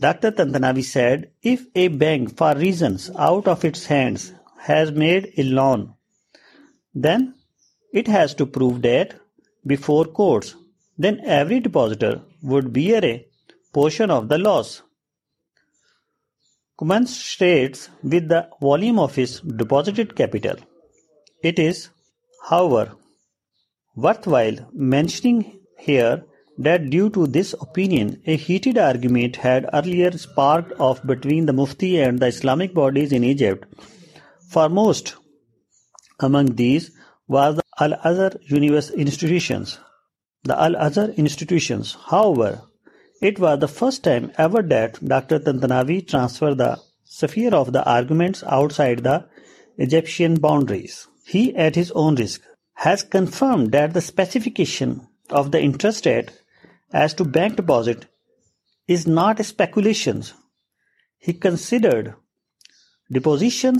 Dr. 0.00 0.32
Tantanavi 0.32 0.82
said, 0.82 1.30
if 1.42 1.64
a 1.76 1.86
bank 1.86 2.36
for 2.36 2.56
reasons 2.56 3.08
out 3.16 3.46
of 3.46 3.64
its 3.64 3.86
hands 3.86 4.32
has 4.70 4.90
made 4.90 5.32
a 5.38 5.44
loan, 5.44 5.94
then 6.92 7.34
it 7.92 8.08
has 8.08 8.34
to 8.34 8.46
prove 8.50 8.82
that 8.82 9.14
before 9.64 10.06
courts 10.06 10.50
then 10.98 11.20
every 11.24 11.60
depositor 11.60 12.20
would 12.42 12.72
bear 12.72 13.04
a 13.04 13.26
portion 13.72 14.10
of 14.10 14.28
the 14.28 14.38
loss, 14.38 14.82
commensurates 16.78 17.88
with 18.02 18.28
the 18.28 18.48
volume 18.60 18.98
of 18.98 19.14
his 19.14 19.40
deposited 19.40 20.14
capital. 20.14 20.56
It 21.42 21.58
is, 21.58 21.88
however, 22.48 22.92
worthwhile 23.96 24.56
mentioning 24.72 25.60
here 25.78 26.24
that 26.58 26.90
due 26.90 27.08
to 27.10 27.26
this 27.26 27.54
opinion, 27.54 28.22
a 28.26 28.36
heated 28.36 28.76
argument 28.76 29.36
had 29.36 29.68
earlier 29.72 30.10
sparked 30.12 30.78
off 30.78 31.04
between 31.06 31.46
the 31.46 31.52
Mufti 31.52 31.98
and 31.98 32.20
the 32.20 32.26
Islamic 32.26 32.74
bodies 32.74 33.10
in 33.10 33.24
Egypt. 33.24 33.66
Foremost 34.50 35.14
among 36.20 36.54
these 36.54 36.92
was 37.26 37.56
the 37.56 37.62
Al-Azhar 37.80 38.32
University 38.46 39.00
institutions. 39.00 39.78
السٹی 40.50 41.56
how 42.12 42.28
over 42.32 42.52
it 43.28 43.36
was 43.40 43.52
the 43.62 43.66
first 43.74 44.00
time 44.04 44.22
ever 44.44 44.62
that 44.70 44.96
doctor 45.10 45.76
of 47.58 47.68
the 47.74 47.82
arguments 47.94 48.40
outside 48.72 49.02
the 49.04 49.16
Egyptian 49.86 50.34
boundaries 50.46 50.94
has 51.34 51.92
own 51.94 52.12
risk 52.18 52.40
has 52.86 53.04
confirmed 53.10 53.62
ڈیٹسفکیشنسٹ 53.76 56.06
at 56.06 56.26
as 57.00 57.10
to 57.16 57.24
bank 57.38 57.52
deposit 57.58 57.88
not 59.08 59.40
inspections 59.40 60.24
he 61.28 61.32
considered 61.46 62.06
deposition 63.14 63.74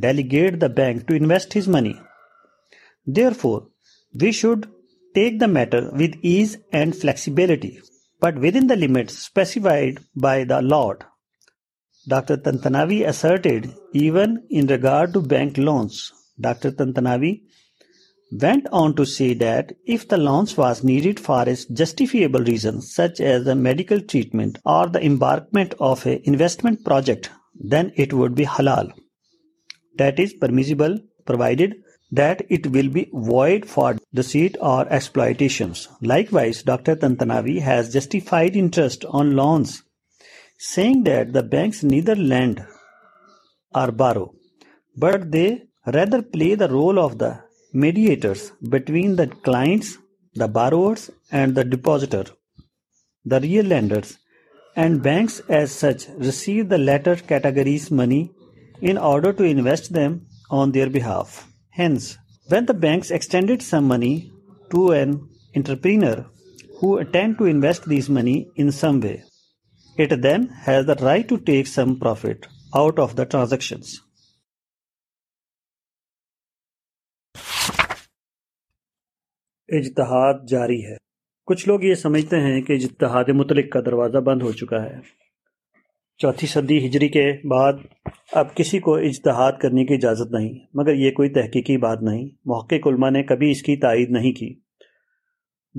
delegate 0.00 0.54
bank 0.76 0.94
to 1.08 1.12
invest 1.20 1.48
his 1.56 1.66
money 1.78 1.92
there 3.16 3.32
for 3.40 3.60
we 4.20 4.30
should 4.38 4.64
take 5.14 5.40
the 5.40 5.46
matter 5.50 5.84
with 6.00 6.16
ease 6.30 6.56
and 6.78 6.94
flexibility 7.00 7.70
but 8.22 8.38
within 8.56 8.68
the 8.68 8.74
limit 8.74 9.10
specified 9.10 10.00
by 10.22 10.44
the 10.50 10.58
لاکناڈ 10.60 12.44
to 15.14 15.20
bank 15.28 15.58
loans 15.58 16.00
doctor we 16.48 17.32
went 18.42 18.68
on 18.82 18.92
to 18.96 19.04
see 19.14 19.32
if 19.44 20.10
the 20.10 20.16
loans 20.16 20.58
was 20.58 20.84
needed 20.90 21.20
for 21.26 21.46
us 21.52 21.66
justifiable 21.78 22.44
reason 22.52 22.80
such 22.96 23.20
as 23.30 23.46
the 23.46 23.54
medical 23.68 24.00
treatment 24.08 24.58
or 24.64 24.88
that 32.20 32.40
it 32.56 32.66
will 32.74 32.90
be 32.98 33.04
void 33.12 33.64
for 33.74 33.98
deceit 34.14 34.56
or 34.60 34.80
exploitations. 34.88 35.88
Likewise, 36.00 36.62
Dr. 36.62 36.96
Tantanavi 36.96 37.60
has 37.60 37.92
justified 37.92 38.56
interest 38.56 39.04
on 39.08 39.36
loans, 39.36 39.82
saying 40.58 41.04
that 41.04 41.32
the 41.32 41.42
banks 41.42 41.82
neither 41.82 42.16
lend 42.16 42.64
or 43.74 43.90
borrow, 43.92 44.32
but 44.96 45.30
they 45.30 45.62
rather 45.86 46.22
play 46.22 46.54
the 46.54 46.68
role 46.68 46.98
of 46.98 47.18
the 47.18 47.38
mediators 47.72 48.52
between 48.70 49.16
the 49.16 49.26
clients, 49.48 49.98
the 50.34 50.48
borrowers, 50.48 51.10
and 51.30 51.54
the 51.54 51.64
depositor, 51.64 52.24
the 53.26 53.40
real 53.40 53.66
lenders, 53.66 54.18
and 54.74 55.02
banks 55.02 55.40
as 55.48 55.70
such 55.72 56.08
receive 56.16 56.68
the 56.70 56.78
latter 56.78 57.16
category's 57.16 57.90
money 57.90 58.30
in 58.80 58.96
order 58.96 59.32
to 59.32 59.42
invest 59.42 59.92
them 59.92 60.26
on 60.50 60.72
their 60.72 60.88
behalf. 60.88 61.36
Hence, 61.78 62.18
when 62.48 62.66
the 62.66 62.74
banks 62.74 63.12
extended 63.12 63.62
some 63.62 63.84
money 63.86 64.32
to 64.72 64.90
an 64.90 65.10
entrepreneur 65.54 66.26
who 66.80 66.96
attempt 66.98 67.38
to 67.38 67.44
invest 67.44 67.88
this 67.88 68.08
money 68.08 68.48
in 68.56 68.72
some 68.72 69.00
way, 69.00 69.22
it 69.96 70.10
then 70.20 70.48
has 70.66 70.86
the 70.86 70.96
right 70.96 71.28
to 71.28 71.38
take 71.38 71.68
some 71.68 72.00
profit 72.00 72.48
out 72.82 72.98
of 73.04 73.14
the 73.20 73.26
transactions. 73.34 73.94
اجتہاد 79.76 80.46
جاری 80.48 80.78
ہے 80.84 80.94
کچھ 81.46 81.66
لوگ 81.68 81.82
یہ 81.84 81.94
سمجھتے 82.02 82.38
ہیں 82.40 82.60
کہ 82.68 82.72
اجتہاد 82.82 83.28
مطلق 83.40 83.72
کا 83.72 83.80
دروازہ 83.86 84.18
بند 84.28 84.42
ہو 84.42 84.52
چکا 84.60 84.82
ہے 84.82 84.96
چوتھی 86.22 86.46
صدی 86.48 86.76
ہجری 86.86 87.08
کے 87.16 87.24
بعد 87.48 87.72
اب 88.40 88.54
کسی 88.56 88.78
کو 88.86 88.94
اجتہاد 89.08 89.58
کرنے 89.62 89.84
کی 89.86 89.94
اجازت 89.94 90.32
نہیں 90.32 90.48
مگر 90.78 90.94
یہ 91.02 91.10
کوئی 91.18 91.28
تحقیقی 91.32 91.76
بات 91.84 92.02
نہیں 92.10 92.26
محقق 92.52 92.86
علماء 92.90 93.10
نے 93.16 93.22
کبھی 93.28 93.50
اس 93.50 93.62
کی 93.62 93.76
تائید 93.84 94.10
نہیں 94.16 94.32
کی 94.38 94.52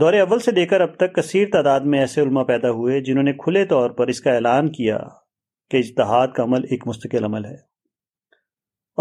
دور 0.01 0.13
اول 0.19 0.39
سے 0.45 0.51
لے 0.55 0.65
کر 0.73 0.81
اب 0.81 0.95
تک 0.99 1.15
کثیر 1.15 1.47
تعداد 1.53 1.89
میں 1.93 1.99
ایسے 1.99 2.21
علماء 2.21 2.43
پیدا 2.51 2.69
ہوئے 2.77 2.99
جنہوں 3.09 3.23
نے 3.23 3.33
کھلے 3.43 3.65
طور 3.75 3.89
پر 3.97 4.07
اس 4.13 4.21
کا 4.27 4.33
اعلان 4.33 4.71
کیا 4.77 4.97
کہ 5.71 5.77
اجتہاد 5.77 6.27
کا 6.35 6.43
عمل 6.43 6.63
ایک 6.69 6.87
مستقل 6.87 7.23
عمل 7.25 7.45
ہے 7.45 7.55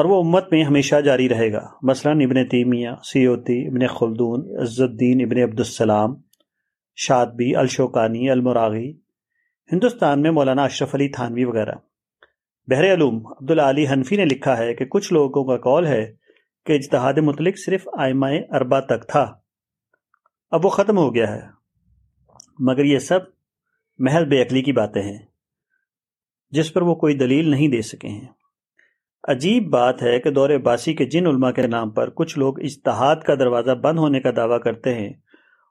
اور 0.01 0.05
وہ 0.15 0.23
امت 0.23 0.53
میں 0.53 0.65
ہمیشہ 0.65 1.01
جاری 1.05 1.29
رہے 1.29 1.53
گا 1.53 1.65
مثلاً 1.91 2.21
ابن 2.25 2.45
تیمیہ 2.49 2.89
سیوتی 3.13 3.67
ابن 3.67 3.87
خلدون 3.99 4.49
عزت 4.63 4.81
الدین 4.91 5.23
ابن 5.25 5.43
عبدالسلام 5.51 6.15
شادبی 7.07 7.55
الشوکانی 7.65 8.31
المراغی 8.31 8.89
ہندوستان 9.73 10.23
میں 10.23 10.31
مولانا 10.31 10.65
اشرف 10.65 10.95
علی 10.95 11.09
تھانوی 11.15 11.45
وغیرہ 11.45 11.73
بحر 12.71 12.85
علوم 12.93 13.17
عبدالعلی 13.31 13.87
حنفی 13.89 14.17
نے 14.17 14.25
لکھا 14.25 14.57
ہے 14.59 14.73
کہ 14.75 14.85
کچھ 14.91 15.13
لوگوں 15.13 15.45
کا 15.45 15.57
کال 15.71 15.87
ہے 15.87 16.05
کہ 16.67 16.73
اجتہاد 16.83 17.19
متعلق 17.25 17.59
صرف 17.65 17.87
آئمہ 18.05 18.27
اربا 18.59 18.79
تک 18.93 19.07
تھا 19.09 19.23
اب 20.57 20.65
وہ 20.65 20.71
ختم 20.79 20.97
ہو 20.99 21.15
گیا 21.15 21.29
ہے 21.35 21.41
مگر 22.69 22.85
یہ 22.85 22.99
سب 23.09 23.27
محل 24.09 24.25
بے 24.29 24.43
عقلی 24.43 24.63
کی 24.63 24.73
باتیں 24.81 25.03
ہیں 25.03 25.19
جس 26.59 26.73
پر 26.75 26.83
وہ 26.91 26.95
کوئی 27.05 27.15
دلیل 27.19 27.51
نہیں 27.51 27.69
دے 27.73 27.83
سکے 27.91 28.09
ہیں 28.09 28.27
عجیب 29.35 29.69
بات 29.71 30.03
ہے 30.03 30.19
کہ 30.21 30.31
دور 30.31 30.51
باسی 30.71 30.95
کے 30.97 31.05
جن 31.15 31.27
علماء 31.27 31.51
کے 31.57 31.67
نام 31.67 31.91
پر 31.99 32.11
کچھ 32.21 32.39
لوگ 32.39 32.61
اجتہاد 32.65 33.17
کا 33.27 33.35
دروازہ 33.41 33.73
بند 33.85 33.99
ہونے 33.99 34.21
کا 34.21 34.31
دعویٰ 34.37 34.61
کرتے 34.63 34.95
ہیں 34.95 35.09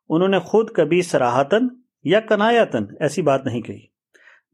انہوں 0.10 0.28
نے 0.28 0.40
خود 0.54 0.70
کبھی 0.76 1.02
سراہتاً 1.12 1.68
یا 2.10 2.20
کنایتن 2.28 2.84
ایسی 3.06 3.22
بات 3.30 3.46
نہیں 3.46 3.62
کہی 3.62 3.80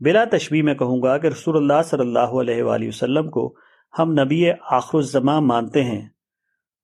بلا 0.03 0.23
تشبیح 0.31 0.61
میں 0.63 0.73
کہوں 0.75 1.01
گا 1.01 1.17
کہ 1.23 1.27
رسول 1.27 1.55
اللہ 1.57 1.81
صلی 1.89 1.99
اللہ 2.07 2.31
علیہ 2.41 2.63
وآلہ 2.63 2.87
وسلم 2.87 3.27
کو 3.35 3.43
ہم 3.99 4.11
نبی 4.19 4.41
آخر 4.77 4.97
الزمان 4.97 5.45
مانتے 5.47 5.83
ہیں 5.83 5.99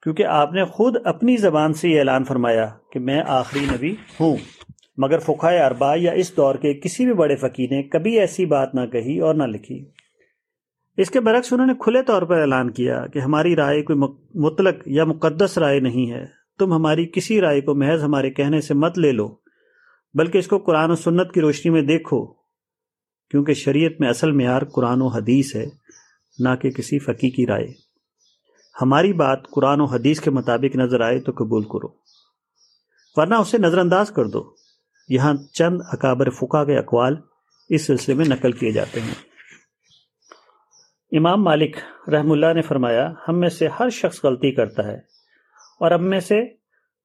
کیونکہ 0.03 0.25
آپ 0.33 0.51
نے 0.53 0.65
خود 0.75 0.95
اپنی 1.13 1.37
زبان 1.47 1.73
سے 1.79 1.89
یہ 1.89 1.97
اعلان 1.99 2.23
فرمایا 2.23 2.67
کہ 2.93 2.99
میں 3.07 3.19
آخری 3.37 3.65
نبی 3.71 3.93
ہوں 4.19 4.35
مگر 5.05 5.19
فقہ 5.29 5.55
اربا 5.65 5.91
یا 6.03 6.11
اس 6.23 6.35
دور 6.37 6.55
کے 6.65 6.73
کسی 6.83 7.05
بھی 7.05 7.13
بڑے 7.23 7.35
فقیر 7.47 7.71
نے 7.73 7.81
کبھی 7.97 8.17
ایسی 8.19 8.45
بات 8.53 8.75
نہ 8.75 8.85
کہی 8.91 9.19
اور 9.27 9.35
نہ 9.35 9.43
لکھی 9.57 9.83
اس 11.03 11.09
کے 11.15 11.19
برعکس 11.29 11.53
انہوں 11.53 11.67
نے 11.67 11.73
کھلے 11.83 12.01
طور 12.11 12.21
پر 12.33 12.41
اعلان 12.41 12.69
کیا 12.81 13.05
کہ 13.13 13.19
ہماری 13.29 13.55
رائے 13.63 13.81
کوئی 13.89 13.99
مطلق 14.49 14.87
یا 14.99 15.03
مقدس 15.13 15.57
رائے 15.65 15.79
نہیں 15.89 16.11
ہے 16.11 16.25
تم 16.59 16.73
ہماری 16.73 17.05
کسی 17.13 17.41
رائے 17.41 17.61
کو 17.67 17.75
محض 17.83 18.03
ہمارے 18.03 18.29
کہنے 18.41 18.61
سے 18.61 18.73
مت 18.83 18.97
لے 18.99 19.11
لو 19.11 19.27
بلکہ 20.17 20.37
اس 20.37 20.47
کو 20.47 20.57
قرآن 20.65 20.91
و 20.91 20.95
سنت 20.95 21.33
کی 21.33 21.41
روشنی 21.41 21.71
میں 21.71 21.81
دیکھو 21.87 22.23
کیونکہ 23.31 23.53
شریعت 23.53 23.99
میں 24.01 24.09
اصل 24.09 24.31
معیار 24.37 24.61
قرآن 24.75 25.01
و 25.01 25.07
حدیث 25.15 25.55
ہے 25.55 25.65
نہ 26.43 26.55
کہ 26.61 26.71
کسی 26.77 26.99
فقی 26.99 27.29
کی 27.31 27.45
رائے 27.47 27.67
ہماری 28.81 29.13
بات 29.21 29.47
قرآن 29.55 29.81
و 29.81 29.85
حدیث 29.93 30.19
کے 30.21 30.29
مطابق 30.31 30.75
نظر 30.75 31.01
آئے 31.07 31.19
تو 31.23 31.31
قبول 31.37 31.63
کرو 31.73 31.87
ورنہ 33.17 33.35
اسے 33.41 33.57
نظر 33.57 33.77
انداز 33.77 34.11
کر 34.15 34.25
دو 34.35 34.43
یہاں 35.13 35.33
چند 35.57 35.81
اکابر 35.93 36.29
فقہ 36.39 36.63
کے 36.65 36.77
اقوال 36.77 37.15
اس 37.75 37.85
سلسلے 37.85 38.15
میں 38.15 38.25
نقل 38.25 38.51
کیے 38.59 38.71
جاتے 38.71 39.01
ہیں 39.01 39.13
امام 41.17 41.43
مالک 41.43 41.75
رحم 42.13 42.31
اللہ 42.31 42.53
نے 42.55 42.61
فرمایا 42.61 43.07
ہم 43.27 43.39
میں 43.39 43.49
سے 43.49 43.67
ہر 43.79 43.89
شخص 44.01 44.23
غلطی 44.23 44.51
کرتا 44.55 44.85
ہے 44.87 44.95
اور 45.83 45.91
ہم 45.91 46.05
میں 46.09 46.19
سے 46.31 46.39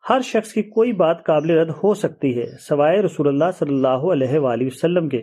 ہر 0.09 0.21
شخص 0.31 0.53
کی 0.53 0.63
کوئی 0.71 0.93
بات 0.93 1.23
قابل 1.27 1.51
رد 1.59 1.69
ہو 1.83 1.93
سکتی 1.99 2.29
ہے 2.39 2.45
سوائے 2.61 3.01
رسول 3.03 3.29
اللہ 3.29 3.51
صلی 3.59 3.75
اللہ 3.75 4.03
علیہ 4.13 4.39
وآلہ 4.39 4.67
وسلم 4.67 5.09
کے 5.09 5.21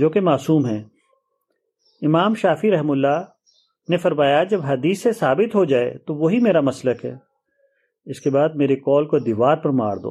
جو 0.00 0.08
کہ 0.16 0.20
معصوم 0.28 0.66
ہیں 0.66 0.82
امام 2.06 2.34
شافی 2.42 2.70
رحم 2.70 2.90
اللہ 2.90 3.22
نے 3.90 3.96
فرمایا 4.02 4.42
جب 4.50 4.60
حدیث 4.68 5.02
سے 5.02 5.12
ثابت 5.20 5.54
ہو 5.54 5.64
جائے 5.72 5.96
تو 6.06 6.14
وہی 6.16 6.40
میرا 6.48 6.60
مسلک 6.68 7.04
ہے 7.04 7.14
اس 8.10 8.20
کے 8.20 8.30
بعد 8.36 8.56
میری 8.62 8.76
کال 8.88 9.06
کو 9.08 9.18
دیوار 9.24 9.56
پر 9.62 9.70
مار 9.82 9.96
دو 10.02 10.10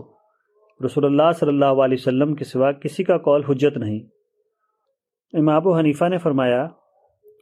رسول 0.86 1.06
اللہ 1.06 1.32
صلی 1.40 1.50
اللہ 1.50 1.84
علیہ 1.86 1.98
وسلم 2.02 2.34
کے 2.36 2.44
سوا 2.54 2.72
کسی 2.84 3.04
کا 3.04 3.18
کال 3.30 3.44
حجت 3.50 3.78
نہیں 3.78 4.00
امام 5.40 5.68
و 5.68 5.76
حنیفہ 5.80 6.06
نے 6.10 6.18
فرمایا 6.24 6.66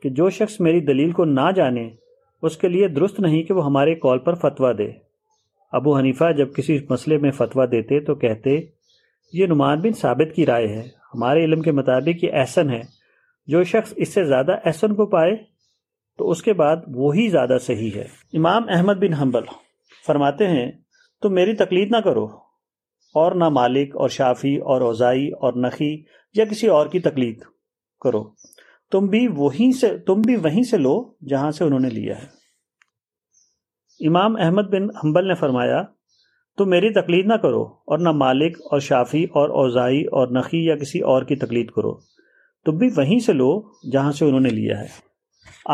کہ 0.04 0.10
جو 0.22 0.30
شخص 0.40 0.60
میری 0.68 0.80
دلیل 0.86 1.12
کو 1.22 1.26
نہ 1.26 1.52
جانے 1.56 1.90
اس 2.50 2.58
کے 2.58 2.68
لیے 2.70 2.88
درست 2.98 3.20
نہیں 3.20 3.44
کہ 3.44 3.54
وہ 3.54 3.66
ہمارے 3.66 3.96
کال 4.08 4.20
پر 4.28 4.36
فتویٰ 4.48 4.78
دے 4.78 4.90
ابو 5.78 5.98
حنیفہ 5.98 6.32
جب 6.38 6.54
کسی 6.56 6.78
مسئلے 6.90 7.18
میں 7.22 7.32
فتویٰ 7.38 7.66
دیتے 7.72 8.00
تو 8.06 8.16
کہتے 8.24 8.60
یہ 9.40 9.48
نمان 9.48 9.82
بن 9.82 9.94
ثابت 10.00 10.34
کی 10.36 10.46
رائے 10.46 10.68
ہے 10.68 10.82
ہمارے 11.14 11.44
علم 11.46 11.62
کے 11.62 11.72
مطابق 11.80 12.24
یہ 12.24 12.40
احسن 12.40 12.70
ہے 12.70 12.82
جو 13.52 13.64
شخص 13.72 13.94
اس 13.96 14.14
سے 14.14 14.24
زیادہ 14.26 14.56
احسن 14.68 14.96
کو 14.96 15.06
پائے 15.10 15.36
تو 16.18 16.30
اس 16.30 16.42
کے 16.44 16.54
بعد 16.62 16.78
وہی 16.96 17.28
زیادہ 17.30 17.58
صحیح 17.66 17.92
ہے 17.96 18.06
امام 18.38 18.64
احمد 18.78 19.02
بن 19.04 19.14
حنبل 19.22 19.44
فرماتے 20.08 20.48
ہیں 20.48 20.70
تم 21.22 21.34
میری 21.34 21.56
تقلید 21.58 21.92
نہ 21.92 21.98
کرو 22.04 22.26
اور 23.22 23.32
نہ 23.44 23.50
مالک 23.60 23.96
اور 24.00 24.10
شافی 24.18 24.56
اور 24.72 24.82
اوزائی 24.88 25.28
اور 25.44 25.54
نخی 25.66 25.92
یا 26.38 26.46
کسی 26.52 26.68
اور 26.78 26.88
کی 26.88 27.00
تقلید 27.10 27.44
کرو 28.04 28.24
تم 28.92 29.08
بھی 29.10 29.26
وہیں 29.38 29.72
سے 29.80 29.98
تم 30.08 30.22
بھی 30.26 30.36
وہیں 30.44 30.64
سے 30.72 30.78
لو 30.78 30.98
جہاں 31.30 31.52
سے 31.60 31.64
انہوں 31.64 31.80
نے 31.80 31.90
لیا 31.90 32.18
ہے 32.22 32.28
امام 34.08 34.36
احمد 34.44 34.70
بن 34.72 34.84
حنبل 35.04 35.28
نے 35.28 35.34
فرمایا 35.40 35.82
تو 36.58 36.66
میری 36.74 36.90
تقلید 36.94 37.26
نہ 37.28 37.34
کرو 37.42 37.62
اور 37.92 37.98
نہ 38.00 38.12
مالک 38.20 38.58
اور 38.72 38.80
شافی 38.82 39.24
اور 39.40 39.50
اوزائی 39.64 40.02
اور 40.20 40.28
نقی 40.38 40.64
یا 40.66 40.76
کسی 40.78 41.00
اور 41.14 41.24
کی 41.32 41.36
تقلید 41.42 41.70
کرو 41.76 41.94
تو 42.66 42.72
بھی 42.78 42.90
وہیں 42.98 43.20
سے 43.26 43.34
لو 43.34 43.50
جہاں 43.92 44.12
سے 44.20 44.26
انہوں 44.26 44.40
نے 44.40 44.50
لیا 44.50 44.80
ہے 44.82 44.88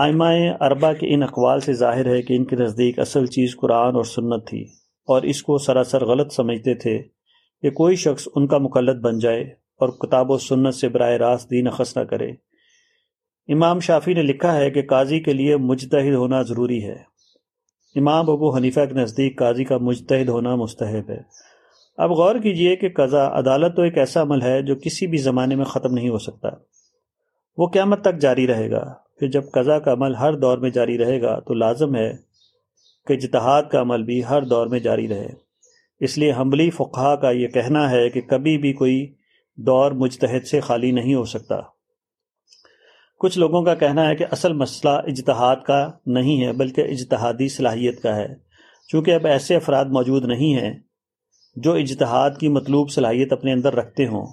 آئمہ 0.03 0.23
اربا 0.69 0.91
کے 0.99 1.13
ان 1.13 1.23
اقوال 1.23 1.59
سے 1.67 1.73
ظاہر 1.83 2.05
ہے 2.13 2.21
کہ 2.29 2.33
ان 2.37 2.45
کے 2.45 2.55
نزدیک 2.55 2.99
اصل 2.99 3.25
چیز 3.35 3.55
قرآن 3.61 3.95
اور 3.95 4.03
سنت 4.15 4.47
تھی 4.47 4.61
اور 5.13 5.21
اس 5.33 5.43
کو 5.49 5.57
سراسر 5.67 6.05
غلط 6.11 6.33
سمجھتے 6.33 6.73
تھے 6.85 6.97
کہ 7.61 7.69
کوئی 7.81 7.95
شخص 8.05 8.27
ان 8.35 8.47
کا 8.53 8.57
مقلد 8.67 9.01
بن 9.01 9.19
جائے 9.19 9.41
اور 9.83 9.89
کتاب 10.03 10.31
و 10.31 10.37
سنت 10.47 10.75
سے 10.75 10.89
براہ 10.89 11.11
راست 11.25 11.49
دین 11.51 11.67
اخص 11.67 11.95
نہ 11.97 12.03
کرے 12.09 12.29
امام 13.53 13.79
شافی 13.87 14.13
نے 14.13 14.21
لکھا 14.21 14.55
ہے 14.55 14.69
کہ 14.77 14.81
قاضی 14.89 15.19
کے 15.23 15.33
لیے 15.33 15.57
مجتہد 15.71 16.13
ہونا 16.13 16.41
ضروری 16.51 16.83
ہے 16.87 16.95
امام 17.99 18.29
ابو 18.29 18.55
حنیفہ 18.55 18.79
کے 18.87 18.93
نزدیک 18.99 19.37
قاضی 19.39 19.63
کا 19.65 19.77
مجتہد 19.89 20.29
ہونا 20.29 20.55
مستحب 20.63 21.09
ہے 21.09 21.17
اب 22.03 22.11
غور 22.19 22.35
کیجئے 22.43 22.75
کہ 22.75 22.89
قضا 22.95 23.23
عدالت 23.39 23.75
تو 23.75 23.81
ایک 23.81 23.97
ایسا 23.97 24.21
عمل 24.21 24.41
ہے 24.41 24.61
جو 24.69 24.75
کسی 24.85 25.07
بھی 25.13 25.17
زمانے 25.27 25.55
میں 25.55 25.65
ختم 25.65 25.93
نہیں 25.93 26.09
ہو 26.09 26.17
سکتا 26.25 26.47
وہ 27.57 27.67
قیامت 27.73 28.01
تک 28.05 28.19
جاری 28.21 28.47
رہے 28.47 28.69
گا 28.71 28.83
پھر 29.19 29.27
جب 29.35 29.43
قضا 29.53 29.77
کا 29.85 29.93
عمل 29.93 30.15
ہر 30.21 30.35
دور 30.39 30.57
میں 30.65 30.69
جاری 30.79 30.97
رہے 30.97 31.21
گا 31.21 31.39
تو 31.47 31.53
لازم 31.53 31.95
ہے 31.95 32.11
کہ 33.07 33.13
اجتہاد 33.13 33.69
کا 33.71 33.81
عمل 33.81 34.03
بھی 34.03 34.23
ہر 34.29 34.43
دور 34.55 34.67
میں 34.73 34.79
جاری 34.89 35.07
رہے 35.09 35.27
اس 36.05 36.17
لیے 36.17 36.31
حملی 36.37 36.69
فقہ 36.77 37.15
کا 37.21 37.29
یہ 37.31 37.47
کہنا 37.53 37.89
ہے 37.91 38.09
کہ 38.13 38.21
کبھی 38.29 38.57
بھی 38.65 38.73
کوئی 38.81 38.99
دور 39.71 39.91
مجتہد 40.03 40.47
سے 40.47 40.59
خالی 40.69 40.91
نہیں 40.99 41.13
ہو 41.15 41.23
سکتا 41.35 41.59
کچھ 43.25 43.37
لوگوں 43.39 43.61
کا 43.65 43.73
کہنا 43.75 44.07
ہے 44.07 44.15
کہ 44.15 44.25
اصل 44.31 44.53
مسئلہ 44.53 44.89
اجتہاد 45.09 45.61
کا 45.67 45.77
نہیں 46.15 46.43
ہے 46.45 46.51
بلکہ 46.57 46.89
اجتہادی 46.95 47.47
صلاحیت 47.53 48.01
کا 48.01 48.15
ہے 48.15 48.25
چونکہ 48.91 49.13
اب 49.13 49.25
ایسے 49.27 49.55
افراد 49.55 49.93
موجود 49.95 50.25
نہیں 50.31 50.53
ہیں 50.61 50.71
جو 51.67 51.73
اجتہاد 51.85 52.37
کی 52.39 52.49
مطلوب 52.57 52.89
صلاحیت 52.95 53.33
اپنے 53.33 53.53
اندر 53.53 53.75
رکھتے 53.75 54.05
ہوں 54.07 54.25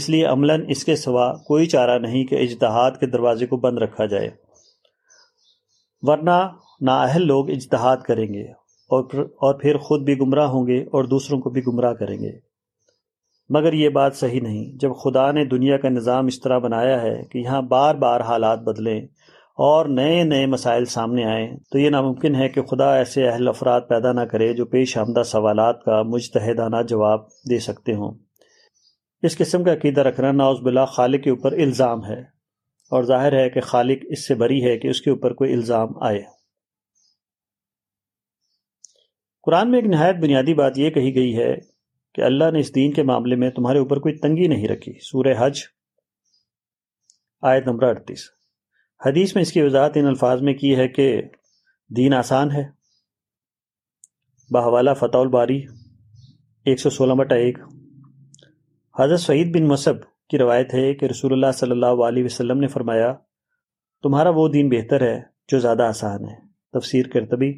اس 0.00 0.08
لیے 0.14 0.24
عملاً 0.26 0.64
اس 0.76 0.84
کے 0.84 0.96
سوا 0.96 1.26
کوئی 1.48 1.66
چارہ 1.74 1.98
نہیں 2.06 2.24
کہ 2.30 2.40
اجتہاد 2.44 2.98
کے 3.00 3.06
دروازے 3.16 3.46
کو 3.46 3.56
بند 3.66 3.78
رکھا 3.82 4.06
جائے 4.14 4.30
ورنہ 6.08 6.38
نااہل 6.90 7.26
لوگ 7.32 7.50
اجتہاد 7.56 8.06
کریں 8.06 8.26
گے 8.32 8.44
اور 9.00 9.60
پھر 9.60 9.76
خود 9.88 10.04
بھی 10.04 10.18
گمراہ 10.20 10.48
ہوں 10.56 10.66
گے 10.66 10.80
اور 10.96 11.10
دوسروں 11.16 11.40
کو 11.40 11.50
بھی 11.58 11.62
گمراہ 11.66 11.92
کریں 12.00 12.18
گے 12.22 12.32
مگر 13.54 13.72
یہ 13.76 13.88
بات 13.96 14.14
صحیح 14.16 14.40
نہیں 14.42 14.62
جب 14.80 14.90
خدا 15.02 15.30
نے 15.36 15.44
دنیا 15.48 15.76
کا 15.78 15.88
نظام 15.88 16.26
اس 16.26 16.38
طرح 16.40 16.58
بنایا 16.66 17.00
ہے 17.00 17.10
کہ 17.30 17.38
یہاں 17.38 17.60
بار 17.72 17.94
بار 18.04 18.20
حالات 18.28 18.58
بدلیں 18.68 19.00
اور 19.68 19.86
نئے 19.96 20.22
نئے 20.24 20.44
مسائل 20.52 20.84
سامنے 20.92 21.24
آئیں 21.32 21.46
تو 21.72 21.78
یہ 21.78 21.90
ناممکن 21.90 22.34
ہے 22.36 22.48
کہ 22.54 22.62
خدا 22.70 22.88
ایسے 22.96 23.26
اہل 23.28 23.48
افراد 23.48 23.80
پیدا 23.88 24.12
نہ 24.18 24.20
کرے 24.30 24.52
جو 24.60 24.64
پیش 24.74 24.96
آمدہ 24.98 25.22
سوالات 25.32 25.82
کا 25.84 26.00
مجتہدانہ 26.14 26.80
جواب 26.88 27.26
دے 27.50 27.58
سکتے 27.66 27.94
ہوں 27.94 28.14
اس 29.28 29.36
قسم 29.38 29.64
کا 29.64 29.72
عقیدہ 29.72 30.00
رکھنا 30.08 30.30
ناؤز 30.38 30.60
بلا 30.70 30.84
خالق 30.94 31.24
کے 31.24 31.30
اوپر 31.30 31.52
الزام 31.66 32.04
ہے 32.06 32.18
اور 32.96 33.02
ظاہر 33.12 33.38
ہے 33.40 33.48
کہ 33.50 33.60
خالق 33.74 34.06
اس 34.16 34.26
سے 34.28 34.34
بری 34.44 34.64
ہے 34.66 34.76
کہ 34.78 34.88
اس 34.94 35.00
کے 35.02 35.10
اوپر 35.10 35.32
کوئی 35.42 35.52
الزام 35.54 35.90
آئے 36.08 36.22
قرآن 39.46 39.70
میں 39.70 39.78
ایک 39.78 39.90
نہایت 39.90 40.16
بنیادی 40.22 40.54
بات 40.62 40.78
یہ 40.78 40.90
کہی 40.96 41.14
گئی 41.14 41.36
ہے 41.38 41.52
کہ 42.14 42.22
اللہ 42.22 42.50
نے 42.52 42.60
اس 42.60 42.74
دین 42.74 42.92
کے 42.92 43.02
معاملے 43.10 43.36
میں 43.42 43.50
تمہارے 43.56 43.78
اوپر 43.78 43.98
کوئی 44.06 44.14
تنگی 44.20 44.46
نہیں 44.48 44.68
رکھی 44.68 44.92
سورہ 45.10 45.34
حج 45.38 45.60
آیت 47.50 47.66
نمبر 47.66 47.86
اڑتیس 47.86 48.28
حدیث 49.06 49.34
میں 49.34 49.42
اس 49.42 49.52
کی 49.52 49.62
وضاحت 49.62 49.96
ان 49.96 50.06
الفاظ 50.06 50.42
میں 50.48 50.54
کی 50.54 50.74
ہے 50.76 50.86
کہ 50.98 51.06
دین 51.96 52.14
آسان 52.14 52.50
ہے 52.52 52.62
باہوال 54.54 54.94
فتح 54.98 55.18
الباری 55.18 55.60
ایک 56.70 56.80
سو 56.80 56.90
سولہ 56.98 57.12
بٹا 57.22 57.34
ایک 57.46 57.58
حضرت 59.00 59.20
سعید 59.20 59.54
بن 59.56 59.68
مصب 59.68 60.02
کی 60.30 60.38
روایت 60.38 60.74
ہے 60.74 60.92
کہ 61.00 61.06
رسول 61.10 61.32
اللہ 61.32 61.52
صلی 61.58 61.70
اللہ 61.70 62.02
علیہ 62.08 62.24
وسلم 62.24 62.60
نے 62.60 62.68
فرمایا 62.76 63.12
تمہارا 64.02 64.28
وہ 64.34 64.46
دین 64.52 64.68
بہتر 64.68 65.02
ہے 65.08 65.18
جو 65.52 65.58
زیادہ 65.60 65.82
آسان 65.82 66.24
ہے 66.28 66.34
تفسیر 66.78 67.06
کرتبی 67.12 67.50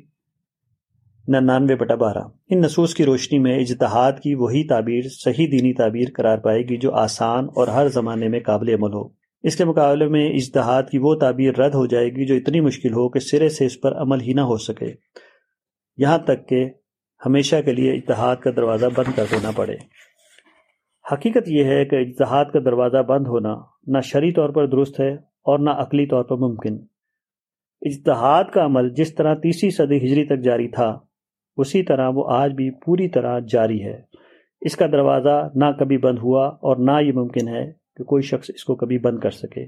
ننانوے 1.33 1.75
بٹا 1.81 1.95
بارہ 2.01 2.19
ان 2.51 2.61
نصوص 2.61 2.93
کی 2.95 3.05
روشنی 3.05 3.39
میں 3.43 3.57
اجتحاد 3.59 4.13
کی 4.23 4.35
وہی 4.39 4.67
تعبیر 4.69 5.09
صحیح 5.23 5.47
دینی 5.53 5.73
تعبیر 5.75 6.09
قرار 6.17 6.39
پائے 6.39 6.61
گی 6.69 6.77
جو 6.81 6.93
آسان 7.03 7.47
اور 7.61 7.69
ہر 7.77 7.89
زمانے 7.93 8.29
میں 8.35 8.41
قابل 8.47 8.69
عمل 8.75 8.93
ہو 8.95 9.03
اس 9.51 9.57
کے 9.57 9.65
مقابلے 9.65 10.07
میں 10.17 10.29
اجتحاد 10.39 10.83
کی 10.91 10.99
وہ 11.03 11.15
تعبیر 11.21 11.59
رد 11.59 11.75
ہو 11.75 11.85
جائے 11.95 12.09
گی 12.17 12.27
جو 12.27 12.35
اتنی 12.35 12.61
مشکل 12.67 12.93
ہو 12.95 13.09
کہ 13.13 13.19
سرے 13.29 13.49
سے 13.59 13.67
اس 13.67 13.81
پر 13.81 13.97
عمل 14.03 14.21
ہی 14.27 14.33
نہ 14.37 14.41
ہو 14.51 14.57
سکے 14.65 14.93
یہاں 16.03 16.19
تک 16.27 16.47
کہ 16.49 16.65
ہمیشہ 17.27 17.57
کے 17.65 17.73
لیے 17.73 17.93
اجتہاد 17.95 18.37
کا 18.45 18.51
دروازہ 18.57 18.87
بند 18.97 19.17
کر 19.17 19.25
دینا 19.31 19.51
پڑے 19.57 19.75
حقیقت 21.13 21.49
یہ 21.55 21.65
ہے 21.75 21.85
کہ 21.85 21.97
اجتہاد 22.07 22.53
کا 22.53 22.59
دروازہ 22.65 23.03
بند 23.09 23.27
ہونا 23.29 23.55
نہ 23.97 24.01
شریع 24.11 24.33
طور 24.37 24.51
پر 24.59 24.67
درست 24.77 25.01
ہے 25.01 25.11
اور 25.53 25.59
نہ 25.59 25.71
عقلی 25.87 26.07
طور 26.11 26.25
پر 26.25 26.37
ممکن 26.47 26.77
اجتحاد 27.93 28.45
کا 28.53 28.65
عمل 28.67 28.89
جس 28.95 29.15
طرح 29.15 29.35
تیسری 29.43 29.71
صدی 29.79 29.97
ہجری 30.07 30.25
تک 30.27 30.45
جاری 30.45 30.69
تھا 30.79 30.93
اسی 31.63 31.83
طرح 31.89 32.09
وہ 32.15 32.25
آج 32.35 32.53
بھی 32.57 32.71
پوری 32.85 33.09
طرح 33.17 33.39
جاری 33.53 33.83
ہے 33.85 34.01
اس 34.67 34.77
کا 34.77 34.87
دروازہ 34.93 35.37
نہ 35.63 35.65
کبھی 35.79 35.97
بند 36.07 36.19
ہوا 36.23 36.47
اور 36.69 36.77
نہ 36.77 36.91
یہ 37.07 37.13
ممکن 37.15 37.49
ہے 37.55 37.65
کہ 37.97 38.05
کوئی 38.13 38.23
شخص 38.31 38.51
اس 38.55 38.65
کو 38.65 38.75
کبھی 38.77 38.99
بند 39.07 39.19
کر 39.23 39.31
سکے 39.31 39.65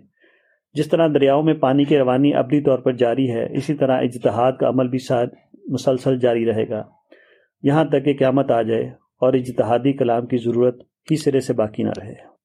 جس 0.79 0.89
طرح 0.91 1.09
دریاؤں 1.15 1.43
میں 1.43 1.55
پانی 1.61 1.85
کی 1.91 1.99
روانی 1.99 2.33
عبدی 2.43 2.61
طور 2.65 2.79
پر 2.87 2.93
جاری 3.03 3.31
ہے 3.33 3.47
اسی 3.59 3.75
طرح 3.83 4.01
اجتہاد 4.09 4.53
کا 4.61 4.69
عمل 4.69 4.89
بھی 4.89 4.99
مسلسل 5.73 6.19
جاری 6.21 6.45
رہے 6.47 6.69
گا 6.69 6.83
یہاں 7.69 7.85
تک 7.93 8.05
کہ 8.05 8.15
قیامت 8.19 8.51
آ 8.57 8.61
جائے 8.69 8.85
اور 9.27 9.33
اجتہادی 9.35 9.93
کلام 10.03 10.27
کی 10.33 10.37
ضرورت 10.45 10.83
ہی 11.11 11.17
سرے 11.23 11.41
سے 11.47 11.53
باقی 11.63 11.83
نہ 11.91 12.01
رہے 12.01 12.36